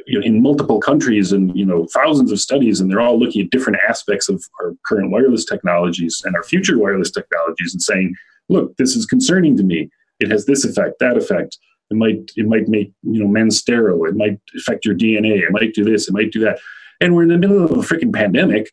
you 0.07 0.19
know, 0.19 0.25
in 0.25 0.41
multiple 0.41 0.79
countries 0.79 1.31
and 1.31 1.55
you 1.55 1.67
know 1.67 1.85
thousands 1.93 2.31
of 2.31 2.39
studies, 2.39 2.79
and 2.79 2.89
they're 2.89 3.01
all 3.01 3.19
looking 3.19 3.43
at 3.43 3.51
different 3.51 3.79
aspects 3.87 4.27
of 4.27 4.43
our 4.59 4.73
current 4.87 5.11
wireless 5.11 5.45
technologies 5.45 6.23
and 6.25 6.35
our 6.35 6.43
future 6.43 6.79
wireless 6.79 7.11
technologies, 7.11 7.73
and 7.73 7.81
saying, 7.83 8.15
look, 8.49 8.75
this 8.77 8.95
is 8.95 9.05
concerning 9.05 9.55
to 9.57 9.63
me 9.63 9.89
it 10.19 10.29
has 10.31 10.45
this 10.45 10.65
effect, 10.65 10.99
that 10.99 11.17
effect. 11.17 11.57
It 11.89 11.97
might 11.97 12.31
it 12.35 12.45
might 12.45 12.67
make 12.67 12.91
you 13.03 13.23
know 13.23 13.27
men 13.27 13.49
sterile. 13.49 14.05
It 14.05 14.15
might 14.15 14.39
affect 14.55 14.85
your 14.85 14.95
DNA. 14.95 15.39
It 15.39 15.51
might 15.51 15.73
do 15.73 15.83
this. 15.83 16.07
It 16.07 16.13
might 16.13 16.31
do 16.31 16.39
that. 16.41 16.59
And 17.01 17.15
we're 17.15 17.23
in 17.23 17.29
the 17.29 17.37
middle 17.37 17.63
of 17.63 17.71
a 17.71 17.75
freaking 17.75 18.13
pandemic, 18.13 18.69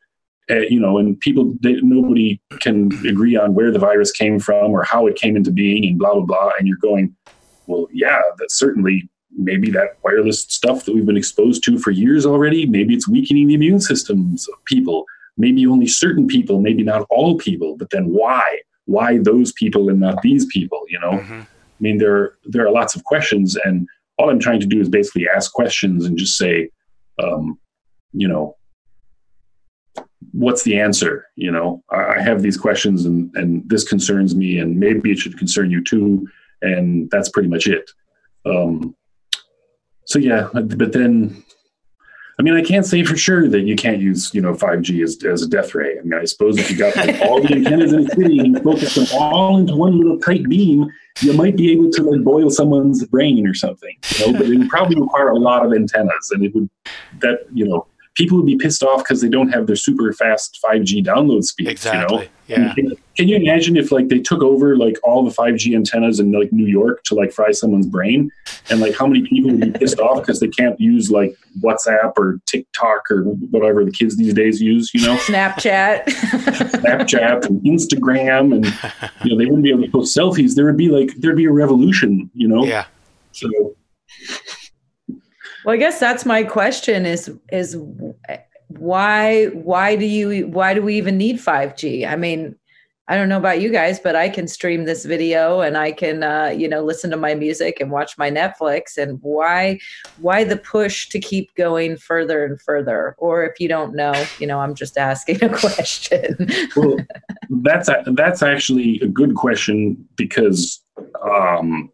uh, 0.51 0.61
you 0.69 0.81
know, 0.81 0.99
and 0.99 1.19
people 1.21 1.55
they, 1.63 1.75
nobody 1.81 2.41
can 2.61 2.91
agree 3.07 3.37
on 3.37 3.55
where 3.55 3.71
the 3.71 3.79
virus 3.79 4.11
came 4.11 4.39
from 4.39 4.73
or 4.73 4.83
how 4.83 5.07
it 5.07 5.17
came 5.17 5.37
into 5.37 5.51
being, 5.51 5.87
and 5.87 5.99
blah 5.99 6.15
blah 6.15 6.25
blah. 6.25 6.51
And 6.59 6.69
you're 6.69 6.77
going, 6.79 7.15
well, 7.67 7.89
yeah, 7.93 8.21
that 8.39 8.51
certainly 8.51 9.09
maybe 9.39 9.71
that 9.71 9.97
wireless 10.03 10.43
stuff 10.43 10.85
that 10.85 10.95
we've 10.95 11.07
been 11.07 11.17
exposed 11.17 11.63
to 11.65 11.79
for 11.79 11.91
years 11.91 12.27
already. 12.27 12.67
Maybe 12.67 12.95
it's 12.95 13.09
weakening 13.09 13.49
the 13.49 13.55
immune 13.55 13.81
systems 13.81 14.49
of 14.49 14.63
people. 14.65 15.07
Maybe 15.39 15.67
only 15.67 15.87
certain 15.87 16.27
people. 16.27 16.61
Maybe 16.61 16.83
not 16.83 17.07
all 17.11 17.37
people. 17.37 17.77
But 17.77 17.91
then 17.91 18.07
why? 18.07 18.61
Why 18.87 19.19
those 19.19 19.53
people 19.53 19.89
and 19.89 20.01
not 20.01 20.23
these 20.23 20.47
people 20.47 20.83
you 20.89 20.99
know? 20.99 21.13
Mm-hmm. 21.13 21.41
i 21.41 21.81
mean 21.81 21.99
there 21.99 22.37
there 22.45 22.67
are 22.67 22.73
lots 22.73 22.97
of 22.97 23.05
questions 23.05 23.57
and 23.65 23.87
all 24.19 24.31
i'm 24.31 24.41
trying 24.41 24.61
to 24.61 24.67
do 24.67 24.81
is 24.81 24.89
basically 24.89 25.27
ask 25.29 25.53
questions 25.53 26.05
and 26.05 26.19
just 26.19 26.37
say 26.37 26.71
um, 27.23 27.59
you 28.13 28.29
know 28.29 28.57
what's 30.33 30.63
the 30.63 30.79
answer? 30.79 31.27
You 31.37 31.51
know 31.51 31.83
I, 31.91 32.17
I 32.17 32.21
have 32.21 32.43
these 32.43 32.57
questions 32.57 33.05
and 33.07 33.35
and 33.35 33.69
this 33.69 33.85
concerns 33.85 34.35
me 34.35 34.59
and 34.59 34.79
maybe 34.79 35.11
it 35.11 35.19
should 35.19 35.39
concern 35.39 35.71
you 35.71 35.83
too 35.83 36.27
and 36.63 37.11
that's 37.11 37.29
pretty 37.31 37.49
much 37.49 37.67
it. 37.67 37.91
Um, 38.45 38.95
so 40.05 40.19
yeah 40.19 40.49
but 40.53 40.93
then 40.93 41.43
I 42.39 42.43
mean, 42.43 42.55
I 42.55 42.63
can't 42.63 42.85
say 42.85 43.03
for 43.03 43.17
sure 43.17 43.49
that 43.49 43.63
you 43.63 43.77
can't 43.77 43.99
use, 43.99 44.35
you 44.35 44.43
know, 44.43 44.53
5G 44.53 45.03
as, 45.03 45.25
as 45.25 45.43
a 45.43 45.49
death 45.49 45.75
ray. 45.75 45.99
I 45.99 46.03
mean, 46.03 46.21
I 46.21 46.27
suppose 46.27 46.59
if 46.59 46.71
you 46.71 46.77
got 46.77 46.95
like, 46.95 47.19
all 47.23 47.41
the 47.41 47.55
antennas 47.55 47.95
in 47.95 48.07
a 48.07 48.09
city 48.11 48.39
and 48.41 48.49
you 48.49 48.63
focus 48.63 48.95
them 48.95 49.07
all 49.15 49.57
into 49.57 49.75
one 49.75 49.99
little 49.99 50.19
tight 50.19 50.47
beam, 50.47 50.93
you 51.21 51.33
might 51.33 51.57
be 51.57 51.73
able 51.73 51.91
to 51.93 52.03
like 52.03 52.23
boil 52.23 52.51
someone's 52.51 53.07
brain 53.07 53.47
or 53.47 53.55
something, 53.55 53.97
you 54.19 54.27
know, 54.27 54.39
but 54.39 54.49
it 54.51 54.59
would 54.59 54.69
probably 54.69 55.01
require 55.01 55.31
a 55.31 55.39
lot 55.39 55.65
of 55.65 55.73
antennas 55.73 56.31
and 56.31 56.45
it 56.45 56.55
would, 56.55 56.69
that, 57.21 57.47
you 57.55 57.67
know, 57.67 57.87
people 58.17 58.39
would 58.39 58.47
be 58.47 58.57
pissed 58.57 58.83
off 58.83 59.05
because 59.05 59.21
they 59.21 59.29
don't 59.29 59.51
have 59.51 59.67
their 59.67 59.77
super 59.77 60.13
fast 60.13 60.59
5G 60.65 61.05
download 61.05 61.45
speeds. 61.45 61.71
Exactly. 61.71 62.17
You 62.17 62.25
know? 62.25 62.29
Yeah. 62.49 62.75
Can, 62.75 62.93
can, 63.17 63.29
you 63.29 63.37
imagine 63.37 63.77
if 63.77 63.93
like 63.93 64.09
they 64.09 64.21
took 64.21 64.43
over 64.43 64.77
like 64.77 64.97
all 65.03 65.25
the 65.25 65.31
5G 65.31 65.75
antennas 65.75 66.19
in 66.19 66.33
like 66.33 66.53
New 66.53 66.67
York 66.67 67.03
to 67.05 67.15
like 67.15 67.33
fry 67.33 67.51
someone's 67.51 67.87
brain, 67.87 68.31
and 68.71 68.81
like 68.81 68.97
how 68.97 69.07
many 69.07 69.23
people 69.23 69.51
would 69.51 69.61
be 69.61 69.79
pissed 69.79 69.99
off 70.01 70.21
because 70.21 70.41
they 70.41 70.49
can't 70.49 70.81
use 70.81 71.11
like 71.11 71.37
WhatsApp 71.61 72.13
or 72.17 72.41
TikTok 72.47 73.11
or 73.11 73.23
whatever 73.25 73.85
the 73.85 73.91
kids 73.91 74.17
these 74.17 74.33
days 74.33 74.61
use, 74.61 74.93
you 74.95 75.05
know? 75.07 75.17
Snapchat, 75.17 76.05
Snapchat, 76.05 77.47
and 77.47 77.61
Instagram, 77.63 78.55
and 78.55 78.65
you 79.25 79.33
know 79.33 79.39
they 79.39 79.47
wouldn't 79.47 79.65
be 79.65 79.71
able 79.71 79.83
to 79.83 79.91
post 79.91 80.17
selfies. 80.17 80.55
There 80.55 80.65
would 80.65 80.77
be 80.77 80.89
like 80.89 81.11
there'd 81.19 81.37
be 81.37 81.47
a 81.47 81.53
revolution, 81.53 82.31
you 82.35 82.49
know? 82.49 82.65
Yeah. 82.65 82.87
So. 83.33 83.75
Well, 85.67 85.75
I 85.75 85.79
guess 85.79 85.99
that's 85.99 86.25
my 86.25 86.45
question 86.45 87.05
is 87.07 87.29
is 87.51 87.77
why 88.69 89.47
why 89.47 89.97
do 89.97 90.05
you 90.05 90.47
why 90.47 90.75
do 90.75 90.81
we 90.81 90.97
even 90.97 91.19
need 91.19 91.39
5G? 91.39 92.09
I 92.09 92.15
mean, 92.15 92.55
I 93.09 93.17
don't 93.17 93.29
know 93.29 93.37
about 93.37 93.61
you 93.61 93.71
guys, 93.71 93.99
but 93.99 94.15
I 94.15 94.29
can 94.29 94.47
stream 94.47 94.85
this 94.85 95.05
video 95.05 95.63
and 95.63 95.77
I 95.77 95.91
can 95.91 96.23
uh, 96.23 96.55
you 96.57 96.69
know 96.69 96.85
listen 96.85 97.11
to 97.11 97.17
my 97.17 97.35
music 97.35 97.81
and 97.81 97.91
watch 97.91 98.17
my 98.17 98.31
Netflix. 98.31 98.97
And 98.97 99.19
why 99.23 99.81
why 100.19 100.45
the 100.45 100.57
push 100.57 101.09
to 101.09 101.19
keep 101.19 101.53
going 101.57 101.97
further 101.97 102.45
and 102.45 102.63
further? 102.63 103.17
Or 103.19 103.45
if 103.45 103.59
you 103.59 103.67
don't 103.67 103.93
know, 103.93 104.15
you 104.39 104.47
know, 104.47 104.61
I'm 104.61 104.77
just 104.77 104.97
asking 104.97 105.43
a 105.43 105.49
question. 105.59 106.49
well, 106.77 106.97
that's 107.51 107.89
a, 107.89 108.05
that's 108.15 108.41
actually 108.41 109.01
a 109.01 109.09
good 109.09 109.35
question 109.35 109.97
because 110.15 110.81
um, 111.29 111.91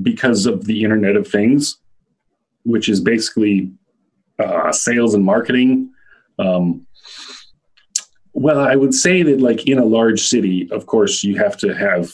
because 0.00 0.46
of 0.46 0.66
the 0.66 0.84
Internet 0.84 1.16
of 1.16 1.26
Things, 1.26 1.76
which 2.68 2.88
is 2.88 3.00
basically 3.00 3.72
uh, 4.38 4.70
sales 4.70 5.14
and 5.14 5.24
marketing. 5.24 5.90
Um, 6.38 6.86
well, 8.34 8.60
I 8.60 8.76
would 8.76 8.94
say 8.94 9.22
that, 9.22 9.40
like 9.40 9.66
in 9.66 9.78
a 9.78 9.84
large 9.84 10.20
city, 10.20 10.68
of 10.70 10.86
course, 10.86 11.24
you 11.24 11.36
have 11.38 11.56
to 11.58 11.74
have 11.74 12.12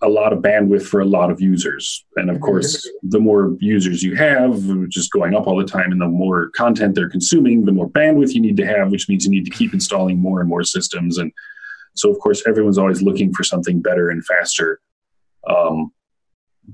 a 0.00 0.08
lot 0.08 0.32
of 0.32 0.40
bandwidth 0.40 0.86
for 0.86 1.00
a 1.00 1.04
lot 1.04 1.30
of 1.30 1.40
users. 1.40 2.04
And 2.16 2.30
of 2.30 2.40
course, 2.40 2.88
the 3.02 3.18
more 3.18 3.56
users 3.60 4.02
you 4.02 4.14
have, 4.16 4.64
which 4.66 4.96
is 4.96 5.08
going 5.08 5.34
up 5.34 5.46
all 5.46 5.56
the 5.56 5.64
time, 5.64 5.92
and 5.92 6.00
the 6.00 6.08
more 6.08 6.50
content 6.50 6.94
they're 6.94 7.10
consuming, 7.10 7.64
the 7.64 7.72
more 7.72 7.90
bandwidth 7.90 8.34
you 8.34 8.40
need 8.40 8.56
to 8.58 8.66
have, 8.66 8.90
which 8.90 9.08
means 9.08 9.24
you 9.24 9.30
need 9.30 9.44
to 9.44 9.50
keep 9.50 9.74
installing 9.74 10.18
more 10.18 10.40
and 10.40 10.48
more 10.48 10.62
systems. 10.62 11.18
And 11.18 11.32
so, 11.94 12.10
of 12.10 12.18
course, 12.20 12.42
everyone's 12.46 12.78
always 12.78 13.02
looking 13.02 13.32
for 13.34 13.44
something 13.44 13.82
better 13.82 14.08
and 14.10 14.24
faster. 14.24 14.80
Um, 15.48 15.92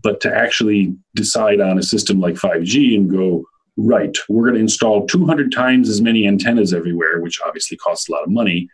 but 0.03 0.20
to 0.20 0.34
actually 0.34 0.95
decide 1.14 1.61
on 1.61 1.78
a 1.78 1.82
system 1.82 2.20
like 2.20 2.34
5G 2.34 2.97
and 2.97 3.11
go, 3.11 3.45
right, 3.76 4.16
we're 4.28 4.45
going 4.45 4.55
to 4.55 4.61
install 4.61 5.07
200 5.07 5.53
times 5.53 5.88
as 5.88 6.01
many 6.01 6.26
antennas 6.26 6.72
everywhere, 6.72 7.20
which 7.20 7.41
obviously 7.45 7.76
costs 7.76 8.09
a 8.09 8.12
lot 8.12 8.22
of 8.22 8.30
money. 8.30 8.68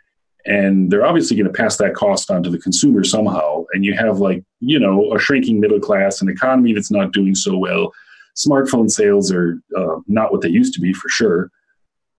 And 0.45 0.91
they're 0.91 1.05
obviously 1.05 1.37
going 1.37 1.53
to 1.53 1.59
pass 1.59 1.77
that 1.79 1.95
cost 1.95 2.31
on 2.31 2.43
to 2.45 2.51
the 2.51 2.59
consumer 2.59 3.03
somehow. 3.03 3.65
And 3.73 3.85
you 3.85 3.95
have, 3.95 4.21
like, 4.21 4.45
you 4.61 4.79
know, 4.79 5.13
a 5.13 5.19
shrinking 5.19 5.59
middle 5.59 5.81
class, 5.81 6.23
an 6.23 6.29
economy 6.29 6.73
that's 6.73 6.91
not 6.91 7.13
doing 7.13 7.35
so 7.35 7.57
well. 7.57 7.93
Smartphone 8.37 8.89
sales 8.89 9.33
are 9.33 9.61
uh, 9.77 9.97
not 10.07 10.31
what 10.31 10.43
they 10.43 10.49
used 10.49 10.75
to 10.75 10.81
be 10.81 10.93
for 10.93 11.09
sure. 11.09 11.51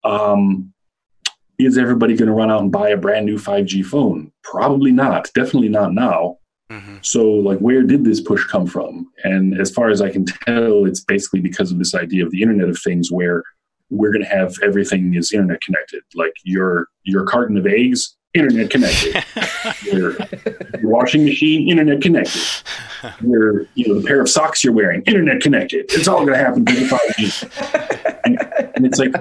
Um, 0.04 0.74
is 1.58 1.78
everybody 1.78 2.16
going 2.16 2.28
to 2.28 2.34
run 2.34 2.52
out 2.52 2.62
and 2.62 2.72
buy 2.72 2.90
a 2.90 2.98
brand 2.98 3.26
new 3.26 3.38
5G 3.38 3.86
phone? 3.86 4.32
Probably 4.44 4.92
not. 4.92 5.30
Definitely 5.34 5.70
not 5.70 5.94
now. 5.94 6.38
Mm-hmm. 6.70 6.98
So, 7.02 7.30
like, 7.30 7.60
where 7.60 7.84
did 7.84 8.04
this 8.04 8.20
push 8.20 8.46
come 8.46 8.68
from? 8.68 9.10
And 9.24 9.60
as 9.60 9.72
far 9.72 9.90
as 9.90 10.02
I 10.02 10.10
can 10.10 10.26
tell, 10.26 10.86
it's 10.86 11.00
basically 11.00 11.40
because 11.40 11.72
of 11.72 11.80
this 11.80 11.96
idea 11.96 12.26
of 12.26 12.32
the 12.32 12.42
Internet 12.42 12.70
of 12.70 12.80
Things, 12.80 13.12
where 13.12 13.44
we're 13.90 14.12
going 14.12 14.24
to 14.24 14.30
have 14.30 14.56
everything 14.62 15.14
is 15.14 15.32
internet 15.32 15.62
connected. 15.62 16.04
Like 16.14 16.34
your 16.44 16.88
your 17.04 17.26
carton 17.26 17.58
of 17.58 17.66
eggs, 17.66 18.18
internet 18.34 18.70
connected. 18.70 19.24
your, 19.84 20.18
your, 20.82 20.92
washing 20.92 21.24
machine, 21.24 21.70
internet 21.70 22.02
connected. 22.02 22.42
Your 23.22 23.66
you 23.76 23.88
know 23.88 24.00
the 24.00 24.08
pair 24.08 24.22
of 24.22 24.30
socks 24.30 24.64
you're 24.64 24.74
wearing, 24.74 25.04
internet 25.04 25.42
connected. 25.42 25.86
It's 25.90 26.08
all 26.08 26.26
going 26.26 26.34
to 26.34 26.40
happen 26.40 26.66
through 26.66 26.88
5G. 26.88 28.20
And, 28.26 28.38
and 28.76 28.86
it's 28.86 29.00
like 29.00 29.14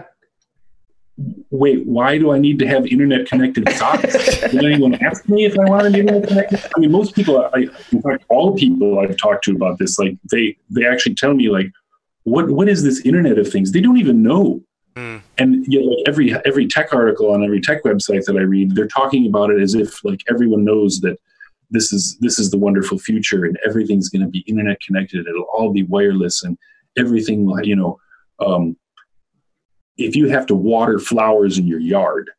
wait, 1.50 1.86
why 1.86 2.18
do 2.18 2.32
I 2.32 2.38
need 2.38 2.58
to 2.58 2.66
have 2.66 2.86
internet 2.86 3.26
connected 3.26 3.68
socks? 3.70 4.12
Did 4.40 4.64
anyone 4.64 4.94
ask 5.02 5.28
me 5.28 5.46
if 5.46 5.58
I 5.58 5.64
wanted 5.64 5.96
internet 5.96 6.28
connected? 6.28 6.60
I 6.76 6.80
mean, 6.80 6.92
most 6.92 7.14
people, 7.14 7.48
I, 7.54 7.68
in 7.92 8.02
fact, 8.02 8.24
all 8.28 8.54
people 8.54 8.98
I've 8.98 9.16
talked 9.16 9.44
to 9.44 9.52
about 9.52 9.78
this, 9.78 9.98
like 9.98 10.16
they, 10.30 10.56
they 10.70 10.86
actually 10.86 11.14
tell 11.14 11.34
me 11.34 11.48
like, 11.48 11.70
what, 12.24 12.50
what 12.50 12.68
is 12.68 12.82
this 12.82 13.00
internet 13.00 13.38
of 13.38 13.50
things? 13.50 13.72
They 13.72 13.80
don't 13.80 13.98
even 13.98 14.22
know. 14.22 14.62
Mm. 14.96 15.22
And 15.38 15.64
yet, 15.68 15.84
like 15.84 15.98
every 16.08 16.34
every 16.46 16.66
tech 16.66 16.94
article 16.94 17.30
on 17.30 17.44
every 17.44 17.60
tech 17.60 17.84
website 17.84 18.24
that 18.24 18.36
I 18.36 18.40
read, 18.40 18.74
they're 18.74 18.88
talking 18.88 19.26
about 19.26 19.50
it 19.50 19.60
as 19.60 19.74
if 19.74 20.02
like 20.04 20.22
everyone 20.30 20.64
knows 20.64 21.00
that 21.00 21.18
this 21.70 21.92
is 21.92 22.16
this 22.20 22.38
is 22.38 22.50
the 22.50 22.56
wonderful 22.56 22.98
future 22.98 23.44
and 23.44 23.58
everything's 23.66 24.08
going 24.08 24.22
to 24.22 24.28
be 24.28 24.38
internet 24.46 24.80
connected. 24.80 25.26
It'll 25.26 25.48
all 25.52 25.70
be 25.70 25.82
wireless 25.82 26.44
and 26.44 26.56
everything 26.96 27.44
will 27.44 27.62
you 27.62 27.76
know 27.76 28.00
um, 28.40 28.74
if 29.98 30.14
you 30.14 30.28
have 30.28 30.46
to 30.46 30.54
water 30.54 30.98
flowers 30.98 31.58
in 31.58 31.66
your 31.66 31.80
yard, 31.80 32.30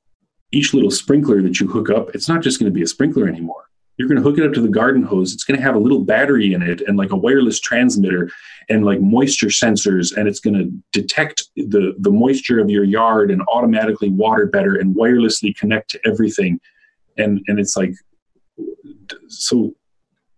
each 0.52 0.74
little 0.74 0.92
sprinkler 0.92 1.42
that 1.42 1.60
you 1.60 1.68
hook 1.68 1.90
up, 1.90 2.14
it's 2.16 2.30
not 2.30 2.42
just 2.42 2.60
going 2.60 2.72
to 2.72 2.76
be 2.76 2.84
a 2.84 2.88
sprinkler 2.88 3.28
anymore. 3.28 3.64
You're 3.98 4.08
going 4.08 4.22
to 4.22 4.24
hook 4.24 4.38
it 4.38 4.46
up 4.46 4.54
to 4.54 4.62
the 4.62 4.68
garden 4.70 5.02
hose. 5.02 5.34
It's 5.34 5.44
going 5.44 5.58
to 5.58 5.64
have 5.64 5.76
a 5.76 5.80
little 5.80 6.04
battery 6.04 6.54
in 6.54 6.62
it 6.62 6.82
and 6.82 6.98
like 6.98 7.12
a 7.12 7.18
wireless 7.18 7.60
transmitter 7.60 8.30
and 8.70 8.86
like 8.86 9.02
moisture 9.02 9.48
sensors, 9.48 10.16
and 10.16 10.28
it's 10.28 10.40
going 10.40 10.54
to 10.54 10.72
detect 10.92 11.44
the, 11.56 11.96
the 11.98 12.12
moisture 12.12 12.60
of 12.60 12.70
your 12.70 12.84
yard 12.84 13.32
and 13.32 13.42
automatically 13.52 14.10
water 14.10 14.46
better 14.46 14.76
and 14.76 14.96
wirelessly 14.96 15.56
connect 15.58 15.90
to 15.92 16.00
everything. 16.06 16.60
And 17.18 17.42
and 17.48 17.60
it's 17.60 17.76
like 17.76 17.96
so 19.28 19.74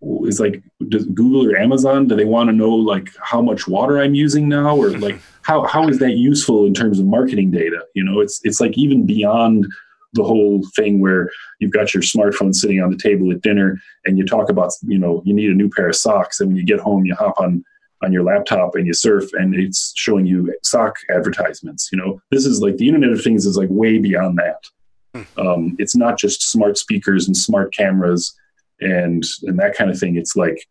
is 0.02 0.40
like 0.40 0.62
does 0.88 1.04
Google 1.06 1.50
or 1.50 1.56
Amazon 1.56 2.08
do 2.08 2.16
they 2.16 2.24
want 2.24 2.48
to 2.48 2.56
know 2.56 2.70
like 2.70 3.10
how 3.22 3.42
much 3.42 3.68
water 3.68 3.98
I'm 4.00 4.14
using 4.14 4.48
now? 4.48 4.76
Or 4.76 4.90
like 4.98 5.20
how 5.42 5.64
how 5.64 5.88
is 5.88 5.98
that 5.98 6.12
useful 6.12 6.66
in 6.66 6.74
terms 6.74 6.98
of 6.98 7.06
marketing 7.06 7.50
data? 7.50 7.84
You 7.94 8.04
know, 8.04 8.20
it's 8.20 8.40
it's 8.44 8.60
like 8.60 8.76
even 8.78 9.06
beyond 9.06 9.66
the 10.14 10.24
whole 10.24 10.62
thing 10.74 11.00
where 11.00 11.30
you've 11.60 11.72
got 11.72 11.94
your 11.94 12.02
smartphone 12.02 12.52
sitting 12.54 12.80
on 12.80 12.90
the 12.90 12.96
table 12.96 13.30
at 13.30 13.42
dinner 13.42 13.80
and 14.04 14.18
you 14.18 14.24
talk 14.24 14.48
about 14.48 14.72
you 14.82 14.98
know 14.98 15.22
you 15.24 15.34
need 15.34 15.50
a 15.50 15.54
new 15.54 15.68
pair 15.68 15.88
of 15.88 15.96
socks. 15.96 16.40
And 16.40 16.48
when 16.48 16.56
you 16.56 16.64
get 16.64 16.80
home 16.80 17.04
you 17.04 17.14
hop 17.14 17.38
on 17.38 17.64
on 18.02 18.12
your 18.12 18.24
laptop 18.24 18.74
and 18.76 18.86
you 18.86 18.94
surf 18.94 19.30
and 19.34 19.54
it's 19.54 19.92
showing 19.94 20.24
you 20.24 20.54
sock 20.62 20.96
advertisements 21.10 21.90
you 21.92 21.98
know? 21.98 22.20
This 22.30 22.46
is 22.46 22.60
like 22.60 22.78
the 22.78 22.88
internet 22.88 23.10
of 23.10 23.22
things 23.22 23.44
is 23.44 23.58
like 23.58 23.68
way 23.70 23.98
beyond 23.98 24.38
that. 24.38 24.64
Hmm. 25.12 25.40
um, 25.44 25.76
it's 25.80 25.96
not 25.96 26.16
just 26.16 26.50
smart 26.50 26.78
speakers 26.78 27.26
and 27.26 27.36
smart 27.36 27.74
cameras 27.74 28.32
and 28.80 29.24
and 29.42 29.58
that 29.58 29.74
kind 29.76 29.90
of 29.90 29.98
thing 29.98 30.16
it's 30.16 30.36
like 30.36 30.66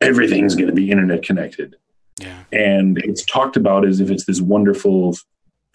everything's 0.00 0.54
going 0.54 0.68
to 0.68 0.74
be 0.74 0.90
internet 0.90 1.22
connected 1.22 1.76
yeah. 2.20 2.42
and 2.52 2.98
it's 2.98 3.24
talked 3.24 3.56
about 3.56 3.86
as 3.86 4.00
if 4.00 4.10
it's 4.10 4.24
this 4.26 4.40
wonderful 4.40 5.14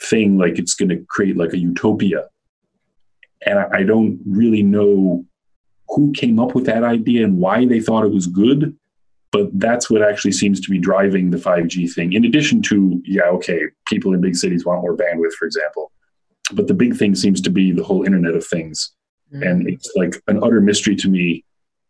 thing 0.02 0.38
like 0.38 0.58
it's 0.58 0.76
going 0.76 0.90
to 0.90 1.04
create 1.10 1.38
like 1.38 1.54
a 1.54 1.58
utopia 1.58 2.28
and 3.46 3.60
I, 3.60 3.80
I 3.80 3.84
don't 3.84 4.20
really 4.26 4.64
know 4.64 5.26
who 5.90 6.14
came 6.14 6.40
up 6.40 6.56
with 6.56 6.66
that 6.66 6.84
idea 6.84 7.24
and 7.24 7.38
why 7.38 7.66
they 7.66 7.80
thought 7.80 8.06
it 8.06 8.14
was 8.14 8.28
good 8.28 8.78
but 9.32 9.48
that's 9.54 9.90
what 9.90 10.02
actually 10.02 10.34
seems 10.34 10.60
to 10.60 10.70
be 10.70 10.78
driving 10.78 11.32
the 11.32 11.38
5G 11.38 11.92
thing. 11.94 12.14
In 12.14 12.26
addition 12.26 12.62
to, 12.64 13.02
yeah, 13.06 13.24
okay, 13.24 13.62
people 13.88 14.14
in 14.14 14.22
big 14.22 14.36
cities 14.36 14.66
want 14.66 14.82
more 14.82 14.96
bandwidth, 14.96 15.34
for 15.40 15.46
example. 15.46 15.92
But 16.52 16.68
the 16.68 16.74
big 16.74 16.98
thing 16.98 17.16
seems 17.16 17.40
to 17.42 17.50
be 17.50 17.72
the 17.72 17.84
whole 17.84 18.04
Internet 18.04 18.36
of 18.36 18.46
Things. 18.46 18.92
Mm-hmm. 19.34 19.44
And 19.44 19.70
it's 19.70 19.90
like 19.96 20.22
an 20.28 20.44
utter 20.44 20.60
mystery 20.60 20.98
to 20.98 21.10
me 21.10 21.46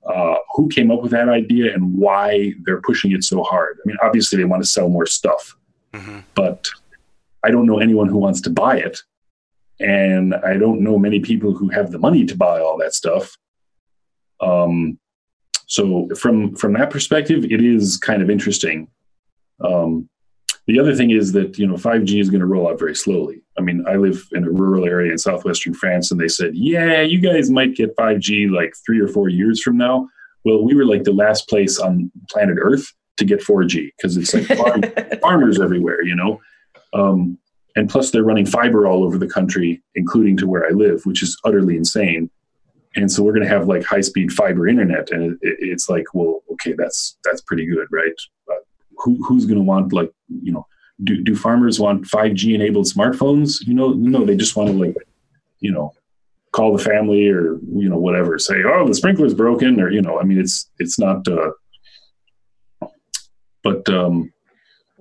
uh, 0.06 0.36
who 0.56 0.68
came 0.70 0.92
up 0.92 1.02
with 1.02 1.12
that 1.12 1.30
idea 1.30 1.74
and 1.74 1.96
why 1.96 2.54
they're 2.66 2.82
pushing 2.82 3.12
it 3.12 3.24
so 3.24 3.44
hard. 3.44 3.78
I 3.84 3.88
mean, 3.88 3.98
obviously, 4.02 4.38
they 4.38 4.46
want 4.46 4.64
to 4.64 4.70
sell 4.70 4.90
more 4.90 5.06
stuff, 5.06 5.56
mm-hmm. 5.94 6.20
but 6.36 6.70
I 7.44 7.52
don't 7.52 7.66
know 7.66 7.80
anyone 7.80 8.08
who 8.08 8.18
wants 8.18 8.42
to 8.42 8.50
buy 8.50 8.78
it. 8.78 9.00
And 9.80 10.36
I 10.36 10.58
don't 10.58 10.82
know 10.82 11.00
many 11.00 11.20
people 11.20 11.54
who 11.54 11.70
have 11.70 11.92
the 11.92 11.98
money 11.98 12.26
to 12.26 12.38
buy 12.38 12.60
all 12.60 12.78
that 12.78 12.94
stuff. 12.94 13.36
Um, 14.40 15.00
so 15.66 16.10
from 16.18 16.56
from 16.56 16.74
that 16.74 16.90
perspective, 16.90 17.46
it 17.46 17.64
is 17.64 17.98
kind 17.98 18.22
of 18.22 18.30
interesting. 18.30 18.88
Um, 19.64 20.10
the 20.72 20.80
other 20.80 20.96
thing 20.96 21.12
is 21.12 21.32
that 21.34 21.58
you 21.58 21.68
know 21.68 21.76
5G 21.76 22.20
is 22.20 22.30
going 22.30 22.42
to 22.42 22.46
roll 22.46 22.70
out 22.70 22.80
very 22.80 22.96
slowly. 22.96 23.42
I 23.58 23.62
mean, 23.62 23.84
I 23.88 23.96
live 23.96 24.28
in 24.32 24.46
a 24.46 24.50
rural 24.50 24.86
area 24.86 25.12
in 25.12 25.18
southwestern 25.18 25.74
France, 25.74 26.12
and 26.12 26.20
they 26.20 26.28
said, 26.28 26.52
"Yeah, 26.56 27.02
you 27.02 27.20
guys 27.20 27.50
might 27.50 27.76
get 27.76 27.96
5G 27.96 28.50
like 28.50 28.74
three 28.86 29.00
or 29.00 29.08
four 29.08 29.30
years 29.30 29.62
from 29.62 29.78
now." 29.78 30.08
Well, 30.46 30.64
we 30.64 30.74
were 30.76 30.86
like 30.86 31.04
the 31.04 31.14
last 31.14 31.48
place 31.50 31.80
on 31.80 32.12
planet 32.30 32.58
Earth 32.60 32.92
to 33.18 33.26
get 33.26 33.42
4G 33.42 33.92
because 33.98 34.18
it's 34.18 34.34
like 34.34 34.46
farm, 34.46 34.84
farmers 35.22 35.60
everywhere, 35.60 36.04
you 36.04 36.16
know. 36.16 36.42
Um, 36.94 37.38
and 37.76 37.90
plus, 37.90 38.12
they're 38.12 38.24
running 38.24 38.46
fiber 38.46 38.88
all 38.88 39.04
over 39.04 39.18
the 39.18 39.28
country, 39.28 39.82
including 39.96 40.38
to 40.38 40.48
where 40.48 40.66
I 40.66 40.72
live, 40.72 41.06
which 41.06 41.22
is 41.22 41.38
utterly 41.46 41.78
insane 41.78 42.30
and 42.96 43.12
so 43.12 43.24
we're 43.24 43.34
going 43.34 43.44
to 43.44 43.50
have 43.50 43.68
like 43.68 43.84
high 43.84 44.02
speed 44.02 44.32
fiber 44.32 44.68
internet 44.68 45.12
and 45.12 45.38
it, 45.42 45.58
it's 45.60 45.90
like 45.90 46.06
well 46.14 46.42
okay 46.52 46.74
that's 46.78 47.18
that's 47.24 47.42
pretty 47.42 47.66
good 47.66 47.88
right 47.92 48.14
but 48.46 48.58
who, 49.02 49.24
who's 49.24 49.46
going 49.46 49.58
to 49.58 49.64
want 49.64 49.94
like 49.94 50.12
you 50.28 50.52
know 50.52 50.66
do, 51.04 51.22
do 51.24 51.36
farmers 51.36 51.80
want 51.80 52.06
5g 52.06 52.54
enabled 52.54 52.86
smartphones? 52.86 53.58
You 53.62 53.74
know 53.74 53.90
no 53.94 54.26
they 54.26 54.36
just 54.36 54.56
want 54.56 54.70
to 54.70 54.76
like 54.76 54.96
you 55.60 55.72
know 55.72 55.94
call 56.52 56.76
the 56.76 56.84
family 56.84 57.28
or 57.28 57.60
you 57.74 57.90
know 57.90 57.98
whatever 57.98 58.38
say 58.38 58.56
oh 58.66 58.88
the 58.88 58.94
sprinkler's 58.94 59.34
broken 59.34 59.80
or 59.80 59.90
you 59.90 60.02
know 60.02 60.20
i 60.20 60.24
mean 60.24 60.38
it's 60.38 60.70
it's 60.80 61.00
not 61.00 61.26
uh 61.28 61.52
but 63.64 63.88
um 63.90 64.32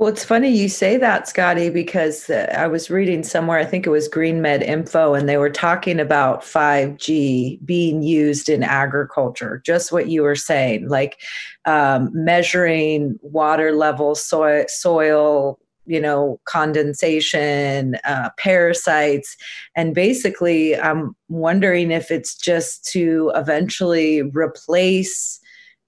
well, 0.01 0.09
it's 0.09 0.25
funny 0.25 0.49
you 0.49 0.71
say 0.71 0.97
that, 0.97 1.29
Scottie, 1.29 1.69
because 1.69 2.31
uh, 2.31 2.51
I 2.57 2.69
was 2.69 2.89
reading 2.89 3.23
somewhere, 3.23 3.59
I 3.59 3.67
think 3.67 3.87
it 3.87 3.91
was 3.91 4.09
GreenMedInfo, 4.09 5.19
and 5.19 5.29
they 5.29 5.37
were 5.37 5.51
talking 5.51 6.01
about 6.01 6.41
5G 6.41 7.63
being 7.67 8.03
used 8.03 8.49
in 8.49 8.63
agriculture, 8.63 9.61
just 9.67 9.93
what 9.93 10.09
you 10.09 10.23
were 10.23 10.37
saying, 10.37 10.89
like 10.89 11.21
um, 11.67 12.09
measuring 12.15 13.19
water 13.21 13.73
level, 13.73 14.15
soil, 14.15 14.65
soil 14.69 15.59
you 15.85 16.01
know, 16.01 16.41
condensation, 16.45 17.97
uh, 18.05 18.31
parasites. 18.39 19.37
And 19.77 19.95
basically, 19.95 20.79
I'm 20.79 21.15
wondering 21.29 21.91
if 21.91 22.11
it's 22.11 22.37
just 22.37 22.87
to 22.93 23.33
eventually 23.35 24.23
replace 24.23 25.41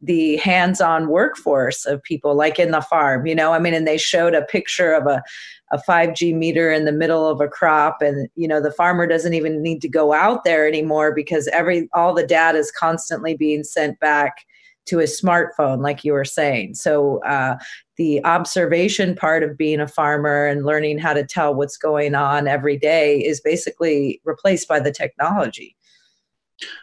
the 0.03 0.36
hands-on 0.36 1.09
workforce 1.09 1.86
of 1.86 2.03
people 2.03 2.34
like 2.34 2.59
in 2.59 2.72
the 2.72 2.80
farm 2.80 3.26
you 3.26 3.34
know 3.34 3.53
i 3.53 3.59
mean 3.59 3.72
and 3.74 3.86
they 3.86 3.98
showed 3.98 4.34
a 4.34 4.42
picture 4.42 4.92
of 4.92 5.07
a, 5.07 5.22
a 5.70 5.78
5g 5.88 6.34
meter 6.34 6.70
in 6.72 6.84
the 6.84 6.92
middle 6.92 7.26
of 7.28 7.40
a 7.40 7.48
crop 7.48 8.03
and 8.03 8.28
you 8.34 8.48
know 8.48 8.61
the 8.61 8.72
farmer 8.72 9.07
doesn't 9.07 9.34
even 9.34 9.62
need 9.62 9.80
to 9.80 9.88
go 9.88 10.12
out 10.12 10.44
there 10.44 10.66
anymore 10.66 11.14
because 11.14 11.48
every 11.48 11.88
all 11.94 12.12
the 12.12 12.26
data 12.26 12.59
is 12.59 12.72
constantly 12.72 13.36
being 13.36 13.62
sent 13.62 13.98
back 14.00 14.44
to 14.86 14.98
his 14.98 15.20
smartphone 15.20 15.80
like 15.80 16.05
you 16.05 16.12
were 16.12 16.24
saying. 16.24 16.74
So 16.74 17.22
uh, 17.24 17.57
the 17.96 18.24
observation 18.24 19.14
part 19.14 19.42
of 19.42 19.57
being 19.57 19.80
a 19.80 19.88
farmer 19.88 20.46
and 20.46 20.64
learning 20.64 20.98
how 20.98 21.12
to 21.12 21.24
tell 21.24 21.55
what's 21.55 21.76
going 21.76 22.14
on 22.14 22.48
every 22.48 22.76
day 22.76 23.18
is 23.18 23.40
basically 23.40 24.20
replaced 24.24 24.68
by 24.68 24.80
the 24.80 24.92
technology 24.92 25.76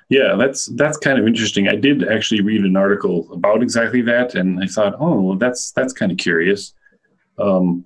yeah, 0.10 0.36
that's 0.38 0.66
that's 0.76 0.98
kind 0.98 1.20
of 1.20 1.28
interesting. 1.28 1.68
I 1.68 1.76
did 1.76 2.08
actually 2.08 2.42
read 2.42 2.64
an 2.64 2.76
article 2.76 3.32
about 3.32 3.62
exactly 3.62 4.02
that, 4.04 4.36
and 4.36 4.64
I 4.64 4.68
thought, 4.68 4.96
oh, 5.00 5.22
well, 5.22 5.38
that's 5.38 5.72
that's 5.72 5.94
kind 5.94 6.12
of 6.12 6.18
curious. 6.18 6.74
Um, 7.38 7.86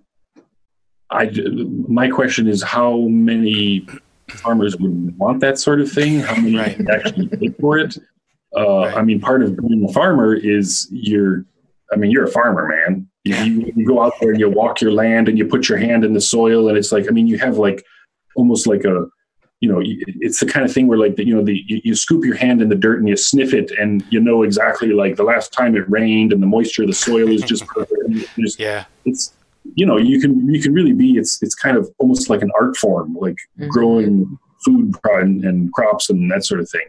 I 1.09 1.31
my 1.87 2.09
question 2.09 2.47
is, 2.47 2.63
how 2.63 2.97
many 3.01 3.85
farmers 4.29 4.77
would 4.77 5.17
want 5.17 5.41
that 5.41 5.59
sort 5.59 5.81
of 5.81 5.91
thing? 5.91 6.19
How 6.19 6.35
many 6.35 6.57
right. 6.57 6.89
actually 6.89 7.27
pay 7.27 7.49
for 7.59 7.77
it? 7.77 7.97
Uh, 8.55 8.85
right. 8.85 8.97
I 8.97 9.01
mean, 9.01 9.19
part 9.19 9.43
of 9.43 9.57
being 9.57 9.85
a 9.87 9.91
farmer 9.93 10.33
is 10.35 10.87
you're, 10.91 11.45
I 11.91 11.95
mean, 11.95 12.11
you're 12.11 12.25
a 12.25 12.31
farmer, 12.31 12.67
man. 12.67 13.09
You, 13.23 13.35
you, 13.35 13.73
you 13.75 13.87
go 13.87 14.03
out 14.03 14.13
there 14.19 14.31
and 14.31 14.39
you 14.39 14.49
walk 14.49 14.81
your 14.81 14.91
land 14.91 15.27
and 15.27 15.37
you 15.37 15.45
put 15.45 15.69
your 15.69 15.77
hand 15.77 16.03
in 16.03 16.13
the 16.13 16.21
soil, 16.21 16.69
and 16.69 16.77
it's 16.77 16.91
like, 16.91 17.07
I 17.07 17.11
mean, 17.11 17.27
you 17.27 17.37
have 17.39 17.57
like 17.57 17.83
almost 18.35 18.67
like 18.67 18.85
a 18.85 19.07
you 19.63 19.71
know, 19.71 19.81
it's 19.81 20.41
the 20.41 20.45
kind 20.45 20.65
of 20.65 20.73
thing 20.73 20.87
where 20.87 20.97
like 20.97 21.15
the, 21.15 21.25
you 21.25 21.33
know, 21.33 21.41
the 21.41 21.63
you, 21.65 21.79
you, 21.85 21.95
scoop 21.95 22.25
your 22.25 22.35
hand 22.35 22.61
in 22.61 22.67
the 22.67 22.75
dirt 22.75 22.99
and 22.99 23.07
you 23.07 23.15
sniff 23.15 23.53
it, 23.53 23.71
and 23.79 24.03
you 24.09 24.19
know 24.19 24.43
exactly 24.43 24.91
like 24.91 25.15
the 25.15 25.23
last 25.23 25.53
time 25.53 25.73
it 25.77 25.89
rained 25.89 26.33
and 26.33 26.43
the 26.43 26.47
moisture 26.47 26.81
of 26.81 26.89
the 26.89 26.93
soil 26.93 27.29
is 27.29 27.41
just 27.43 27.65
perfect. 27.67 27.97
Just, 28.37 28.59
yeah, 28.59 28.83
it's 29.05 29.31
you 29.75 29.85
know 29.85 29.95
you 29.95 30.19
can 30.19 30.53
you 30.53 30.61
can 30.61 30.73
really 30.73 30.91
be 30.91 31.11
it's 31.11 31.41
it's 31.41 31.55
kind 31.55 31.77
of 31.77 31.89
almost 31.97 32.29
like 32.29 32.41
an 32.41 32.51
art 32.59 32.75
form, 32.75 33.15
like 33.15 33.37
mm-hmm. 33.57 33.69
growing 33.69 34.37
food 34.65 34.93
and, 35.05 35.45
and 35.45 35.71
crops 35.71 36.09
and 36.09 36.29
that 36.29 36.43
sort 36.43 36.59
of 36.59 36.69
thing. 36.69 36.87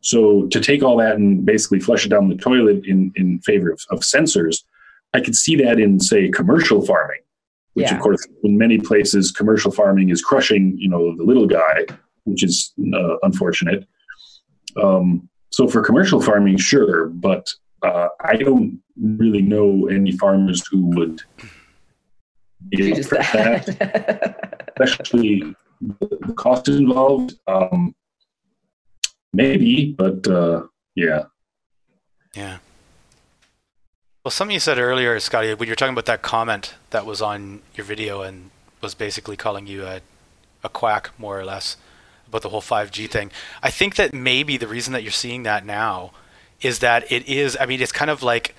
So 0.00 0.48
to 0.48 0.58
take 0.58 0.82
all 0.82 0.96
that 0.96 1.14
and 1.14 1.46
basically 1.46 1.78
flush 1.78 2.04
it 2.04 2.08
down 2.08 2.28
the 2.28 2.34
toilet 2.34 2.84
in 2.84 3.12
in 3.14 3.38
favor 3.42 3.70
of, 3.70 3.80
of 3.90 4.00
sensors, 4.00 4.64
I 5.14 5.20
could 5.20 5.36
see 5.36 5.54
that 5.62 5.78
in 5.78 6.00
say 6.00 6.30
commercial 6.30 6.84
farming 6.84 7.20
which 7.74 7.92
yeah. 7.92 7.94
of 7.94 8.02
course 8.02 8.26
in 8.42 8.58
many 8.58 8.76
places 8.76 9.30
commercial 9.30 9.70
farming 9.70 10.08
is 10.08 10.20
crushing 10.20 10.76
you 10.78 10.88
know 10.88 11.14
the 11.16 11.22
little 11.22 11.46
guy 11.46 11.86
which 12.28 12.44
is 12.44 12.72
uh, 12.94 13.16
unfortunate. 13.22 13.86
Um, 14.82 15.28
so 15.50 15.66
for 15.66 15.82
commercial 15.82 16.20
farming, 16.20 16.58
sure, 16.58 17.06
but 17.06 17.50
uh, 17.82 18.08
I 18.20 18.36
don't 18.36 18.80
really 19.00 19.42
know 19.42 19.86
any 19.88 20.12
farmers 20.12 20.66
who 20.70 20.86
would 20.96 21.22
be 22.68 22.88
able 22.88 23.02
that. 23.02 23.66
that, 23.66 24.72
especially 24.80 25.54
the 25.80 26.34
cost 26.36 26.68
involved. 26.68 27.34
Um, 27.46 27.94
maybe, 29.32 29.94
but 29.96 30.26
uh, 30.26 30.62
yeah. 30.94 31.24
Yeah. 32.34 32.58
Well, 34.24 34.30
something 34.30 34.52
you 34.54 34.60
said 34.60 34.78
earlier, 34.78 35.18
Scottie, 35.20 35.54
when 35.54 35.68
you're 35.68 35.76
talking 35.76 35.94
about 35.94 36.06
that 36.06 36.22
comment 36.22 36.74
that 36.90 37.06
was 37.06 37.22
on 37.22 37.62
your 37.74 37.86
video 37.86 38.22
and 38.22 38.50
was 38.80 38.94
basically 38.94 39.36
calling 39.36 39.66
you 39.66 39.84
a, 39.84 40.00
a 40.62 40.68
quack, 40.68 41.10
more 41.18 41.38
or 41.38 41.44
less 41.44 41.76
about 42.28 42.42
the 42.42 42.48
whole 42.50 42.60
5G 42.60 43.10
thing. 43.10 43.30
I 43.62 43.70
think 43.70 43.96
that 43.96 44.14
maybe 44.14 44.56
the 44.56 44.68
reason 44.68 44.92
that 44.92 45.02
you're 45.02 45.12
seeing 45.12 45.42
that 45.44 45.64
now 45.64 46.12
is 46.60 46.80
that 46.80 47.10
it 47.10 47.26
is, 47.28 47.56
I 47.60 47.66
mean, 47.66 47.80
it's 47.80 47.92
kind 47.92 48.10
of 48.10 48.22
like, 48.22 48.54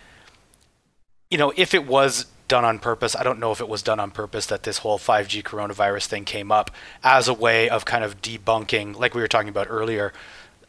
you 1.30 1.38
know, 1.38 1.54
if 1.56 1.74
it 1.74 1.86
was 1.86 2.26
done 2.48 2.66
on 2.66 2.80
purpose, 2.80 3.16
I 3.16 3.24
don't 3.24 3.40
know 3.40 3.52
if 3.52 3.62
it 3.62 3.70
was 3.70 3.84
done 3.84 4.00
on 4.00 4.12
purpose 4.12 4.48
that 4.48 4.64
this 4.64 4.80
whole 4.80 4.98
5G 4.98 5.44
coronavirus 5.44 6.08
thing 6.08 6.26
came 6.26 6.52
up 6.52 6.72
as 7.04 7.28
a 7.28 7.34
way 7.34 7.70
of 7.70 7.86
kind 7.86 8.04
of 8.04 8.22
debunking, 8.22 8.98
like 8.98 9.14
we 9.14 9.22
were 9.22 9.28
talking 9.28 9.50
about 9.50 9.68
earlier, 9.70 10.12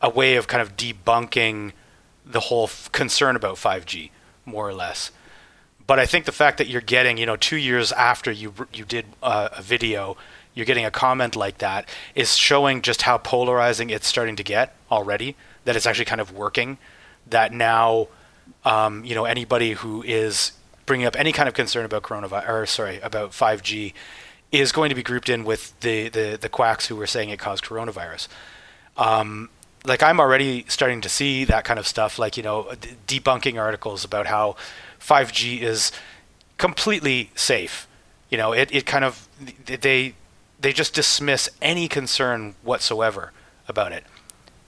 a 0.00 0.10
way 0.10 0.36
of 0.36 0.46
kind 0.46 0.62
of 0.62 0.76
debunking 0.76 1.72
the 2.24 2.40
whole 2.40 2.64
f- 2.64 2.90
concern 2.92 3.36
about 3.36 3.56
5G, 3.56 4.10
more 4.44 4.68
or 4.68 4.74
less. 4.74 5.10
But 5.86 5.98
I 5.98 6.06
think 6.06 6.24
the 6.24 6.32
fact 6.32 6.58
that 6.58 6.68
you're 6.68 6.80
getting, 6.80 7.16
you 7.16 7.26
know, 7.26 7.36
two 7.36 7.56
years 7.56 7.90
after 7.90 8.30
you 8.30 8.54
you 8.72 8.84
did 8.84 9.06
uh, 9.22 9.48
a 9.50 9.62
video 9.62 10.16
you're 10.60 10.66
getting 10.66 10.84
a 10.84 10.90
comment 10.90 11.34
like 11.34 11.58
that 11.58 11.88
is 12.14 12.36
showing 12.36 12.82
just 12.82 13.02
how 13.02 13.18
polarizing 13.18 13.90
it's 13.90 14.06
starting 14.06 14.36
to 14.36 14.44
get 14.44 14.76
already. 14.90 15.34
That 15.64 15.74
it's 15.76 15.86
actually 15.86 16.04
kind 16.04 16.20
of 16.20 16.32
working. 16.32 16.78
That 17.28 17.52
now, 17.52 18.08
um, 18.64 19.04
you 19.04 19.14
know, 19.14 19.24
anybody 19.24 19.72
who 19.72 20.02
is 20.02 20.52
bringing 20.86 21.06
up 21.06 21.16
any 21.18 21.32
kind 21.32 21.48
of 21.48 21.54
concern 21.54 21.84
about 21.84 22.02
coronavirus, 22.02 22.48
or 22.48 22.66
sorry, 22.66 23.00
about 23.00 23.30
5G, 23.32 23.94
is 24.52 24.72
going 24.72 24.90
to 24.90 24.94
be 24.94 25.02
grouped 25.02 25.28
in 25.28 25.44
with 25.44 25.78
the 25.80 26.08
the, 26.10 26.38
the 26.40 26.48
quacks 26.48 26.86
who 26.86 26.96
were 26.96 27.06
saying 27.06 27.30
it 27.30 27.38
caused 27.38 27.64
coronavirus. 27.64 28.28
um, 28.96 29.48
like 29.84 30.02
I'm 30.02 30.20
already 30.20 30.64
starting 30.68 31.00
to 31.02 31.08
see 31.08 31.44
that 31.44 31.64
kind 31.64 31.78
of 31.78 31.86
stuff, 31.86 32.18
like 32.18 32.36
you 32.36 32.42
know, 32.42 32.70
d- 32.78 33.20
debunking 33.20 33.58
articles 33.58 34.04
about 34.04 34.26
how 34.26 34.56
5G 35.00 35.60
is 35.62 35.90
completely 36.58 37.30
safe. 37.34 37.88
You 38.30 38.38
know, 38.38 38.52
it, 38.52 38.68
it 38.74 38.86
kind 38.86 39.04
of 39.04 39.26
they 39.66 40.14
they 40.60 40.72
just 40.72 40.94
dismiss 40.94 41.48
any 41.62 41.88
concern 41.88 42.54
whatsoever 42.62 43.32
about 43.68 43.92
it, 43.92 44.04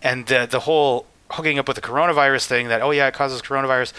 and 0.02 0.26
the 0.26 0.46
the 0.50 0.60
whole 0.60 1.06
hooking 1.32 1.58
up 1.58 1.66
with 1.66 1.76
the 1.76 1.82
coronavirus 1.82 2.46
thing 2.46 2.68
that 2.68 2.82
oh 2.82 2.90
yeah 2.90 3.06
it 3.08 3.14
causes 3.14 3.42
coronavirus, 3.42 3.92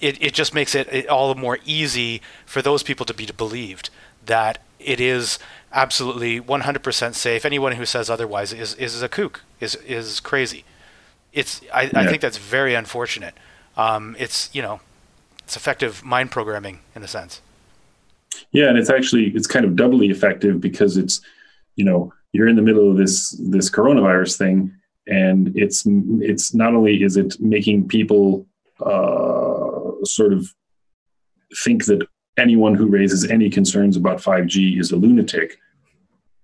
it 0.00 0.22
it 0.22 0.34
just 0.34 0.54
makes 0.54 0.74
it, 0.74 0.88
it 0.92 1.08
all 1.08 1.32
the 1.32 1.40
more 1.40 1.58
easy 1.64 2.22
for 2.46 2.62
those 2.62 2.82
people 2.82 3.06
to 3.06 3.14
be 3.14 3.26
believed 3.26 3.90
that 4.26 4.58
it 4.78 5.00
is 5.00 5.38
absolutely 5.72 6.40
100% 6.40 7.14
safe. 7.14 7.44
Anyone 7.44 7.72
who 7.72 7.84
says 7.84 8.10
otherwise 8.10 8.52
is, 8.52 8.74
is 8.74 9.02
a 9.02 9.08
kook, 9.08 9.42
is, 9.60 9.76
is 9.76 10.20
crazy. 10.20 10.64
It's, 11.32 11.60
I, 11.72 11.82
yeah. 11.82 11.90
I 11.94 12.06
think 12.06 12.20
that's 12.22 12.38
very 12.38 12.74
unfortunate. 12.74 13.34
Um, 13.76 14.16
it's, 14.18 14.50
you 14.52 14.62
know, 14.62 14.80
it's 15.44 15.56
effective 15.56 16.04
mind 16.04 16.30
programming 16.30 16.80
in 16.94 17.02
a 17.02 17.08
sense. 17.08 17.40
Yeah. 18.52 18.68
And 18.68 18.78
it's 18.78 18.90
actually, 18.90 19.28
it's 19.28 19.46
kind 19.46 19.64
of 19.64 19.76
doubly 19.76 20.10
effective 20.10 20.60
because 20.60 20.96
it's, 20.96 21.20
you 21.76 21.84
know, 21.84 22.12
you're 22.32 22.48
in 22.48 22.56
the 22.56 22.62
middle 22.62 22.90
of 22.90 22.96
this, 22.96 23.30
this 23.48 23.70
coronavirus 23.70 24.38
thing 24.38 24.74
and 25.06 25.52
it's, 25.56 25.84
it's 25.86 26.54
not 26.54 26.74
only 26.74 27.02
is 27.02 27.16
it 27.16 27.40
making 27.40 27.88
people 27.88 28.46
uh, 28.84 30.04
sort 30.04 30.32
of 30.32 30.46
think 31.64 31.86
that 31.86 32.06
anyone 32.36 32.74
who 32.74 32.86
raises 32.86 33.28
any 33.28 33.50
concerns 33.50 33.96
about 33.96 34.18
5G 34.18 34.78
is 34.80 34.92
a 34.92 34.96
lunatic. 34.96 35.58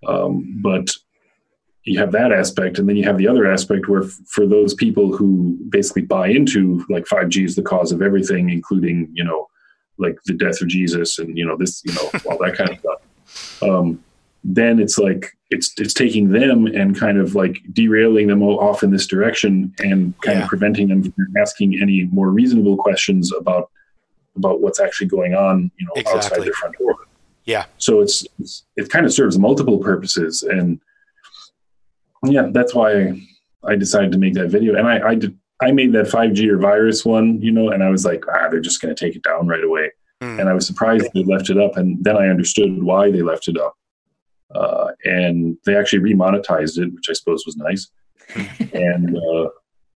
Um, 0.07 0.59
but 0.61 0.89
you 1.83 1.97
have 1.99 2.11
that 2.11 2.31
aspect, 2.31 2.77
and 2.77 2.87
then 2.87 2.97
you 2.97 3.03
have 3.05 3.17
the 3.17 3.27
other 3.27 3.49
aspect 3.49 3.87
where, 3.87 4.03
f- 4.03 4.11
for 4.27 4.45
those 4.45 4.73
people 4.73 5.15
who 5.15 5.57
basically 5.69 6.03
buy 6.03 6.27
into 6.27 6.85
like 6.89 7.05
5G 7.05 7.45
is 7.45 7.55
the 7.55 7.61
cause 7.61 7.91
of 7.91 8.01
everything, 8.01 8.49
including 8.49 9.09
you 9.13 9.23
know, 9.23 9.47
like 9.97 10.17
the 10.25 10.33
death 10.33 10.61
of 10.61 10.67
Jesus 10.67 11.19
and 11.19 11.37
you 11.37 11.45
know 11.45 11.57
this, 11.57 11.81
you 11.85 11.93
know, 11.93 12.11
all 12.29 12.37
that 12.39 12.55
kind 12.55 12.71
of 12.71 12.79
stuff. 12.79 13.63
Um, 13.63 14.03
then 14.43 14.79
it's 14.79 14.97
like 14.97 15.37
it's 15.49 15.73
it's 15.77 15.93
taking 15.93 16.29
them 16.31 16.67
and 16.67 16.97
kind 16.97 17.17
of 17.17 17.35
like 17.35 17.61
derailing 17.73 18.27
them 18.27 18.41
all 18.41 18.59
off 18.59 18.83
in 18.83 18.91
this 18.91 19.07
direction 19.07 19.73
and 19.79 20.17
kind 20.21 20.37
yeah. 20.37 20.43
of 20.43 20.49
preventing 20.49 20.87
them 20.89 21.03
from 21.03 21.37
asking 21.37 21.79
any 21.81 22.05
more 22.11 22.29
reasonable 22.29 22.77
questions 22.77 23.33
about 23.33 23.69
about 24.35 24.61
what's 24.61 24.79
actually 24.79 25.07
going 25.07 25.33
on, 25.33 25.71
you 25.77 25.85
know, 25.85 25.93
exactly. 25.95 26.19
outside 26.19 26.45
their 26.45 26.53
front 26.53 26.77
door. 26.77 26.95
Yeah. 27.45 27.65
So 27.77 28.01
it's, 28.01 28.25
it's 28.39 28.63
it 28.75 28.89
kind 28.89 29.05
of 29.05 29.13
serves 29.13 29.39
multiple 29.39 29.79
purposes, 29.79 30.43
and 30.43 30.79
yeah, 32.23 32.49
that's 32.51 32.75
why 32.75 33.21
I 33.63 33.75
decided 33.75 34.11
to 34.11 34.17
make 34.17 34.33
that 34.33 34.49
video. 34.49 34.75
And 34.75 34.87
I 34.87 35.09
I 35.09 35.15
did 35.15 35.37
I 35.61 35.71
made 35.71 35.93
that 35.93 36.05
5G 36.05 36.49
or 36.49 36.57
virus 36.57 37.03
one, 37.03 37.41
you 37.41 37.51
know, 37.51 37.69
and 37.69 37.83
I 37.83 37.89
was 37.89 38.05
like, 38.05 38.23
ah, 38.31 38.47
they're 38.49 38.59
just 38.59 38.81
going 38.81 38.93
to 38.93 39.05
take 39.05 39.15
it 39.15 39.23
down 39.23 39.47
right 39.47 39.63
away. 39.63 39.91
Mm. 40.21 40.39
And 40.39 40.49
I 40.49 40.53
was 40.53 40.67
surprised 40.67 41.09
they 41.13 41.23
left 41.23 41.49
it 41.49 41.57
up, 41.57 41.77
and 41.77 42.03
then 42.03 42.15
I 42.15 42.27
understood 42.27 42.81
why 42.83 43.11
they 43.11 43.21
left 43.21 43.47
it 43.47 43.57
up. 43.57 43.75
Uh, 44.53 44.89
and 45.03 45.57
they 45.65 45.75
actually 45.75 45.99
remonetized 45.99 46.77
it, 46.77 46.93
which 46.93 47.09
I 47.09 47.13
suppose 47.13 47.43
was 47.45 47.57
nice. 47.57 47.89
and 48.73 49.17
uh, 49.17 49.49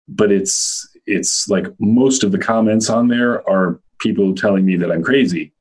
but 0.07 0.31
it's 0.31 0.87
it's 1.05 1.47
like 1.47 1.67
most 1.79 2.23
of 2.23 2.31
the 2.31 2.37
comments 2.37 2.89
on 2.89 3.07
there 3.07 3.47
are 3.49 3.79
people 3.99 4.35
telling 4.35 4.65
me 4.65 4.75
that 4.75 4.91
I'm 4.91 5.03
crazy 5.03 5.53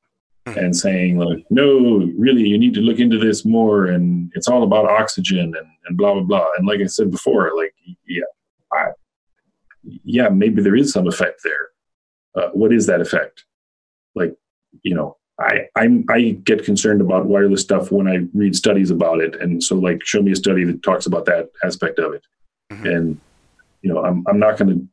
hmm. 0.46 0.58
and 0.58 0.76
saying 0.76 1.18
like, 1.18 1.44
no, 1.50 2.10
really, 2.16 2.42
you 2.42 2.58
need 2.58 2.74
to 2.74 2.80
look 2.80 2.98
into 2.98 3.18
this 3.18 3.44
more, 3.44 3.86
and 3.86 4.30
it's 4.34 4.48
all 4.48 4.62
about 4.62 4.86
oxygen 4.86 5.54
and, 5.56 5.66
and 5.86 5.96
blah 5.96 6.14
blah 6.14 6.22
blah. 6.22 6.46
And 6.58 6.66
like 6.66 6.80
I 6.80 6.86
said 6.86 7.10
before, 7.10 7.52
like 7.56 7.74
yeah, 8.06 8.22
I, 8.72 8.86
yeah, 10.04 10.28
maybe 10.28 10.62
there 10.62 10.76
is 10.76 10.92
some 10.92 11.06
effect 11.06 11.40
there. 11.44 11.68
Uh, 12.34 12.50
what 12.52 12.72
is 12.72 12.86
that 12.86 13.00
effect? 13.00 13.44
Like, 14.14 14.34
you 14.82 14.94
know, 14.94 15.16
I 15.38 15.66
I'm, 15.76 16.04
I 16.08 16.38
get 16.44 16.64
concerned 16.64 17.00
about 17.00 17.26
wireless 17.26 17.62
stuff 17.62 17.90
when 17.90 18.08
I 18.08 18.26
read 18.34 18.56
studies 18.56 18.90
about 18.90 19.20
it, 19.20 19.40
and 19.40 19.62
so 19.62 19.76
like, 19.76 20.04
show 20.04 20.22
me 20.22 20.32
a 20.32 20.36
study 20.36 20.64
that 20.64 20.82
talks 20.82 21.06
about 21.06 21.26
that 21.26 21.50
aspect 21.64 21.98
of 21.98 22.14
it, 22.14 22.22
mm-hmm. 22.72 22.86
and 22.86 23.20
you 23.82 23.92
know, 23.92 24.04
I'm 24.04 24.24
I'm 24.28 24.38
not 24.38 24.58
going 24.58 24.70
to 24.70 24.88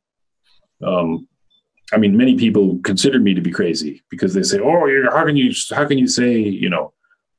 um, 0.84 1.28
I 1.92 1.98
mean, 1.98 2.18
many 2.18 2.36
people 2.36 2.80
consider 2.84 3.20
me 3.20 3.34
to 3.34 3.42
be 3.42 3.52
crazy 3.52 4.04
because 4.10 4.34
they 4.34 4.44
say, 4.44 4.60
"Oh, 4.60 4.88
how 5.12 5.26
can 5.26 5.38
you 5.38 5.54
how 5.72 5.86
can 5.86 5.98
you 5.98 6.08
say 6.08 6.38
you 6.40 6.70
know?" 6.70 6.94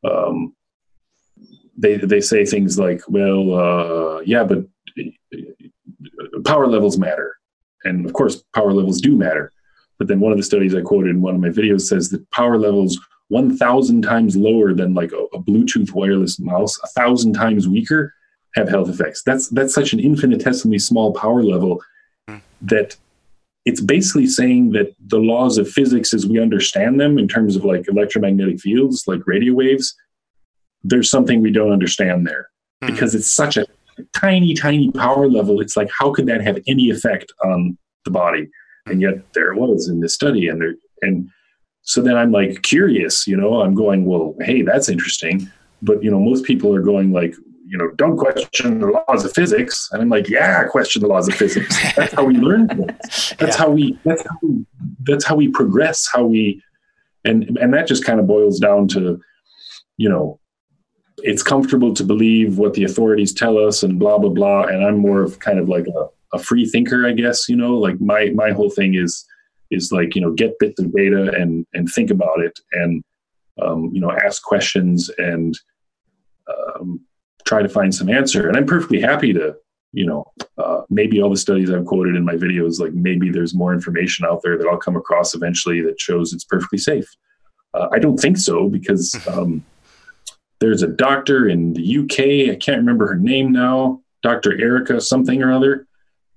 Um, 0.04 0.54
they 1.76 1.96
they 1.96 2.20
say 2.20 2.44
things 2.44 2.78
like, 2.78 3.02
"Well, 3.08 3.54
uh, 3.54 4.20
yeah, 4.20 4.44
but 4.44 4.64
power 6.44 6.66
levels 6.66 6.98
matter," 6.98 7.36
and 7.84 8.06
of 8.06 8.12
course, 8.12 8.42
power 8.54 8.72
levels 8.72 9.00
do 9.00 9.16
matter. 9.16 9.52
But 9.98 10.08
then 10.08 10.20
one 10.20 10.32
of 10.32 10.38
the 10.38 10.44
studies 10.44 10.74
I 10.74 10.80
quoted 10.80 11.10
in 11.10 11.22
one 11.22 11.34
of 11.34 11.40
my 11.40 11.48
videos 11.48 11.82
says 11.82 12.10
that 12.10 12.28
power 12.30 12.58
levels 12.58 12.98
1,000 13.28 14.02
times 14.02 14.36
lower 14.36 14.74
than 14.74 14.94
like 14.94 15.12
a, 15.12 15.24
a 15.36 15.42
Bluetooth 15.42 15.92
wireless 15.92 16.38
mouse, 16.38 16.78
a 16.82 16.88
thousand 16.88 17.32
times 17.34 17.68
weaker, 17.68 18.12
have 18.54 18.68
health 18.68 18.88
effects. 18.88 19.22
That's 19.24 19.48
that's 19.48 19.74
such 19.74 19.92
an 19.92 20.00
infinitesimally 20.00 20.78
small 20.78 21.12
power 21.12 21.42
level 21.42 21.80
hmm. 22.28 22.38
that 22.62 22.96
it's 23.64 23.80
basically 23.80 24.26
saying 24.26 24.72
that 24.72 24.94
the 25.06 25.18
laws 25.18 25.58
of 25.58 25.68
physics 25.68 26.12
as 26.12 26.26
we 26.26 26.38
understand 26.38 27.00
them 27.00 27.18
in 27.18 27.26
terms 27.26 27.56
of 27.56 27.64
like 27.64 27.88
electromagnetic 27.88 28.60
fields 28.60 29.04
like 29.06 29.26
radio 29.26 29.54
waves 29.54 29.94
there's 30.82 31.10
something 31.10 31.40
we 31.40 31.50
don't 31.50 31.72
understand 31.72 32.26
there 32.26 32.50
mm. 32.82 32.88
because 32.88 33.14
it's 33.14 33.30
such 33.30 33.56
a 33.56 33.66
tiny 34.12 34.54
tiny 34.54 34.90
power 34.92 35.28
level 35.28 35.60
it's 35.60 35.76
like 35.76 35.88
how 35.96 36.12
could 36.12 36.26
that 36.26 36.40
have 36.40 36.58
any 36.66 36.90
effect 36.90 37.32
on 37.44 37.76
the 38.04 38.10
body 38.10 38.48
and 38.86 39.00
yet 39.00 39.14
there 39.32 39.52
it 39.52 39.58
was 39.58 39.88
in 39.88 40.00
this 40.00 40.14
study 40.14 40.48
and 40.48 40.60
there 40.60 40.74
and 41.02 41.28
so 41.82 42.00
then 42.00 42.16
i'm 42.16 42.32
like 42.32 42.62
curious 42.62 43.26
you 43.26 43.36
know 43.36 43.62
i'm 43.62 43.74
going 43.74 44.04
well 44.04 44.34
hey 44.40 44.62
that's 44.62 44.88
interesting 44.88 45.50
but 45.82 46.02
you 46.02 46.10
know 46.10 46.18
most 46.18 46.44
people 46.44 46.74
are 46.74 46.82
going 46.82 47.12
like 47.12 47.34
you 47.66 47.78
know, 47.78 47.90
don't 47.96 48.16
question 48.16 48.78
the 48.78 48.86
laws 48.86 49.24
of 49.24 49.32
physics. 49.32 49.88
And 49.90 50.02
I'm 50.02 50.08
like, 50.08 50.28
yeah, 50.28 50.64
question 50.64 51.02
the 51.02 51.08
laws 51.08 51.26
of 51.28 51.34
physics. 51.34 51.76
That's 51.96 52.12
how 52.12 52.24
we 52.24 52.34
learn 52.34 52.68
things. 52.68 53.34
That's 53.38 53.56
yeah. 53.56 53.56
how 53.56 53.70
we 53.70 53.98
that's 54.04 54.22
how 54.22 54.38
we, 54.42 54.66
that's 55.02 55.24
how 55.24 55.34
we 55.34 55.48
progress, 55.48 56.08
how 56.12 56.24
we 56.24 56.62
and 57.24 57.58
and 57.58 57.72
that 57.74 57.88
just 57.88 58.04
kind 58.04 58.20
of 58.20 58.26
boils 58.26 58.60
down 58.60 58.86
to, 58.88 59.20
you 59.96 60.08
know, 60.08 60.38
it's 61.18 61.42
comfortable 61.42 61.94
to 61.94 62.04
believe 62.04 62.58
what 62.58 62.74
the 62.74 62.84
authorities 62.84 63.32
tell 63.32 63.58
us 63.58 63.82
and 63.82 63.98
blah 63.98 64.18
blah 64.18 64.30
blah. 64.30 64.64
And 64.64 64.84
I'm 64.84 64.98
more 64.98 65.22
of 65.22 65.38
kind 65.38 65.58
of 65.58 65.68
like 65.68 65.86
a, 65.86 66.36
a 66.36 66.38
free 66.38 66.66
thinker, 66.66 67.06
I 67.06 67.12
guess, 67.12 67.48
you 67.48 67.56
know, 67.56 67.76
like 67.76 68.00
my 68.00 68.30
my 68.34 68.50
whole 68.50 68.70
thing 68.70 68.94
is 68.94 69.24
is 69.70 69.92
like, 69.92 70.14
you 70.14 70.20
know, 70.20 70.32
get 70.32 70.58
bits 70.58 70.80
of 70.80 70.92
data 70.92 71.32
and 71.32 71.66
and 71.74 71.88
think 71.88 72.10
about 72.10 72.40
it 72.40 72.58
and 72.72 73.02
um, 73.62 73.90
you 73.92 74.00
know, 74.00 74.10
ask 74.10 74.42
questions 74.42 75.10
and 75.18 75.58
um, 76.48 77.00
try 77.46 77.62
to 77.62 77.68
find 77.68 77.94
some 77.94 78.08
answer. 78.08 78.48
And 78.48 78.56
I'm 78.56 78.66
perfectly 78.66 79.00
happy 79.00 79.32
to, 79.32 79.54
you 79.92 80.06
know, 80.06 80.24
uh, 80.58 80.82
maybe 80.90 81.22
all 81.22 81.30
the 81.30 81.36
studies 81.36 81.70
I've 81.70 81.86
quoted 81.86 82.16
in 82.16 82.24
my 82.24 82.34
videos, 82.34 82.80
like 82.80 82.92
maybe 82.92 83.30
there's 83.30 83.54
more 83.54 83.72
information 83.72 84.24
out 84.24 84.40
there 84.42 84.58
that 84.58 84.66
I'll 84.66 84.76
come 84.76 84.96
across 84.96 85.34
eventually 85.34 85.80
that 85.82 86.00
shows 86.00 86.32
it's 86.32 86.44
perfectly 86.44 86.78
safe. 86.78 87.06
Uh, 87.74 87.88
I 87.92 87.98
don't 87.98 88.18
think 88.18 88.38
so 88.38 88.68
because 88.68 89.16
um, 89.28 89.64
there's 90.64 90.82
a 90.82 90.88
doctor 90.88 91.48
in 91.48 91.74
the 91.74 91.98
UK. 91.98 92.50
I 92.50 92.56
can't 92.56 92.78
remember 92.78 93.06
her 93.06 93.16
name 93.16 93.52
now. 93.52 94.00
Dr. 94.22 94.58
Erica 94.58 94.98
something 94.98 95.42
or 95.42 95.52
other. 95.52 95.86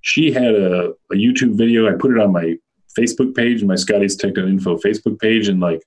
She 0.02 0.34
had 0.34 0.54
a, 0.54 0.90
a 1.12 1.16
YouTube 1.16 1.58
video. 1.58 1.88
I 1.88 1.98
put 1.98 2.12
it 2.12 2.20
on 2.20 2.34
my 2.34 2.58
Facebook 3.00 3.34
page, 3.36 3.64
my 3.64 3.76
Scottie's 3.76 4.18
Tech 4.18 4.38
Info 4.38 4.78
Facebook 4.80 5.18
page, 5.20 5.48
and 5.48 5.62
like 5.62 5.82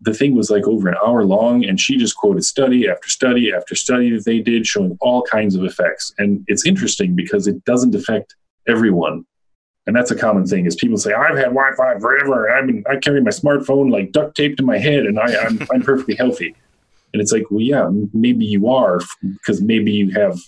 the 0.00 0.12
thing 0.12 0.34
was 0.34 0.50
like 0.50 0.66
over 0.66 0.88
an 0.88 0.96
hour 1.06 1.24
long 1.24 1.64
and 1.64 1.78
she 1.78 1.96
just 1.96 2.16
quoted 2.16 2.44
study 2.44 2.88
after 2.88 3.08
study 3.08 3.52
after 3.52 3.76
study 3.76 4.10
that 4.10 4.24
they 4.24 4.40
did 4.40 4.66
showing 4.66 4.96
all 5.00 5.22
kinds 5.22 5.54
of 5.54 5.62
effects 5.62 6.12
and 6.18 6.42
it's 6.46 6.66
interesting 6.66 7.14
because 7.14 7.46
it 7.46 7.62
doesn't 7.66 7.94
affect 7.94 8.34
everyone 8.66 9.26
and 9.86 9.94
that's 9.94 10.10
a 10.10 10.16
common 10.16 10.46
thing 10.46 10.64
is 10.64 10.74
people 10.74 10.96
say 10.96 11.12
i've 11.12 11.36
had 11.36 11.52
wi-fi 11.52 11.98
forever 11.98 12.50
i've 12.50 12.66
been 12.66 12.82
i 12.88 12.96
carry 12.96 13.20
my 13.20 13.30
smartphone 13.30 13.90
like 13.90 14.10
duct 14.12 14.34
taped 14.34 14.56
to 14.56 14.62
my 14.62 14.78
head 14.78 15.04
and 15.04 15.20
I, 15.20 15.36
I'm, 15.36 15.60
I'm 15.70 15.82
perfectly 15.82 16.14
healthy 16.14 16.54
and 17.12 17.20
it's 17.20 17.32
like 17.32 17.44
well 17.50 17.60
yeah 17.60 17.88
maybe 18.12 18.44
you 18.44 18.68
are 18.68 19.00
because 19.22 19.62
maybe 19.62 19.92
you 19.92 20.10
have 20.10 20.38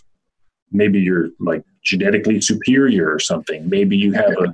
maybe 0.70 1.00
you're 1.00 1.28
like 1.40 1.64
genetically 1.84 2.40
superior 2.40 3.12
or 3.12 3.18
something 3.18 3.68
maybe 3.68 3.96
you 3.96 4.12
have 4.12 4.30
a, 4.30 4.52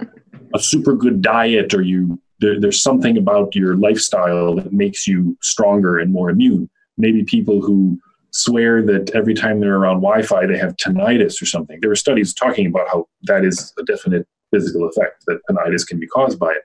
a 0.54 0.58
super 0.58 0.94
good 0.94 1.22
diet 1.22 1.74
or 1.74 1.82
you 1.82 2.18
there, 2.40 2.60
there's 2.60 2.82
something 2.82 3.16
about 3.16 3.54
your 3.54 3.76
lifestyle 3.76 4.54
that 4.56 4.72
makes 4.72 5.06
you 5.06 5.36
stronger 5.42 5.98
and 5.98 6.12
more 6.12 6.30
immune. 6.30 6.70
Maybe 6.96 7.24
people 7.24 7.60
who 7.60 7.98
swear 8.32 8.82
that 8.82 9.10
every 9.14 9.34
time 9.34 9.60
they're 9.60 9.76
around 9.76 10.00
Wi-Fi 10.00 10.46
they 10.46 10.58
have 10.58 10.76
tinnitus 10.76 11.40
or 11.42 11.46
something. 11.46 11.78
There 11.80 11.90
were 11.90 11.96
studies 11.96 12.34
talking 12.34 12.66
about 12.66 12.88
how 12.88 13.06
that 13.22 13.44
is 13.44 13.72
a 13.78 13.82
definite 13.84 14.26
physical 14.52 14.88
effect 14.88 15.24
that 15.26 15.40
tinnitus 15.50 15.86
can 15.86 15.98
be 15.98 16.06
caused 16.06 16.38
by 16.38 16.50
it. 16.50 16.62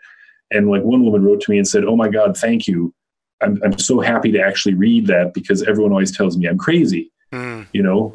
And 0.51 0.69
like 0.69 0.83
one 0.83 1.03
woman 1.03 1.23
wrote 1.23 1.41
to 1.41 1.51
me 1.51 1.57
and 1.57 1.67
said, 1.67 1.85
"Oh 1.85 1.95
my 1.95 2.09
God, 2.09 2.37
thank 2.37 2.67
you. 2.67 2.93
I'm 3.43 3.61
I'm 3.63 3.77
so 3.77 3.99
happy 3.99 4.31
to 4.31 4.41
actually 4.41 4.73
read 4.73 5.07
that 5.07 5.33
because 5.33 5.63
everyone 5.63 5.91
always 5.91 6.15
tells 6.15 6.37
me 6.37 6.47
I'm 6.47 6.57
crazy." 6.57 7.11
Mm. 7.31 7.67
You 7.73 7.83
know, 7.83 8.13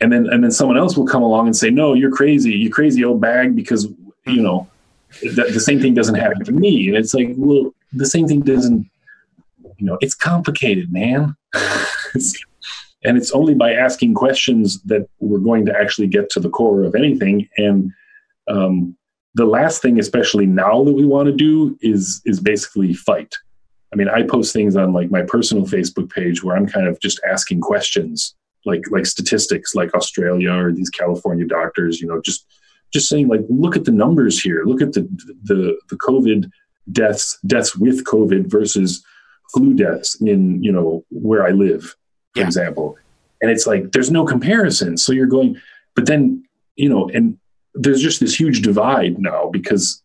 and 0.00 0.12
then 0.12 0.26
and 0.26 0.42
then 0.42 0.50
someone 0.50 0.78
else 0.78 0.96
will 0.96 1.06
come 1.06 1.22
along 1.22 1.46
and 1.46 1.56
say, 1.56 1.70
"No, 1.70 1.94
you're 1.94 2.12
crazy. 2.12 2.52
You 2.52 2.70
crazy 2.70 3.04
old 3.04 3.20
bag," 3.20 3.54
because 3.54 3.88
you 4.26 4.42
know 4.42 4.68
the, 5.20 5.50
the 5.52 5.60
same 5.60 5.80
thing 5.80 5.94
doesn't 5.94 6.14
happen 6.14 6.44
to 6.44 6.52
me. 6.52 6.88
And 6.88 6.96
it's 6.96 7.14
like, 7.14 7.34
well, 7.36 7.74
the 7.92 8.06
same 8.06 8.26
thing 8.26 8.40
doesn't. 8.40 8.88
You 9.78 9.86
know, 9.86 9.98
it's 10.00 10.14
complicated, 10.14 10.92
man. 10.92 11.34
it's, 12.14 12.40
and 13.04 13.16
it's 13.16 13.32
only 13.32 13.54
by 13.54 13.72
asking 13.72 14.14
questions 14.14 14.80
that 14.82 15.08
we're 15.18 15.38
going 15.38 15.66
to 15.66 15.76
actually 15.76 16.06
get 16.06 16.30
to 16.30 16.40
the 16.40 16.50
core 16.50 16.84
of 16.84 16.94
anything. 16.94 17.48
And 17.56 17.90
um, 18.48 18.96
the 19.34 19.44
last 19.44 19.82
thing, 19.82 19.98
especially 19.98 20.46
now 20.46 20.84
that 20.84 20.92
we 20.92 21.04
want 21.04 21.26
to 21.26 21.32
do, 21.32 21.76
is 21.80 22.22
is 22.24 22.40
basically 22.40 22.94
fight. 22.94 23.34
I 23.92 23.96
mean, 23.96 24.08
I 24.08 24.22
post 24.22 24.52
things 24.52 24.76
on 24.76 24.92
like 24.92 25.10
my 25.10 25.22
personal 25.22 25.66
Facebook 25.66 26.10
page 26.10 26.42
where 26.42 26.56
I'm 26.56 26.66
kind 26.66 26.86
of 26.86 26.98
just 27.00 27.20
asking 27.28 27.60
questions, 27.60 28.34
like 28.64 28.82
like 28.90 29.06
statistics, 29.06 29.74
like 29.74 29.94
Australia 29.94 30.52
or 30.52 30.72
these 30.72 30.90
California 30.90 31.46
doctors. 31.46 32.00
You 32.00 32.08
know, 32.08 32.20
just 32.20 32.46
just 32.92 33.08
saying 33.08 33.28
like, 33.28 33.42
look 33.48 33.76
at 33.76 33.84
the 33.84 33.92
numbers 33.92 34.40
here. 34.40 34.64
Look 34.64 34.80
at 34.80 34.92
the 34.94 35.02
the 35.42 35.78
the 35.90 35.96
COVID 35.96 36.50
deaths 36.90 37.38
deaths 37.46 37.76
with 37.76 38.04
COVID 38.04 38.50
versus 38.50 39.04
flu 39.52 39.74
deaths 39.74 40.20
in 40.20 40.62
you 40.62 40.72
know 40.72 41.04
where 41.10 41.46
I 41.46 41.50
live, 41.50 41.94
for 42.32 42.40
yeah. 42.40 42.46
example. 42.46 42.96
And 43.42 43.50
it's 43.50 43.66
like 43.66 43.92
there's 43.92 44.10
no 44.10 44.24
comparison. 44.24 44.96
So 44.96 45.12
you're 45.12 45.26
going, 45.26 45.60
but 45.94 46.06
then 46.06 46.44
you 46.76 46.88
know, 46.88 47.10
and 47.10 47.38
there's 47.74 48.00
just 48.00 48.20
this 48.20 48.38
huge 48.38 48.62
divide 48.62 49.18
now 49.18 49.50
because 49.50 50.02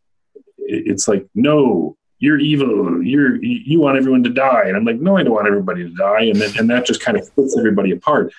it's 0.57 1.07
like 1.07 1.25
no 1.35 1.95
you're 2.19 2.39
evil 2.39 3.03
you're 3.03 3.41
you 3.43 3.79
want 3.79 3.97
everyone 3.97 4.23
to 4.23 4.29
die. 4.29 4.63
And 4.65 4.75
i'm 4.75 4.85
like 4.85 4.99
no 4.99 5.17
i 5.17 5.23
don't 5.23 5.33
want 5.33 5.47
everybody 5.47 5.83
to 5.83 5.93
die. 5.95 6.23
And 6.23 6.35
then, 6.35 6.51
and 6.57 6.69
that 6.69 6.85
just 6.85 7.01
kind 7.01 7.17
of 7.17 7.25
splits 7.25 7.57
everybody 7.57 7.91
apart. 7.91 8.33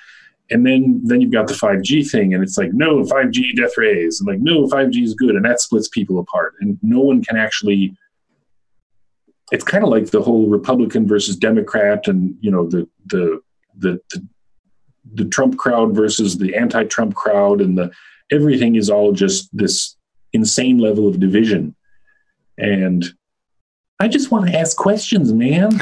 And 0.51 0.67
then 0.67 1.01
then 1.05 1.21
you've 1.21 1.33
got 1.33 1.47
the 1.47 1.55
5g 1.55 2.11
thing. 2.11 2.35
And 2.35 2.43
it's 2.43 2.59
like 2.59 2.73
no 2.73 3.03
5g 3.03 3.57
death 3.57 3.77
rays. 3.77 4.21
And 4.21 4.29
like 4.29 4.41
no 4.41 4.67
5g 4.67 5.03
is 5.03 5.15
good. 5.15 5.37
And 5.37 5.45
that 5.45 5.61
splits 5.61 5.89
people 5.89 6.19
apart. 6.19 6.55
And 6.61 6.79
no 6.83 7.01
one 7.01 7.23
can 7.23 7.37
actually 7.37 7.97
it's 9.51 9.65
kind 9.65 9.83
of 9.83 9.89
like 9.89 10.11
the 10.11 10.21
whole 10.21 10.47
republican 10.47 11.09
versus 11.09 11.35
democrat 11.35 12.07
and 12.07 12.37
you 12.43 12.51
know 12.51 12.69
the 12.69 12.87
the 13.07 13.41
the, 13.79 13.99
the 14.11 14.29
the 15.15 15.25
Trump 15.27 15.57
crowd 15.57 15.95
versus 15.95 16.39
the 16.39 16.55
anti-Trump 16.57 17.15
crowd. 17.15 17.61
And 17.61 17.77
the 17.77 17.91
everything 18.31 18.77
is 18.77 18.91
all 18.91 19.13
just 19.13 19.49
this 19.57 19.97
insane 20.33 20.79
level 20.79 21.09
of 21.09 21.21
division. 21.21 21.75
And 22.59 23.05
I 24.01 24.07
just 24.07 24.31
want 24.31 24.47
to 24.47 24.57
ask 24.57 24.77
questions, 24.77 25.33
man. 25.33 25.71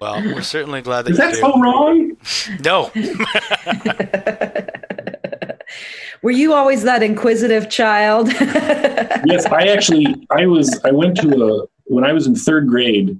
well, 0.00 0.22
we're 0.22 0.42
certainly 0.42 0.80
glad 0.80 1.06
that 1.06 1.10
is 1.10 1.18
that 1.18 1.34
so 1.34 1.60
wrong? 1.60 2.16
No. 2.60 2.92
Were 6.22 6.30
you 6.30 6.52
always 6.52 6.84
that 6.84 7.02
inquisitive 7.02 7.68
child? 7.68 8.28
yes, 8.32 9.44
I 9.46 9.66
actually 9.66 10.24
I 10.30 10.46
was 10.46 10.80
I 10.84 10.92
went 10.92 11.16
to 11.16 11.44
a 11.44 11.66
when 11.86 12.04
I 12.04 12.12
was 12.12 12.28
in 12.28 12.36
third 12.36 12.68
grade, 12.68 13.18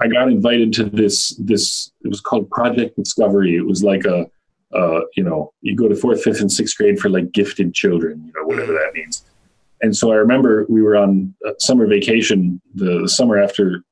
I 0.00 0.06
got 0.06 0.28
invited 0.28 0.72
to 0.74 0.84
this 0.84 1.30
this 1.30 1.90
it 2.04 2.08
was 2.08 2.20
called 2.20 2.48
Project 2.50 2.96
Discovery. 2.96 3.56
It 3.56 3.66
was 3.66 3.82
like 3.82 4.04
a 4.04 4.30
uh, 4.72 5.00
you 5.16 5.24
know, 5.24 5.52
you 5.62 5.74
go 5.76 5.88
to 5.88 5.96
fourth, 5.96 6.22
fifth, 6.22 6.40
and 6.40 6.50
sixth 6.50 6.76
grade 6.76 6.98
for 6.98 7.08
like 7.08 7.30
gifted 7.32 7.74
children, 7.74 8.24
you 8.24 8.32
know, 8.36 8.46
whatever 8.46 8.72
that 8.72 8.92
means. 8.92 9.24
And 9.84 9.94
so 9.94 10.10
I 10.12 10.14
remember 10.14 10.64
we 10.70 10.80
were 10.80 10.96
on 10.96 11.34
summer 11.58 11.86
vacation 11.86 12.58
the, 12.74 13.02
the 13.02 13.08
summer 13.08 13.36
after 13.36 13.84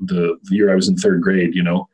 the, 0.00 0.36
the 0.42 0.56
year 0.56 0.72
I 0.72 0.74
was 0.74 0.88
in 0.88 0.96
third 0.96 1.22
grade, 1.22 1.54
you 1.54 1.62
know, 1.62 1.88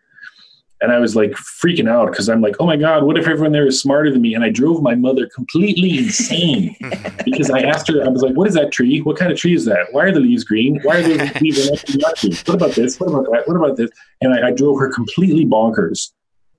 and 0.81 0.91
I 0.91 0.99
was 0.99 1.15
like 1.15 1.33
freaking 1.33 1.91
out 1.91 2.11
because 2.11 2.31
I'm 2.31 2.41
like, 2.41 2.57
oh 2.59 2.65
my 2.65 2.79
God, 2.79 3.03
what 3.03 3.19
if 3.19 3.29
everyone 3.29 3.53
there 3.53 3.67
is 3.67 3.83
smarter 3.83 4.11
than 4.11 4.23
me? 4.23 4.33
And 4.35 4.43
I 4.43 4.49
drove 4.49 4.81
my 4.83 4.95
mother 4.95 5.29
completely 5.35 5.99
insane 5.99 6.75
because 7.27 7.51
I 7.51 7.61
asked 7.61 7.89
her, 7.89 8.03
I 8.03 8.09
was 8.09 8.23
like, 8.23 8.33
what 8.33 8.49
is 8.49 8.55
that 8.55 8.73
tree? 8.73 9.01
What 9.01 9.19
kind 9.19 9.31
of 9.31 9.37
tree 9.37 9.55
is 9.55 9.67
that? 9.67 9.89
Why 9.91 10.05
are 10.05 10.13
the 10.13 10.21
leaves 10.21 10.45
green? 10.45 10.81
Why 10.83 11.01
are 11.01 11.03
the 11.03 11.39
leaves 11.43 11.69
not 11.97 12.17
green? 12.17 12.33
What 12.47 12.55
about 12.55 12.71
this? 12.77 12.99
What 12.99 13.11
about 13.11 13.27
that? 13.31 13.47
What 13.47 13.59
about 13.59 13.77
this? 13.77 13.91
And 14.23 14.33
I, 14.33 14.49
I 14.49 14.51
drove 14.53 14.81
her 14.81 14.91
completely 14.91 15.45
bonkers 15.45 16.13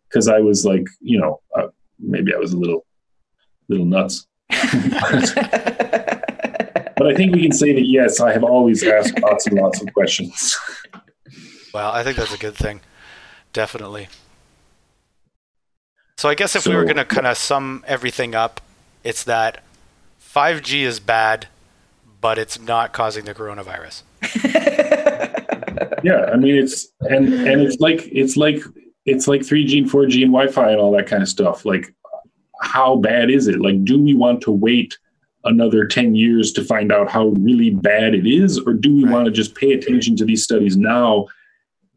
because 0.07 0.27
I 0.27 0.37
was 0.37 0.65
like, 0.65 0.85
you 1.01 1.19
know, 1.19 1.41
uh, 1.57 1.69
maybe 1.97 2.31
I 2.31 2.37
was 2.37 2.53
a 2.53 2.57
little, 2.57 2.85
little 3.69 3.87
nuts. 3.87 4.27
but 6.99 7.07
I 7.07 7.15
think 7.15 7.33
we 7.33 7.41
can 7.41 7.53
say 7.53 7.73
that 7.73 7.87
yes, 7.87 8.19
I 8.19 8.33
have 8.33 8.43
always 8.43 8.83
asked 8.83 9.17
lots 9.21 9.47
and 9.47 9.57
lots 9.57 9.81
of 9.81 9.91
questions. 9.93 10.55
Well, 11.73 11.91
I 11.91 12.03
think 12.03 12.17
that's 12.17 12.33
a 12.33 12.37
good 12.37 12.55
thing, 12.55 12.81
definitely. 13.53 14.09
So 16.17 16.27
I 16.27 16.35
guess 16.35 16.57
if 16.57 16.63
so, 16.63 16.71
we 16.71 16.75
were 16.75 16.83
going 16.83 16.97
to 16.97 17.05
kind 17.05 17.25
of 17.25 17.37
sum 17.37 17.85
everything 17.87 18.35
up, 18.35 18.59
it's 19.05 19.23
that 19.23 19.63
5G 20.21 20.81
is 20.81 20.99
bad, 20.99 21.47
but 22.19 22.37
it's 22.37 22.59
not 22.59 22.91
causing 22.91 23.23
the 23.23 23.33
coronavirus. 23.33 24.03
yeah, 26.03 26.29
I 26.33 26.35
mean 26.35 26.55
it's 26.55 26.89
and 27.01 27.33
and 27.33 27.61
it's 27.61 27.79
like 27.79 28.09
it's 28.11 28.35
like 28.35 28.61
it's 29.05 29.27
like 29.27 29.41
3G 29.41 29.83
and 29.83 29.89
4G 29.89 30.23
and 30.23 30.33
Wi-Fi 30.33 30.71
and 30.71 30.81
all 30.81 30.91
that 30.97 31.07
kind 31.07 31.23
of 31.23 31.29
stuff. 31.29 31.63
Like, 31.63 31.93
how 32.61 32.97
bad 32.97 33.29
is 33.29 33.47
it? 33.47 33.61
Like, 33.61 33.85
do 33.85 34.01
we 34.01 34.13
want 34.13 34.41
to 34.41 34.51
wait 34.51 34.97
another 35.45 35.85
10 35.85 36.15
years 36.15 36.51
to 36.53 36.63
find 36.63 36.91
out 36.91 37.09
how 37.09 37.27
really 37.27 37.71
bad 37.71 38.13
it 38.13 38.27
is, 38.27 38.59
or 38.59 38.73
do 38.73 38.95
we 38.95 39.03
right. 39.03 39.13
want 39.13 39.25
to 39.25 39.31
just 39.31 39.55
pay 39.55 39.73
attention 39.73 40.15
to 40.17 40.25
these 40.25 40.43
studies 40.43 40.77
now 40.77 41.27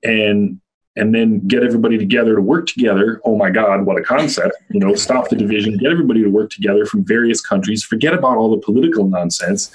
and 0.03 0.59
and 0.95 1.15
then 1.15 1.41
get 1.49 1.63
everybody 1.63 1.97
together 1.97 2.35
to 2.35 2.43
work 2.43 2.67
together? 2.67 3.21
Oh 3.25 3.37
my 3.37 3.51
God, 3.51 3.87
what 3.87 3.99
a 3.99 4.03
concept! 4.03 4.57
You 4.71 4.81
know, 4.81 4.95
stop 5.07 5.29
the 5.29 5.37
division, 5.37 5.77
get 5.79 5.91
everybody 5.91 6.23
to 6.23 6.29
work 6.29 6.51
together 6.51 6.85
from 6.85 7.05
various 7.05 7.41
countries, 7.41 7.83
forget 7.83 8.15
about 8.15 8.37
all 8.37 8.51
the 8.51 8.63
political 8.63 9.09
nonsense, 9.09 9.75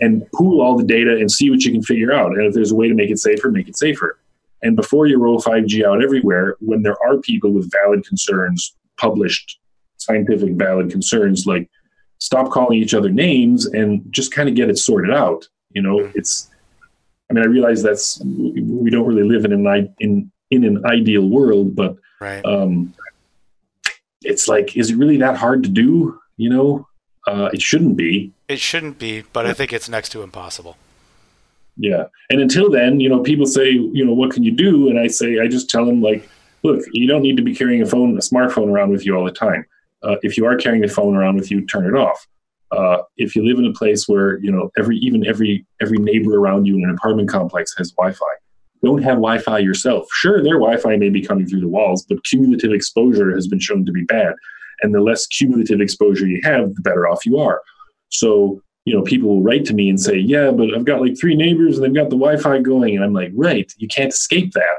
and 0.00 0.30
pool 0.32 0.60
all 0.60 0.76
the 0.76 0.84
data 0.84 1.16
and 1.16 1.30
see 1.30 1.50
what 1.50 1.64
you 1.64 1.72
can 1.72 1.82
figure 1.82 2.12
out. 2.12 2.32
And 2.32 2.46
if 2.46 2.54
there's 2.54 2.72
a 2.72 2.74
way 2.74 2.88
to 2.88 2.94
make 2.94 3.10
it 3.10 3.18
safer, 3.18 3.50
make 3.50 3.68
it 3.68 3.78
safer. 3.78 4.18
And 4.62 4.76
before 4.76 5.06
you 5.06 5.18
roll 5.18 5.40
5G 5.40 5.84
out 5.84 6.02
everywhere, 6.02 6.56
when 6.60 6.82
there 6.82 6.96
are 7.04 7.18
people 7.18 7.50
with 7.50 7.70
valid 7.72 8.06
concerns, 8.06 8.76
published 8.96 9.58
scientific 9.96 10.52
valid 10.52 10.90
concerns, 10.90 11.46
like 11.46 11.68
stop 12.22 12.50
calling 12.52 12.78
each 12.78 12.94
other 12.94 13.10
names 13.10 13.66
and 13.66 14.00
just 14.10 14.30
kind 14.30 14.48
of 14.48 14.54
get 14.54 14.70
it 14.70 14.78
sorted 14.78 15.12
out. 15.12 15.48
You 15.70 15.82
know, 15.82 15.96
mm-hmm. 15.96 16.18
it's. 16.18 16.48
I 17.28 17.34
mean, 17.34 17.44
I 17.44 17.48
realize 17.48 17.82
that's 17.82 18.20
we 18.24 18.90
don't 18.90 19.06
really 19.06 19.28
live 19.28 19.44
in 19.44 19.52
an 19.52 19.94
in 20.00 20.30
in 20.50 20.64
an 20.64 20.84
ideal 20.84 21.28
world, 21.28 21.74
but 21.74 21.96
right. 22.20 22.44
um, 22.44 22.94
it's 24.20 24.48
like, 24.48 24.76
is 24.76 24.90
it 24.90 24.96
really 24.96 25.16
that 25.16 25.36
hard 25.36 25.62
to 25.62 25.68
do? 25.68 26.20
You 26.36 26.50
know, 26.50 26.88
uh, 27.26 27.48
it 27.52 27.62
shouldn't 27.62 27.96
be. 27.96 28.32
It 28.48 28.60
shouldn't 28.60 28.98
be, 28.98 29.24
but 29.32 29.46
I 29.46 29.54
think 29.54 29.72
it's 29.72 29.88
next 29.88 30.10
to 30.10 30.22
impossible. 30.22 30.76
Yeah. 31.76 32.04
And 32.28 32.40
until 32.40 32.70
then, 32.70 33.00
you 33.00 33.08
know, 33.08 33.20
people 33.20 33.46
say, 33.46 33.70
you 33.70 34.04
know, 34.04 34.12
what 34.12 34.30
can 34.30 34.44
you 34.44 34.52
do? 34.52 34.90
And 34.90 34.98
I 34.98 35.06
say, 35.06 35.40
I 35.40 35.48
just 35.48 35.70
tell 35.70 35.86
them, 35.86 36.02
like, 36.02 36.28
look, 36.62 36.84
you 36.92 37.08
don't 37.08 37.22
need 37.22 37.38
to 37.38 37.42
be 37.42 37.54
carrying 37.54 37.80
a 37.80 37.86
phone, 37.86 38.14
a 38.18 38.20
smartphone 38.20 38.68
around 38.68 38.90
with 38.90 39.06
you 39.06 39.16
all 39.16 39.24
the 39.24 39.32
time. 39.32 39.64
Uh, 40.02 40.16
if 40.22 40.36
you 40.36 40.44
are 40.46 40.56
carrying 40.56 40.84
a 40.84 40.88
phone 40.88 41.14
around 41.16 41.36
with 41.36 41.50
you, 41.50 41.64
turn 41.66 41.86
it 41.86 41.96
off. 41.96 42.26
Uh, 42.70 42.98
if 43.16 43.36
you 43.36 43.44
live 43.44 43.58
in 43.58 43.66
a 43.66 43.72
place 43.72 44.08
where 44.08 44.38
you 44.40 44.50
know 44.50 44.70
every 44.78 44.96
even 44.98 45.26
every 45.26 45.66
every 45.80 45.98
neighbor 45.98 46.36
around 46.36 46.64
you 46.64 46.76
in 46.76 46.84
an 46.84 46.90
apartment 46.90 47.28
complex 47.28 47.74
has 47.76 47.92
Wi-Fi, 47.92 48.34
don't 48.82 49.02
have 49.02 49.16
Wi-Fi 49.16 49.58
yourself. 49.58 50.06
Sure, 50.12 50.42
their 50.42 50.58
Wi-Fi 50.58 50.96
may 50.96 51.10
be 51.10 51.22
coming 51.22 51.46
through 51.46 51.60
the 51.60 51.68
walls, 51.68 52.04
but 52.08 52.24
cumulative 52.24 52.72
exposure 52.72 53.34
has 53.34 53.46
been 53.46 53.60
shown 53.60 53.84
to 53.84 53.92
be 53.92 54.04
bad. 54.04 54.34
And 54.80 54.94
the 54.94 55.00
less 55.00 55.26
cumulative 55.26 55.80
exposure 55.80 56.26
you 56.26 56.40
have, 56.42 56.74
the 56.74 56.80
better 56.82 57.06
off 57.06 57.24
you 57.24 57.38
are. 57.38 57.62
So 58.08 58.62
you 58.84 58.94
know, 58.94 59.02
people 59.02 59.28
will 59.28 59.42
write 59.42 59.64
to 59.66 59.74
me 59.74 59.88
and 59.88 60.00
say, 60.00 60.16
yeah, 60.16 60.50
but 60.50 60.74
I've 60.74 60.84
got 60.84 61.00
like 61.00 61.18
three 61.18 61.36
neighbors 61.36 61.76
and 61.76 61.84
they've 61.84 61.94
got 61.94 62.10
the 62.10 62.16
Wi-Fi 62.16 62.60
going. 62.60 62.96
And 62.96 63.04
I'm 63.04 63.12
like, 63.12 63.30
right, 63.34 63.72
you 63.76 63.88
can't 63.88 64.12
escape 64.12 64.52
that. 64.52 64.78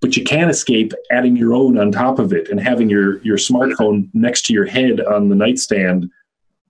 But 0.00 0.16
you 0.16 0.24
can't 0.24 0.50
escape 0.50 0.92
adding 1.10 1.36
your 1.36 1.54
own 1.54 1.76
on 1.76 1.90
top 1.90 2.18
of 2.18 2.32
it 2.32 2.50
and 2.50 2.60
having 2.60 2.88
your, 2.88 3.20
your 3.22 3.36
smartphone 3.36 4.08
next 4.14 4.46
to 4.46 4.52
your 4.52 4.66
head 4.66 5.00
on 5.00 5.28
the 5.28 5.34
nightstand, 5.34 6.08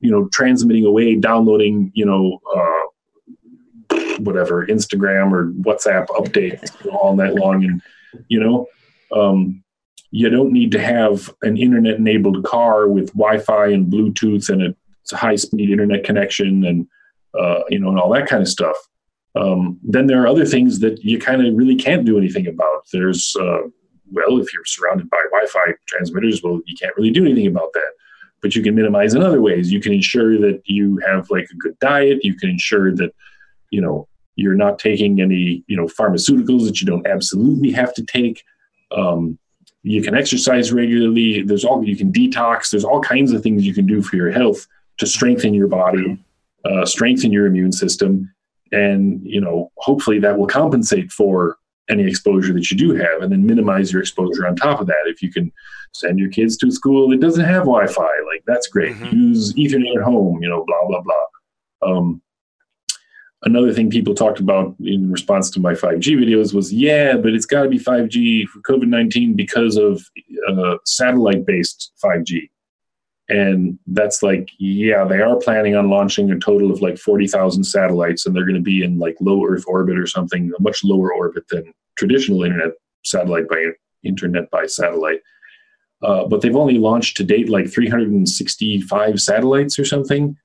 you 0.00 0.10
know, 0.10 0.28
transmitting 0.32 0.86
away, 0.86 1.14
downloading, 1.16 1.92
you 1.94 2.06
know, 2.06 2.40
uh, 2.56 3.96
whatever, 4.20 4.66
Instagram 4.66 5.32
or 5.32 5.52
WhatsApp 5.52 6.06
updates 6.08 6.70
all 6.90 7.14
night 7.14 7.34
long. 7.34 7.64
And, 7.64 7.82
you 8.28 8.40
know, 8.40 8.66
um, 9.12 9.62
you 10.10 10.30
don't 10.30 10.52
need 10.52 10.72
to 10.72 10.80
have 10.80 11.32
an 11.42 11.56
internet 11.56 11.96
enabled 11.96 12.44
car 12.44 12.88
with 12.88 13.12
Wi-Fi 13.12 13.68
and 13.68 13.92
Bluetooth 13.92 14.48
and 14.48 14.62
a 14.62 15.16
high 15.16 15.36
speed 15.36 15.70
internet 15.70 16.04
connection 16.04 16.64
and 16.64 16.86
uh, 17.38 17.60
you 17.68 17.78
know 17.78 17.88
and 17.88 17.98
all 17.98 18.12
that 18.12 18.26
kind 18.26 18.42
of 18.42 18.48
stuff. 18.48 18.76
Um, 19.38 19.78
then 19.84 20.08
there 20.08 20.20
are 20.22 20.26
other 20.26 20.44
things 20.44 20.80
that 20.80 21.04
you 21.04 21.18
kind 21.18 21.46
of 21.46 21.54
really 21.54 21.76
can't 21.76 22.04
do 22.04 22.18
anything 22.18 22.48
about. 22.48 22.86
There's 22.92 23.36
uh, 23.40 23.68
well, 24.10 24.40
if 24.40 24.52
you're 24.52 24.64
surrounded 24.64 25.08
by 25.10 25.22
Wi-Fi 25.30 25.74
transmitters, 25.86 26.42
well, 26.42 26.60
you 26.66 26.76
can't 26.76 26.96
really 26.96 27.10
do 27.10 27.24
anything 27.24 27.46
about 27.46 27.72
that. 27.74 27.92
But 28.40 28.56
you 28.56 28.62
can 28.62 28.74
minimize 28.74 29.14
in 29.14 29.22
other 29.22 29.42
ways. 29.42 29.70
You 29.70 29.80
can 29.80 29.92
ensure 29.92 30.38
that 30.38 30.62
you 30.64 30.98
have 31.06 31.30
like 31.30 31.46
a 31.50 31.56
good 31.56 31.78
diet. 31.78 32.24
You 32.24 32.34
can 32.34 32.50
ensure 32.50 32.94
that 32.96 33.14
you 33.70 33.80
know 33.80 34.08
you're 34.34 34.54
not 34.54 34.78
taking 34.78 35.20
any 35.20 35.62
you 35.66 35.76
know 35.76 35.86
pharmaceuticals 35.86 36.66
that 36.66 36.80
you 36.80 36.86
don't 36.86 37.06
absolutely 37.06 37.70
have 37.72 37.94
to 37.94 38.04
take. 38.04 38.42
Um, 38.90 39.38
you 39.82 40.02
can 40.02 40.16
exercise 40.16 40.72
regularly. 40.72 41.42
There's 41.42 41.64
all 41.64 41.84
you 41.84 41.96
can 41.96 42.12
detox. 42.12 42.70
There's 42.70 42.84
all 42.84 43.00
kinds 43.00 43.32
of 43.32 43.42
things 43.42 43.64
you 43.64 43.74
can 43.74 43.86
do 43.86 44.02
for 44.02 44.16
your 44.16 44.32
health 44.32 44.66
to 44.98 45.06
strengthen 45.06 45.54
your 45.54 45.68
body, 45.68 46.18
uh, 46.64 46.84
strengthen 46.84 47.32
your 47.32 47.46
immune 47.46 47.72
system, 47.72 48.32
and 48.72 49.20
you 49.24 49.40
know 49.40 49.70
hopefully 49.76 50.18
that 50.20 50.38
will 50.38 50.46
compensate 50.46 51.10
for 51.10 51.56
any 51.90 52.06
exposure 52.06 52.52
that 52.52 52.70
you 52.70 52.76
do 52.76 52.94
have, 52.94 53.22
and 53.22 53.32
then 53.32 53.46
minimize 53.46 53.92
your 53.92 54.02
exposure 54.02 54.46
on 54.46 54.56
top 54.56 54.80
of 54.80 54.86
that. 54.86 55.02
If 55.06 55.22
you 55.22 55.32
can 55.32 55.52
send 55.94 56.18
your 56.18 56.30
kids 56.30 56.56
to 56.58 56.68
a 56.68 56.70
school 56.70 57.08
that 57.08 57.20
doesn't 57.20 57.44
have 57.44 57.62
Wi-Fi, 57.64 58.02
like 58.02 58.42
that's 58.46 58.68
great. 58.68 58.94
Mm-hmm. 58.94 59.16
Use 59.16 59.52
Ethernet 59.54 59.96
at 59.96 60.02
home. 60.02 60.42
You 60.42 60.48
know, 60.48 60.64
blah 60.66 60.86
blah 60.86 61.02
blah. 61.02 61.90
Um, 61.90 62.22
another 63.42 63.72
thing 63.72 63.90
people 63.90 64.14
talked 64.14 64.40
about 64.40 64.74
in 64.80 65.10
response 65.10 65.50
to 65.50 65.60
my 65.60 65.72
5G 65.72 66.16
videos 66.16 66.52
was, 66.52 66.72
yeah, 66.72 67.16
but 67.16 67.32
it's 67.32 67.46
got 67.46 67.62
to 67.62 67.68
be 67.68 67.78
5G 67.78 68.46
for 68.48 68.60
COVID 68.60 68.88
19 68.88 69.34
because 69.34 69.76
of 69.76 70.02
uh, 70.48 70.76
satellite 70.84 71.46
based 71.46 71.92
5G. 72.04 72.50
And 73.28 73.78
that's 73.86 74.22
like, 74.22 74.48
yeah, 74.58 75.04
they 75.04 75.20
are 75.20 75.36
planning 75.36 75.76
on 75.76 75.90
launching 75.90 76.30
a 76.30 76.38
total 76.38 76.70
of 76.70 76.80
like 76.80 76.96
40,000 76.96 77.62
satellites, 77.62 78.24
and 78.24 78.34
they're 78.34 78.46
going 78.46 78.54
to 78.54 78.60
be 78.60 78.82
in 78.82 78.98
like 78.98 79.16
low 79.20 79.44
Earth 79.46 79.64
orbit 79.66 79.98
or 79.98 80.06
something, 80.06 80.50
a 80.58 80.62
much 80.62 80.82
lower 80.82 81.12
orbit 81.12 81.44
than 81.50 81.74
traditional 81.98 82.42
internet 82.42 82.72
satellite 83.04 83.48
by 83.48 83.62
internet 84.02 84.50
by 84.50 84.64
satellite. 84.66 85.20
Uh, 86.02 86.26
but 86.26 86.40
they've 86.40 86.56
only 86.56 86.78
launched 86.78 87.16
to 87.16 87.24
date 87.24 87.48
like 87.48 87.70
365 87.70 89.20
satellites 89.20 89.78
or 89.78 89.84
something. 89.84 90.36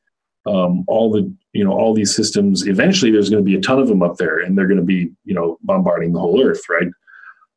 Um, 0.45 0.83
all 0.87 1.09
the 1.09 1.33
you 1.53 1.63
know 1.63 1.71
all 1.71 1.93
these 1.93 2.13
systems 2.13 2.67
eventually 2.67 3.11
there's 3.11 3.29
going 3.29 3.41
to 3.41 3.49
be 3.49 3.55
a 3.55 3.61
ton 3.61 3.79
of 3.79 3.87
them 3.87 4.03
up 4.03 4.17
there 4.17 4.39
and 4.39 4.57
they're 4.57 4.67
going 4.67 4.79
to 4.79 4.85
be 4.85 5.09
you 5.23 5.33
know 5.33 5.57
bombarding 5.61 6.11
the 6.11 6.19
whole 6.19 6.43
earth 6.43 6.63
right? 6.67 6.89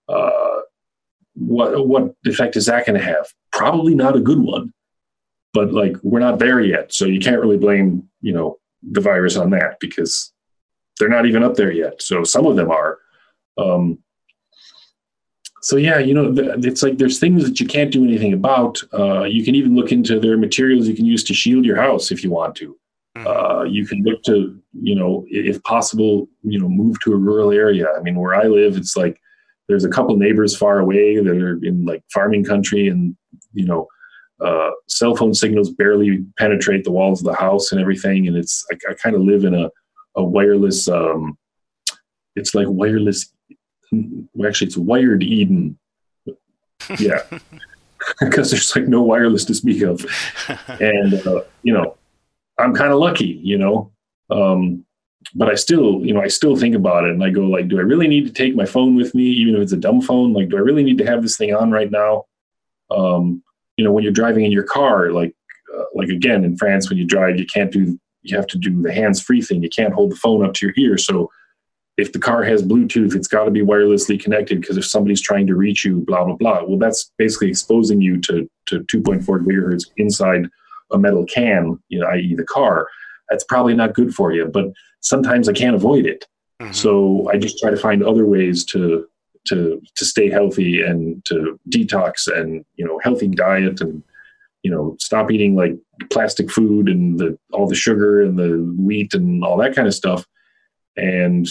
Uh, 0.09 0.61
what 1.35 1.89
what 1.89 2.15
effect 2.27 2.55
is 2.55 2.67
that 2.67 2.87
going 2.87 2.97
to 2.97 3.05
have? 3.05 3.27
Probably 3.51 3.93
not 3.93 4.15
a 4.15 4.21
good 4.21 4.39
one 4.39 4.73
but 5.57 5.73
like 5.73 5.97
we're 6.03 6.27
not 6.29 6.39
there 6.39 6.61
yet 6.61 6.93
so 6.93 7.07
you 7.07 7.21
can't 7.27 7.41
really 7.41 7.57
blame 7.67 7.87
you 8.21 8.33
know 8.33 8.59
the 8.93 9.01
virus 9.01 9.37
on 9.37 9.51
that 9.51 9.77
because 9.81 10.33
they're 10.99 11.17
not 11.17 11.27
even 11.27 11.43
up 11.43 11.55
there 11.55 11.73
yet 11.73 12.01
so 12.03 12.23
some 12.25 12.47
of 12.47 12.57
them 12.57 12.71
are 12.71 12.99
um, 13.59 13.99
so 15.67 15.77
yeah, 15.77 15.99
you 15.99 16.15
know, 16.15 16.33
it's 16.37 16.85
like 16.85 16.97
there's 16.99 17.19
things 17.19 17.43
that 17.45 17.59
you 17.59 17.67
can't 17.67 17.91
do 17.91 18.05
anything 18.05 18.33
about. 18.33 18.81
Uh, 18.95 19.25
you 19.25 19.45
can 19.45 19.57
even 19.57 19.75
look 19.75 19.91
into 19.91 20.21
their 20.21 20.37
materials 20.37 20.87
you 20.87 20.95
can 20.95 21.07
use 21.07 21.25
to 21.25 21.35
shield 21.35 21.65
your 21.65 21.75
house 21.75 22.13
if 22.13 22.23
you 22.23 22.31
want 22.31 22.55
to. 22.57 22.79
Mm-hmm. 23.17 23.27
Uh, 23.27 23.65
you 23.65 23.85
can 23.85 24.01
look 24.05 24.23
to, 24.25 24.57
you 24.81 24.95
know, 24.95 25.25
if 25.29 25.61
possible, 25.65 26.29
you 26.43 26.61
know, 26.61 26.69
move 26.69 27.01
to 27.01 27.15
a 27.15 27.17
rural 27.17 27.51
area. 27.51 27.89
I 27.99 28.01
mean, 28.01 28.15
where 28.15 28.37
I 28.37 28.45
live, 28.45 28.77
it's 28.77 28.97
like 28.97 29.21
there's 29.69 29.85
a 29.85 29.89
couple 29.89 30.17
neighbors 30.17 30.57
far 30.57 30.79
away 30.79 31.17
that 31.17 31.37
are 31.37 31.59
in 31.65 31.85
like 31.85 32.05
farming 32.13 32.45
country, 32.45 32.87
and 32.87 33.17
you 33.53 33.65
know, 33.65 33.89
uh, 34.41 34.71
cell 34.87 35.17
phone 35.17 35.35
signals 35.35 35.71
barely 35.71 36.25
penetrate 36.39 36.85
the 36.85 36.93
walls 36.93 37.21
of 37.21 37.27
the 37.27 37.35
house 37.35 37.73
and 37.73 37.81
everything. 37.81 38.29
And 38.29 38.37
it's 38.37 38.65
I, 38.71 38.91
I 38.91 38.95
kind 38.95 39.17
of 39.17 39.23
live 39.23 39.45
in 39.45 39.55
a 39.55 39.71
a 40.17 40.25
wireless. 40.25 40.89
Um, 40.89 41.39
it's 42.35 42.55
like 42.55 42.67
wireless 42.69 43.33
well, 43.93 44.49
actually 44.49 44.69
it's 44.69 44.77
wired 44.77 45.23
Eden. 45.23 45.79
Yeah, 47.01 47.23
because 48.21 48.51
there's 48.51 48.77
like 48.77 48.87
no 48.87 49.03
wireless 49.03 49.45
to 49.47 49.55
speak 49.55 49.83
of, 49.83 50.05
and 50.69 51.15
uh, 51.27 51.41
you 51.65 51.73
know, 51.73 51.97
I'm 52.59 52.75
kind 52.75 52.93
of 52.93 53.01
lucky, 53.01 53.41
you 53.43 53.59
know. 53.59 53.91
Um, 54.31 54.85
but 55.35 55.49
I 55.49 55.55
still, 55.55 56.05
you 56.05 56.15
know, 56.15 56.21
I 56.21 56.29
still 56.29 56.55
think 56.55 56.77
about 56.77 57.05
it, 57.05 57.11
and 57.11 57.25
I 57.25 57.31
go 57.31 57.41
like, 57.41 57.67
do 57.69 57.79
I 57.79 57.83
really 57.83 58.07
need 58.07 58.27
to 58.27 58.33
take 58.33 58.55
my 58.55 58.67
phone 58.67 58.95
with 58.95 59.15
me, 59.15 59.25
even 59.25 59.57
if 59.57 59.63
it's 59.63 59.73
a 59.73 59.79
dumb 59.79 60.01
phone? 60.01 60.33
Like, 60.33 60.51
do 60.51 60.59
I 60.59 60.61
really 60.61 60.85
need 60.85 60.99
to 60.99 61.07
have 61.07 61.23
this 61.23 61.37
thing 61.37 61.55
on 61.55 61.73
right 61.73 61.91
now? 61.91 62.27
Um, 62.91 63.43
you 63.77 63.85
know, 63.85 63.93
when 63.93 64.03
you're 64.03 64.13
driving 64.13 64.45
in 64.45 64.53
your 64.53 64.65
car, 64.65 65.11
like, 65.11 65.35
uh, 65.77 65.85
like 65.95 66.09
again 66.09 66.45
in 66.45 66.57
France, 66.57 66.89
when 66.89 66.99
you 66.99 67.07
drive, 67.07 67.39
you 67.39 67.47
can't 67.47 67.73
do, 67.73 67.99
you 68.23 68.37
have 68.37 68.47
to 68.49 68.59
do 68.59 68.83
the 68.83 68.93
hands-free 68.93 69.43
thing. 69.43 69.63
You 69.63 69.69
can't 69.69 69.95
hold 69.95 70.13
the 70.13 70.17
phone 70.17 70.45
up 70.45 70.55
to 70.55 70.67
your 70.67 70.75
ear, 70.79 70.99
so 70.99 71.31
if 71.97 72.13
the 72.13 72.19
car 72.19 72.43
has 72.45 72.63
Bluetooth, 72.63 73.15
it's 73.15 73.29
got 73.29 73.45
to 73.45 73.51
be 73.51 73.63
wirelessly 73.63 74.23
connected 74.23 74.61
because 74.61 74.77
if 74.77 74.85
somebody's 74.85 75.23
trying 75.23 75.47
to 75.47 75.57
reach 75.57 75.85
you, 75.85 76.01
blah, 76.01 76.25
blah, 76.25 76.37
blah. 76.37 76.63
Well, 76.63 76.79
that's 76.79 77.11
basically 77.17 77.49
exposing 77.49 78.01
you 78.01 78.21
to, 78.23 78.49
to 78.67 78.81
2.4 78.81 79.25
gigahertz 79.25 79.85
inside 79.97 80.47
a 80.93 80.99
metal 80.99 81.25
can, 81.25 81.79
you 81.89 82.01
know, 82.01 82.07
i.e., 82.09 82.35
the 82.35 82.45
car. 82.45 82.87
That's 83.31 83.45
probably 83.45 83.75
not 83.75 83.95
good 83.95 84.15
for 84.15 84.33
you, 84.33 84.47
but 84.47 84.67
sometimes 85.01 85.49
I 85.49 85.53
can't 85.53 85.75
avoid 85.75 86.05
it. 86.05 86.27
Mm-hmm. 86.61 86.73
So 86.73 87.29
I 87.33 87.39
just 87.39 87.59
try 87.59 87.71
to 87.71 87.77
find 87.77 88.05
other 88.05 88.27
ways 88.27 88.65
to 88.67 89.07
to 89.47 89.81
to 89.97 90.05
stay 90.05 90.29
healthy 90.29 90.83
and 90.83 91.25
to 91.25 91.59
detox 91.71 92.29
and 92.29 92.65
you 92.77 92.85
know 92.85 92.99
healthy 93.03 93.29
diet 93.29 93.81
and 93.81 94.03
you 94.63 94.71
know 94.71 94.97
stop 94.99 95.31
eating 95.31 95.55
like 95.55 95.77
plastic 96.11 96.51
food 96.51 96.89
and 96.89 97.19
the 97.19 97.39
all 97.53 97.69
the 97.69 97.75
sugar 97.75 98.23
and 98.23 98.39
the 98.39 98.75
wheat 98.79 99.15
and 99.15 99.45
all 99.45 99.57
that 99.57 99.75
kind 99.75 99.89
of 99.89 99.95
stuff 99.95 100.27
and 100.97 101.49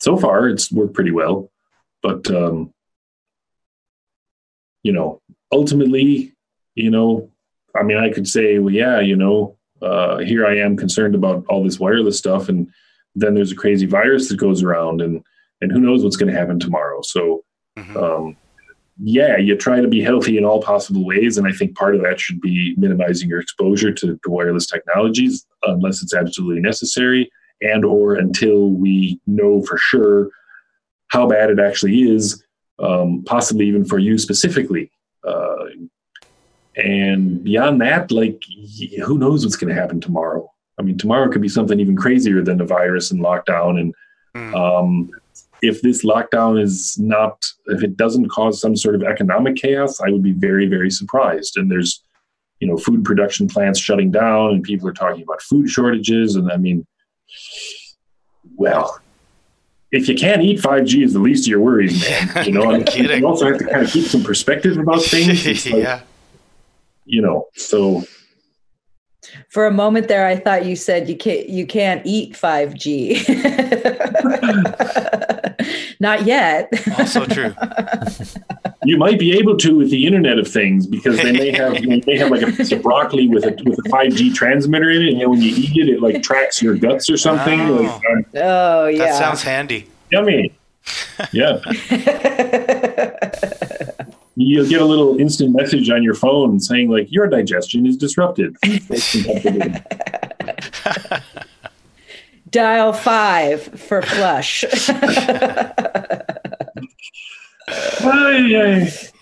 so 0.00 0.16
far 0.16 0.48
it's 0.48 0.72
worked 0.72 0.94
pretty 0.94 1.12
well. 1.12 1.50
But 2.02 2.28
um, 2.30 2.72
you 4.82 4.92
know, 4.92 5.20
ultimately, 5.52 6.34
you 6.74 6.90
know, 6.90 7.30
I 7.78 7.82
mean, 7.82 7.98
I 7.98 8.10
could 8.10 8.26
say, 8.26 8.58
well, 8.58 8.72
yeah, 8.72 9.00
you 9.00 9.16
know, 9.16 9.58
uh, 9.82 10.18
here 10.18 10.46
I 10.46 10.58
am 10.58 10.76
concerned 10.76 11.14
about 11.14 11.44
all 11.48 11.62
this 11.62 11.78
wireless 11.78 12.18
stuff, 12.18 12.48
and 12.48 12.68
then 13.14 13.34
there's 13.34 13.52
a 13.52 13.56
crazy 13.56 13.86
virus 13.86 14.28
that 14.28 14.38
goes 14.38 14.62
around, 14.62 15.02
and 15.02 15.22
and 15.60 15.70
who 15.70 15.80
knows 15.80 16.02
what's 16.02 16.16
going 16.16 16.32
to 16.32 16.38
happen 16.38 16.58
tomorrow. 16.58 17.00
So, 17.02 17.44
mm-hmm. 17.78 17.96
um, 17.96 18.36
yeah, 19.02 19.36
you 19.36 19.56
try 19.56 19.80
to 19.80 19.88
be 19.88 20.02
healthy 20.02 20.36
in 20.36 20.44
all 20.44 20.62
possible 20.62 21.04
ways, 21.04 21.38
and 21.38 21.46
I 21.46 21.52
think 21.52 21.76
part 21.76 21.94
of 21.94 22.02
that 22.02 22.20
should 22.20 22.40
be 22.40 22.74
minimizing 22.76 23.28
your 23.28 23.40
exposure 23.40 23.92
to, 23.92 24.18
to 24.22 24.30
wireless 24.30 24.66
technologies 24.66 25.46
unless 25.62 26.02
it's 26.02 26.14
absolutely 26.14 26.60
necessary 26.60 27.30
and 27.62 27.84
or 27.84 28.14
until 28.14 28.70
we 28.70 29.20
know 29.26 29.62
for 29.62 29.76
sure 29.78 30.30
how 31.08 31.26
bad 31.26 31.50
it 31.50 31.58
actually 31.58 32.02
is, 32.02 32.42
um, 32.78 33.22
possibly 33.26 33.66
even 33.66 33.84
for 33.84 33.98
you 33.98 34.16
specifically. 34.16 34.90
Uh, 35.26 35.64
and 36.76 37.42
beyond 37.44 37.80
that, 37.80 38.10
like 38.10 38.42
who 39.04 39.18
knows 39.18 39.44
what's 39.44 39.56
going 39.56 39.74
to 39.74 39.80
happen 39.80 40.00
tomorrow? 40.00 40.50
I 40.78 40.82
mean, 40.82 40.96
tomorrow 40.96 41.30
could 41.30 41.42
be 41.42 41.48
something 41.48 41.78
even 41.78 41.96
crazier 41.96 42.42
than 42.42 42.58
the 42.58 42.64
virus 42.64 43.10
and 43.10 43.20
lockdown. 43.20 43.78
And 43.80 43.94
mm. 44.34 44.54
um, 44.54 45.10
if 45.62 45.82
this 45.82 46.04
lockdown 46.04 46.60
is 46.60 46.96
not, 46.98 47.44
if 47.66 47.82
it 47.82 47.96
doesn't 47.96 48.28
cause 48.28 48.60
some 48.60 48.76
sort 48.76 48.94
of 48.94 49.02
economic 49.02 49.56
chaos, 49.56 50.00
I 50.00 50.10
would 50.10 50.22
be 50.22 50.32
very, 50.32 50.66
very 50.66 50.90
surprised. 50.90 51.56
And 51.56 51.70
there's, 51.70 52.02
you 52.60 52.68
know, 52.68 52.76
food 52.76 53.04
production 53.04 53.48
plants 53.48 53.78
shutting 53.78 54.10
down, 54.10 54.50
and 54.50 54.62
people 54.62 54.88
are 54.88 54.92
talking 54.92 55.22
about 55.22 55.42
food 55.42 55.68
shortages. 55.68 56.36
And 56.36 56.50
I 56.50 56.56
mean, 56.56 56.86
well, 58.56 59.00
if 59.92 60.08
you 60.08 60.14
can't 60.14 60.42
eat 60.42 60.60
5G 60.60 61.04
is 61.04 61.12
the 61.14 61.18
least 61.18 61.46
of 61.46 61.50
your 61.50 61.60
worries, 61.60 62.00
man. 62.08 62.46
You 62.46 62.52
know, 62.52 62.72
you 62.72 63.26
also 63.26 63.46
have 63.46 63.58
to 63.58 63.64
kind 63.64 63.82
of 63.82 63.90
keep 63.90 64.06
some 64.06 64.22
perspective 64.22 64.78
about 64.78 65.02
things. 65.02 65.44
Like, 65.66 65.82
yeah. 65.82 66.00
You 67.04 67.22
know, 67.22 67.48
so 67.54 68.04
for 69.48 69.66
a 69.66 69.70
moment 69.70 70.08
there, 70.08 70.26
I 70.26 70.36
thought 70.36 70.64
you 70.64 70.76
said 70.76 71.08
you 71.08 71.16
can't 71.16 71.48
you 71.48 71.66
can't 71.66 72.02
eat 72.04 72.34
5G. 72.34 73.26
Not 76.00 76.24
yet. 76.24 76.72
Also 76.98 77.26
true. 77.26 77.54
you 78.84 78.96
might 78.96 79.18
be 79.18 79.36
able 79.38 79.56
to 79.58 79.76
with 79.76 79.90
the 79.90 80.06
Internet 80.06 80.38
of 80.38 80.48
Things 80.48 80.86
because 80.86 81.16
they 81.18 81.32
may 81.32 81.50
have 81.50 81.78
you 81.78 81.86
know, 81.96 82.00
they 82.06 82.16
have 82.16 82.30
like 82.30 82.42
a 82.42 82.52
piece 82.52 82.72
of 82.72 82.82
broccoli 82.82 83.28
with 83.28 83.44
a 83.44 83.50
with 83.64 83.78
a 83.78 83.88
5G 83.88 84.34
transmitter 84.34 84.90
in 84.90 85.02
it, 85.02 85.08
and 85.08 85.18
you 85.18 85.24
know, 85.24 85.30
when 85.30 85.42
you 85.42 85.54
eat 85.54 85.76
it, 85.76 85.88
it 85.88 86.00
like 86.00 86.22
tracks 86.22 86.62
your 86.62 86.76
guts 86.76 87.10
or 87.10 87.16
something. 87.16 87.60
Oh, 87.60 87.74
like, 87.74 88.04
uh, 88.34 88.40
oh 88.42 88.86
yeah, 88.86 88.98
that 88.98 89.18
sounds 89.18 89.42
handy. 89.42 89.88
Yummy. 90.10 90.54
Yeah. 91.32 91.60
You'll 94.42 94.66
get 94.66 94.80
a 94.80 94.86
little 94.86 95.20
instant 95.20 95.54
message 95.54 95.90
on 95.90 96.02
your 96.02 96.14
phone 96.14 96.58
saying 96.60 96.88
like 96.88 97.12
your 97.12 97.26
digestion 97.26 97.84
is 97.84 97.98
disrupted. 97.98 98.56
Dial 102.50 102.94
five 102.94 103.62
for 103.62 104.00
flush. 104.00 104.64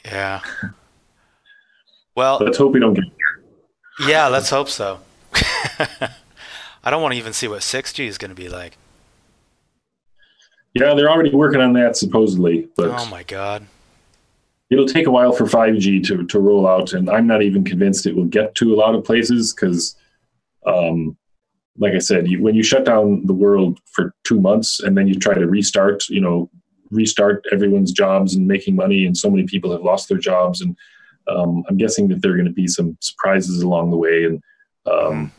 yeah. 0.04 0.40
Well, 2.14 2.38
let's 2.40 2.58
hope 2.58 2.72
we 2.72 2.78
don't 2.78 2.94
get 2.94 3.04
there. 3.04 4.08
Yeah, 4.08 4.28
let's 4.28 4.50
hope 4.50 4.68
so. 4.68 5.00
I 5.34 6.90
don't 6.90 7.02
want 7.02 7.14
to 7.14 7.18
even 7.18 7.32
see 7.32 7.48
what 7.48 7.62
6G 7.62 8.06
is 8.06 8.18
going 8.18 8.30
to 8.30 8.36
be 8.36 8.48
like. 8.48 8.78
Yeah, 10.74 10.94
they're 10.94 11.10
already 11.10 11.34
working 11.34 11.60
on 11.60 11.72
that 11.72 11.96
supposedly, 11.96 12.68
but 12.76 12.90
oh 12.90 13.06
my 13.06 13.24
god, 13.24 13.66
it'll 14.70 14.86
take 14.86 15.06
a 15.06 15.10
while 15.10 15.32
for 15.32 15.44
5G 15.44 16.06
to 16.08 16.26
to 16.26 16.38
roll 16.38 16.66
out, 16.66 16.92
and 16.92 17.08
I'm 17.10 17.26
not 17.26 17.42
even 17.42 17.64
convinced 17.64 18.06
it 18.06 18.16
will 18.16 18.24
get 18.24 18.54
to 18.56 18.74
a 18.74 18.76
lot 18.76 18.94
of 18.94 19.04
places 19.04 19.54
because, 19.54 19.96
um, 20.66 21.16
like 21.76 21.94
I 21.94 21.98
said, 21.98 22.28
you, 22.28 22.42
when 22.42 22.54
you 22.54 22.62
shut 22.62 22.84
down 22.84 23.26
the 23.26 23.34
world 23.34 23.78
for 23.86 24.14
two 24.24 24.40
months 24.40 24.80
and 24.80 24.96
then 24.96 25.08
you 25.08 25.14
try 25.14 25.34
to 25.34 25.46
restart, 25.46 26.08
you 26.08 26.20
know, 26.20 26.50
restart 26.90 27.44
everyone's 27.52 27.92
jobs 27.92 28.34
and 28.34 28.46
making 28.46 28.76
money, 28.76 29.06
and 29.06 29.16
so 29.16 29.30
many 29.30 29.44
people 29.44 29.72
have 29.72 29.82
lost 29.82 30.08
their 30.08 30.18
jobs. 30.18 30.60
And 30.60 30.76
um, 31.28 31.64
I'm 31.68 31.76
guessing 31.76 32.08
that 32.08 32.22
there 32.22 32.32
are 32.32 32.36
going 32.36 32.46
to 32.46 32.52
be 32.52 32.66
some 32.66 32.96
surprises 33.00 33.62
along 33.62 33.90
the 33.90 33.96
way. 33.96 34.24
And 34.24 34.42
um, 34.90 35.32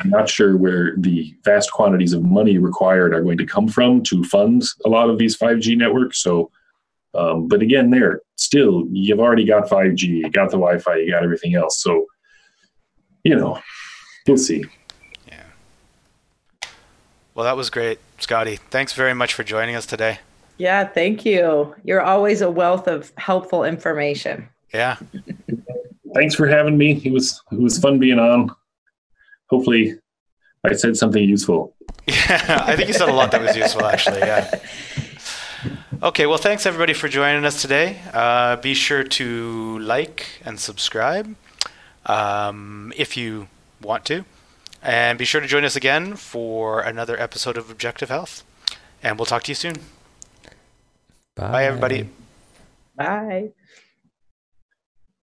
I'm 0.00 0.10
not 0.10 0.28
sure 0.28 0.56
where 0.56 0.94
the 0.96 1.34
vast 1.44 1.72
quantities 1.72 2.12
of 2.12 2.22
money 2.22 2.58
required 2.58 3.14
are 3.14 3.22
going 3.22 3.38
to 3.38 3.46
come 3.46 3.68
from 3.68 4.02
to 4.04 4.24
fund 4.24 4.64
a 4.84 4.88
lot 4.88 5.10
of 5.10 5.18
these 5.18 5.36
5G 5.36 5.76
networks. 5.76 6.22
So, 6.22 6.50
um, 7.14 7.48
but 7.48 7.62
again, 7.62 7.90
there 7.90 8.20
still 8.36 8.84
you've 8.90 9.20
already 9.20 9.44
got 9.44 9.68
5G, 9.68 10.02
you 10.02 10.30
got 10.30 10.50
the 10.50 10.56
Wi-Fi, 10.56 10.96
you 10.96 11.10
got 11.10 11.22
everything 11.22 11.54
else. 11.54 11.82
So, 11.82 12.06
you 13.24 13.34
know, 13.36 13.58
we'll 14.26 14.38
see. 14.38 14.64
Yeah. 15.26 15.44
Well, 17.34 17.44
that 17.44 17.56
was 17.56 17.70
great, 17.70 17.98
Scottie. 18.18 18.56
Thanks 18.56 18.92
very 18.92 19.14
much 19.14 19.34
for 19.34 19.44
joining 19.44 19.76
us 19.76 19.86
today. 19.86 20.18
Yeah, 20.58 20.84
thank 20.86 21.24
you. 21.24 21.74
You're 21.84 22.02
always 22.02 22.42
a 22.42 22.50
wealth 22.50 22.86
of 22.86 23.12
helpful 23.16 23.64
information. 23.64 24.48
Yeah. 24.74 24.96
Thanks 26.14 26.34
for 26.34 26.46
having 26.48 26.76
me. 26.76 27.00
It 27.04 27.12
was 27.12 27.40
it 27.52 27.58
was 27.58 27.78
fun 27.78 27.98
being 27.98 28.18
on. 28.18 28.50
Hopefully, 29.48 29.94
I 30.64 30.74
said 30.74 30.96
something 30.96 31.22
useful. 31.22 31.74
Yeah, 32.06 32.64
I 32.66 32.74
think 32.74 32.88
you 32.88 32.94
said 32.94 33.08
a 33.08 33.12
lot 33.12 33.30
that 33.30 33.40
was 33.40 33.56
useful, 33.56 33.84
actually. 33.84 34.18
Yeah. 34.18 34.50
Okay, 36.02 36.24
well, 36.24 36.38
thanks 36.38 36.64
everybody 36.64 36.94
for 36.94 37.08
joining 37.08 37.44
us 37.44 37.60
today. 37.60 38.00
Uh, 38.14 38.56
be 38.56 38.72
sure 38.72 39.04
to 39.04 39.78
like 39.80 40.40
and 40.42 40.58
subscribe 40.58 41.36
um, 42.06 42.90
if 42.96 43.18
you 43.18 43.48
want 43.82 44.06
to. 44.06 44.24
And 44.82 45.18
be 45.18 45.26
sure 45.26 45.42
to 45.42 45.46
join 45.46 45.62
us 45.62 45.76
again 45.76 46.16
for 46.16 46.80
another 46.80 47.20
episode 47.20 47.58
of 47.58 47.70
Objective 47.70 48.08
Health. 48.08 48.44
And 49.02 49.18
we'll 49.18 49.26
talk 49.26 49.42
to 49.42 49.50
you 49.50 49.54
soon. 49.54 49.74
Bye, 51.36 51.50
Bye 51.50 51.64
everybody. 51.64 52.08
Bye. 52.96 53.50